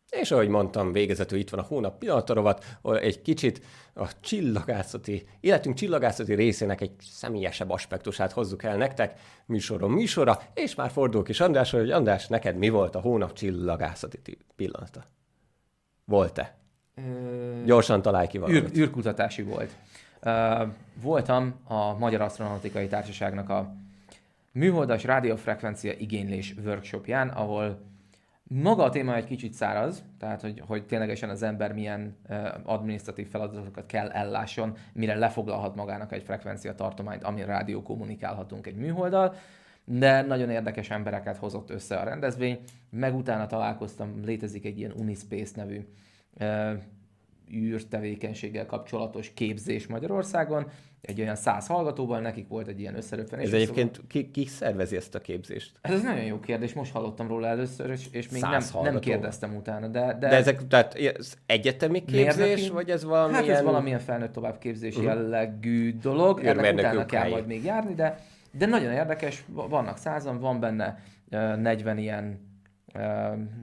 És 0.10 0.32
ahogy 0.32 0.48
mondtam, 0.48 0.92
végezetül 0.92 1.40
itt 1.40 1.50
van 1.50 1.60
a 1.60 1.64
hónap 1.64 1.98
pillanatarovat, 1.98 2.66
egy 2.84 3.22
kicsit 3.22 3.62
a 3.94 4.20
csillagászati, 4.20 5.28
életünk 5.40 5.76
csillagászati 5.76 6.34
részének 6.34 6.82
egy 6.82 6.92
személyesebb 7.00 7.70
aspektusát 7.70 8.32
hozzuk 8.32 8.64
el 8.64 8.78
nektek 8.78 9.20
műsoron 9.46 9.92
műsora, 9.92 10.42
és 10.54 10.76
már 10.76 10.90
fordulok 10.90 11.30
is 11.30 11.40
András, 11.40 11.72
hogy 11.72 11.92
András, 11.92 12.28
neked 12.28 12.58
mi 12.58 12.70
volt 12.70 12.96
a 12.96 13.00
hónap 13.00 13.34
csillagászati 13.34 14.38
pillanata? 14.56 15.04
Volt-e? 16.06 16.58
Ö... 16.96 17.64
Gyorsan 17.66 18.02
találj 18.02 18.28
ki 18.28 18.38
valamit. 18.38 18.64
Űr, 18.64 18.78
űrkutatási 18.78 19.42
volt. 19.42 19.76
Uh, 20.24 20.68
voltam 21.02 21.56
a 21.64 21.98
Magyar 21.98 22.22
Asztronautikai 22.22 22.88
Társaságnak 22.88 23.50
a 23.50 23.76
műholdas 24.58 25.04
rádiófrekvencia 25.04 25.94
igénylés 25.98 26.56
workshopján, 26.66 27.30
ahol 27.30 27.80
maga 28.44 28.84
a 28.84 28.90
téma 28.90 29.16
egy 29.16 29.26
kicsit 29.26 29.54
száraz, 29.54 30.04
tehát 30.20 30.42
hogy, 30.42 30.62
hogy 30.68 30.86
ténylegesen 30.86 31.30
az 31.30 31.44
ember 31.44 31.74
milyen 31.74 32.18
adminisztratív 32.64 33.28
feladatokat 33.28 33.86
kell 33.86 34.10
ellásson, 34.10 34.78
mire 34.94 35.16
lefoglalhat 35.16 35.76
magának 35.76 36.12
egy 36.12 36.24
frekvencia 36.24 36.76
tartományt, 36.76 37.24
amin 37.24 37.46
rádió 37.46 37.82
kommunikálhatunk 37.82 38.68
egy 38.68 38.76
műholddal, 38.76 39.36
de 39.86 40.22
nagyon 40.22 40.50
érdekes 40.50 40.90
embereket 40.90 41.38
hozott 41.38 41.70
össze 41.70 41.98
a 41.98 42.04
rendezvény, 42.04 42.60
meg 42.90 43.16
utána 43.16 43.46
találkoztam, 43.46 44.22
létezik 44.26 44.66
egy 44.66 44.78
ilyen 44.78 44.94
Unispace 44.98 45.54
nevű 45.56 45.88
űrtevékenységgel 47.54 48.66
kapcsolatos 48.66 49.34
képzés 49.34 49.88
Magyarországon, 49.88 50.68
egy 51.02 51.22
olyan 51.22 51.36
száz 51.36 51.68
hallgatóval, 51.68 52.20
nekik 52.20 52.48
volt 52.48 52.68
egy 52.68 52.80
ilyen 52.80 52.96
összeröppenés. 52.96 53.46
Ez 53.46 53.54
egyébként 53.54 53.96
szóval... 53.96 54.10
ki, 54.10 54.32
ki 54.32 54.46
szervezi 54.46 54.96
ezt 54.96 55.16
a 55.16 55.20
képzést? 55.20 55.72
Ez, 55.82 55.94
ez 55.94 56.02
nagyon 56.02 56.24
jó 56.24 56.40
kérdés, 56.40 56.74
most 56.74 56.92
hallottam 56.92 57.28
róla 57.28 57.48
először, 57.48 57.90
és, 57.90 58.08
és 58.12 58.30
még 58.30 58.42
nem, 58.42 58.62
nem 58.82 59.00
kérdeztem 59.00 59.56
utána. 59.56 59.88
De, 59.88 60.06
de... 60.06 60.28
de 60.28 60.36
ezek, 60.36 60.68
tehát 60.68 60.94
ez 60.94 61.34
egyetemi 61.46 62.06
képzés, 62.06 62.36
mérnöki? 62.36 62.70
vagy 62.70 62.90
ez 62.90 63.04
valamilyen... 63.04 63.44
Hát 63.44 63.58
ez 63.58 63.64
valamilyen 63.64 64.00
felnőtt 64.00 64.34
továbbképzés 64.34 64.96
uh-huh. 64.96 65.14
jellegű 65.14 65.98
dolog, 65.98 66.40
ennek 66.44 66.74
utána 66.74 67.06
kell 67.06 67.30
majd 67.30 67.48
még 67.48 67.64
járni, 67.64 67.94
de, 67.94 68.20
de 68.52 68.66
nagyon 68.66 68.92
érdekes, 68.92 69.46
vannak 69.48 69.98
százan, 69.98 70.40
van 70.40 70.60
benne 70.60 71.00
uh, 71.32 71.58
40 71.58 71.98
ilyen, 71.98 72.46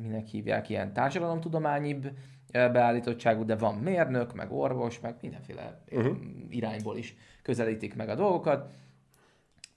minek 0.03 0.27
hívják, 0.27 0.69
ilyen 0.69 0.93
társadalomtudományibb 0.93 2.11
beállítottságú, 2.55 3.45
de 3.45 3.57
van 3.57 3.75
mérnök, 3.75 4.35
meg 4.35 4.53
orvos, 4.53 5.01
meg 5.01 5.17
mindenféle 5.21 5.83
uh-huh. 5.91 6.17
irányból 6.49 6.97
is 6.97 7.17
közelítik 7.43 7.95
meg 7.95 8.09
a 8.09 8.15
dolgokat. 8.15 8.73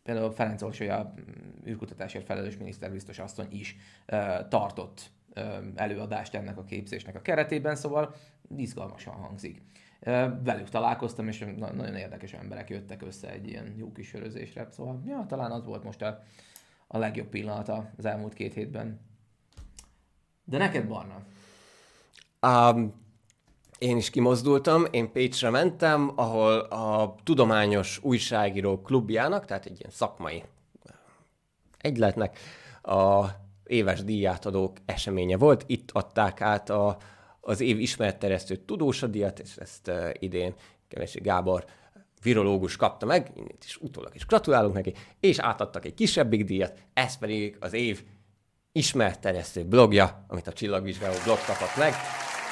Például 0.03 0.32
Ferenc 0.32 0.61
Orsolya 0.61 1.13
űrkutatásért 1.67 2.25
felelős 2.25 2.57
miniszterbiztos 2.57 3.19
asszony 3.19 3.47
is 3.49 3.75
uh, 4.11 4.47
tartott 4.47 5.09
uh, 5.36 5.43
előadást 5.75 6.36
ennek 6.36 6.57
a 6.57 6.63
képzésnek 6.63 7.15
a 7.15 7.21
keretében, 7.21 7.75
szóval 7.75 8.15
izgalmasan 8.55 9.13
hangzik. 9.13 9.61
Uh, 10.01 10.43
velük 10.43 10.69
találkoztam, 10.69 11.28
és 11.28 11.39
na- 11.57 11.73
nagyon 11.73 11.95
érdekes 11.95 12.34
emberek 12.34 12.69
jöttek 12.69 13.01
össze 13.01 13.32
egy 13.32 13.47
ilyen 13.47 13.73
jó 13.78 13.91
kis 13.91 14.07
sörözésre, 14.07 14.67
szóval 14.71 15.01
ja, 15.05 15.25
talán 15.28 15.51
az 15.51 15.65
volt 15.65 15.84
most 15.84 16.01
a, 16.01 16.23
a 16.88 16.97
legjobb 16.97 17.28
pillanata 17.28 17.91
az 17.97 18.05
elmúlt 18.05 18.34
két 18.34 18.53
hétben. 18.53 18.99
De 20.43 20.57
neked, 20.57 20.88
Barna? 20.88 21.25
Um, 22.42 23.06
én 23.78 23.98
is 23.98 24.10
kimozdultam, 24.10 24.86
én 24.92 25.12
Pécsre 25.12 25.50
mentem, 25.50 26.12
ahol 26.16 26.60
a 26.60 27.16
Tudományos 27.24 28.00
Újságíró 28.04 28.82
Klubjának, 28.82 29.46
tehát 29.46 29.66
egy 29.66 29.80
ilyen 29.80 29.92
szakmai 29.92 30.44
egyletnek 31.78 32.40
a 32.82 33.26
éves 33.64 34.04
díjátadók 34.04 34.78
eseménye 34.86 35.38
volt. 35.38 35.64
Itt 35.68 35.92
adták 35.92 36.42
át 36.42 36.70
a, 36.70 36.98
az 37.42 37.62
év 37.62 37.80
ismeretterjesztő 37.80 38.56
tudósadiat, 38.56 39.40
és 39.40 39.56
ezt 39.56 39.88
uh, 39.88 40.10
idén 40.20 40.54
Kevesi 40.88 41.20
Gábor 41.20 41.66
virológus 42.22 42.76
kapta 42.76 43.06
meg, 43.06 43.32
itt 43.36 43.64
is 43.64 43.78
utólag 43.78 44.16
is 44.16 44.26
gratulálunk 44.26 44.74
neki, 44.74 44.94
és 45.20 45.40
átadtak 45.40 45.86
egy 45.86 45.94
kisebbik 45.94 46.44
díjat, 46.44 46.78
ez 46.94 47.18
pedig 47.18 47.58
az 47.60 47.74
év 47.74 48.04
ismertterjesztő 48.72 49.66
blogja, 49.66 50.26
amit 50.28 50.48
a 50.48 50.54
Csillagvizsgáló 50.54 51.16
blog 51.24 51.38
kapott 51.46 51.78
meg, 51.78 51.94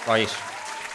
vagyis 0.06 0.32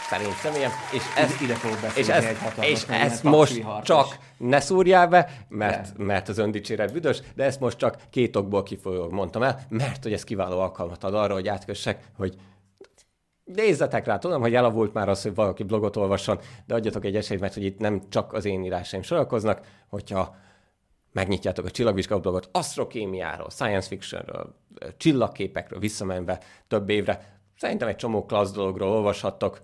szerint 0.09 0.33
személyem, 0.33 0.71
és 0.93 1.03
ezt, 1.17 1.41
ide 1.41 1.53
fogok 1.53 1.97
és 1.97 2.07
ezt, 2.07 2.27
egy 2.27 2.69
és 2.69 2.83
ezt 2.87 3.23
most 3.23 3.63
csak 3.83 4.17
ne 4.37 4.59
szúrjál 4.59 5.07
be, 5.07 5.45
mert, 5.47 5.97
mert 5.97 6.29
az 6.29 6.37
öndicséret 6.37 6.93
büdös, 6.93 7.21
de 7.35 7.43
ezt 7.43 7.59
most 7.59 7.77
csak 7.77 7.97
két 8.09 8.35
okból 8.35 8.63
kifolyólag 8.63 9.11
mondtam 9.11 9.43
el, 9.43 9.65
mert 9.69 10.03
hogy 10.03 10.13
ez 10.13 10.23
kiváló 10.23 10.59
alkalmat 10.59 11.03
ad 11.03 11.13
arra, 11.13 11.33
hogy 11.33 11.47
átkössek, 11.47 12.03
hogy 12.17 12.35
nézzetek 13.43 14.05
rá, 14.05 14.17
tudom, 14.17 14.41
hogy 14.41 14.55
elavult 14.55 14.93
már 14.93 15.09
az, 15.09 15.21
hogy 15.21 15.35
valaki 15.35 15.63
blogot 15.63 15.95
olvasson, 15.95 16.39
de 16.65 16.73
adjatok 16.73 17.05
egy 17.05 17.15
esélyt, 17.15 17.39
mert 17.39 17.53
hogy 17.53 17.63
itt 17.63 17.79
nem 17.79 18.01
csak 18.09 18.33
az 18.33 18.45
én 18.45 18.63
írásaim 18.63 19.01
sorakoznak, 19.01 19.65
hogyha 19.87 20.35
megnyitjátok 21.11 21.65
a 21.65 21.71
csillagvizsgáló 21.71 22.21
blogot 22.21 22.49
asztrokémiáról, 22.51 23.49
science 23.49 23.87
fictionről, 23.87 24.55
csillagképekről 24.97 25.79
visszamenve 25.79 26.39
több 26.67 26.89
évre, 26.89 27.40
Szerintem 27.61 27.87
egy 27.87 27.95
csomó 27.95 28.25
klassz 28.25 28.51
dologról 28.51 28.89
olvashattok, 28.89 29.61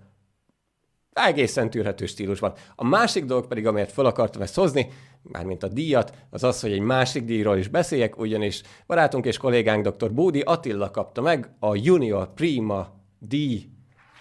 egészen 1.12 1.70
tűrhető 1.70 2.06
stílusban. 2.06 2.52
A 2.74 2.84
másik 2.84 3.24
dolog 3.24 3.46
pedig, 3.46 3.66
amelyet 3.66 3.92
fel 3.92 4.04
akartam 4.04 4.42
ezt 4.42 4.54
hozni, 4.54 4.88
mármint 5.22 5.62
a 5.62 5.68
díjat, 5.68 6.12
az 6.30 6.44
az, 6.44 6.60
hogy 6.60 6.72
egy 6.72 6.80
másik 6.80 7.24
díjról 7.24 7.56
is 7.56 7.68
beszéljek, 7.68 8.18
ugyanis 8.18 8.62
barátunk 8.86 9.24
és 9.24 9.36
kollégánk 9.36 9.88
dr. 9.88 10.12
Bódi 10.12 10.40
Attila 10.40 10.90
kapta 10.90 11.20
meg 11.20 11.50
a 11.58 11.74
Junior 11.74 12.34
Prima 12.34 12.88
díj 13.18 13.68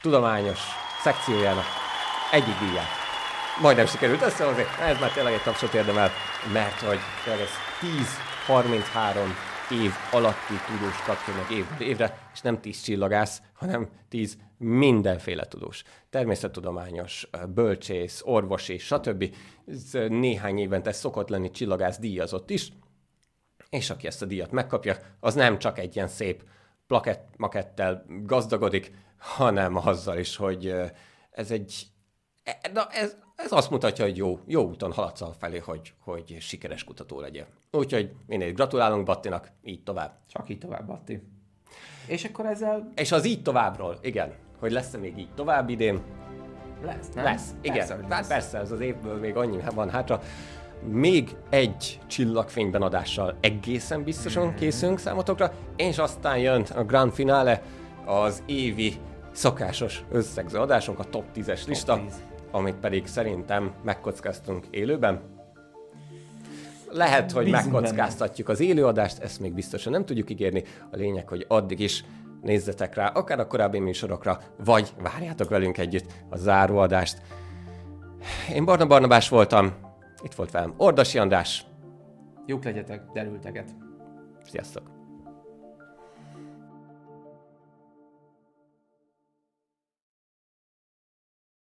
tudományos 0.02 0.60
szekciójának 1.04 1.66
egyik 2.32 2.56
díját. 2.60 2.88
Majdnem 3.62 3.86
sikerült 3.86 4.22
összehozni, 4.22 4.64
ez 4.82 5.00
már 5.00 5.12
tényleg 5.12 5.34
egy 5.34 5.44
tapsot 5.44 5.74
érdemel, 5.74 6.10
mert 6.54 6.80
hogy 6.80 7.00
ez 7.26 7.50
10-33 8.48 9.57
év 9.72 9.92
alatti 10.12 10.54
tudós 10.68 11.02
kapja 11.06 11.34
meg 11.36 11.52
évről 11.52 11.88
évre, 11.88 12.30
és 12.34 12.42
nem 12.42 12.62
tíz 12.62 12.82
csillagász, 12.82 13.42
hanem 13.54 13.90
tíz 14.10 14.38
mindenféle 14.58 15.48
tudós. 15.48 15.84
Természettudományos, 16.10 17.30
bölcsész, 17.48 18.22
orvosi, 18.26 18.78
stb. 18.78 19.36
Ez 19.68 19.92
néhány 20.08 20.58
évente 20.58 20.92
szokott 20.92 21.30
lenni 21.30 21.52
csillagász 21.52 22.00
díjazott 22.00 22.50
is, 22.50 22.72
és 23.70 23.90
aki 23.90 24.08
ezt 24.08 24.22
a 24.22 24.26
díjat 24.26 24.52
megkapja, 24.52 24.96
az 25.20 25.36
nem 25.36 25.60
csak 25.60 25.80
egy 25.80 25.96
ilyen 25.96 26.08
szép 26.08 26.44
plakett, 26.88 27.28
makettel 27.38 28.06
gazdagodik, 28.08 28.92
hanem 29.18 29.76
azzal 29.76 30.18
is, 30.18 30.36
hogy 30.36 30.76
ez 31.32 31.52
egy 31.52 31.88
e, 32.44 32.60
na 32.74 32.88
ez, 32.92 33.18
ez 33.38 33.52
azt 33.52 33.70
mutatja, 33.70 34.06
hogy 34.06 34.18
jó, 34.18 34.40
jó 34.46 34.64
úton 34.64 34.92
haladsz 34.92 35.24
felé, 35.40 35.58
hogy, 35.58 35.94
hogy 36.00 36.38
sikeres 36.40 36.84
kutató 36.84 37.20
legyen. 37.20 37.46
Úgyhogy 37.72 38.12
minél 38.26 38.52
gratulálunk 38.52 39.06
Battinak, 39.06 39.52
így 39.64 39.84
tovább. 39.84 40.18
Csak 40.28 40.50
így 40.50 40.58
tovább, 40.58 40.88
Batti. 40.88 41.24
És 42.08 42.24
akkor 42.24 42.46
ezzel... 42.46 42.92
És 42.96 43.12
az 43.12 43.26
így 43.26 43.42
továbbról, 43.42 43.98
igen, 44.02 44.34
hogy 44.60 44.72
lesz-e 44.72 44.98
még 44.98 45.18
így 45.18 45.34
tovább 45.34 45.70
idén? 45.70 46.02
Lesz, 46.84 47.10
nem? 47.14 47.24
Lesz, 47.24 47.56
igen. 47.62 47.78
Persze, 47.78 48.00
lesz. 48.08 48.28
persze, 48.28 48.58
ez 48.58 48.72
az 48.72 48.80
évből 48.80 49.20
még 49.20 49.36
annyi 49.36 49.60
van 49.76 49.90
hátra. 49.90 50.22
Még 50.84 51.36
egy 51.50 52.00
csillagfényben 52.08 52.82
adással 52.82 53.38
egészen 53.40 54.04
biztosan 54.04 54.56
készülünk 54.56 55.00
számotokra, 55.00 55.52
és 55.76 55.98
aztán 55.98 56.38
jön 56.38 56.62
a 56.76 56.84
grand 56.84 57.12
finale, 57.12 57.62
az 58.06 58.44
évi 58.46 58.94
szokásos 59.32 60.04
összegző 60.12 60.60
adásunk, 60.60 61.00
a 61.00 61.04
top 61.04 61.26
10-es 61.36 61.68
lista. 61.68 61.96
Top 61.96 62.06
10 62.06 62.27
amit 62.58 62.76
pedig 62.76 63.08
szerintem 63.08 63.74
megkockáztunk 63.84 64.66
élőben. 64.70 65.22
Lehet, 66.92 67.32
hogy 67.32 67.44
Bízunk 67.44 67.72
megkockáztatjuk 67.72 68.50
az 68.50 68.60
élőadást, 68.60 69.20
ezt 69.20 69.40
még 69.40 69.54
biztosan 69.54 69.92
nem 69.92 70.06
tudjuk 70.06 70.30
ígérni. 70.30 70.64
A 70.92 70.96
lényeg, 70.96 71.28
hogy 71.28 71.46
addig 71.48 71.80
is 71.80 72.04
nézzetek 72.42 72.96
rá, 72.96 73.08
akár 73.08 73.40
a 73.40 73.48
korábbi 73.48 73.80
műsorokra, 73.80 74.40
vagy 74.66 74.94
várjátok 75.02 75.50
velünk 75.50 75.78
együtt 75.78 76.12
a 76.30 76.38
záróadást. 76.38 77.22
Én 78.54 78.66
Barna 78.66 78.86
Barnabás 78.86 79.30
voltam, 79.30 79.74
itt 80.24 80.34
volt 80.34 80.52
velem 80.52 80.74
Ordasi 80.78 81.18
András. 81.18 81.66
Jók 82.46 82.64
legyetek, 82.64 83.02
derülteget. 83.14 83.70
Sziasztok! 84.44 84.97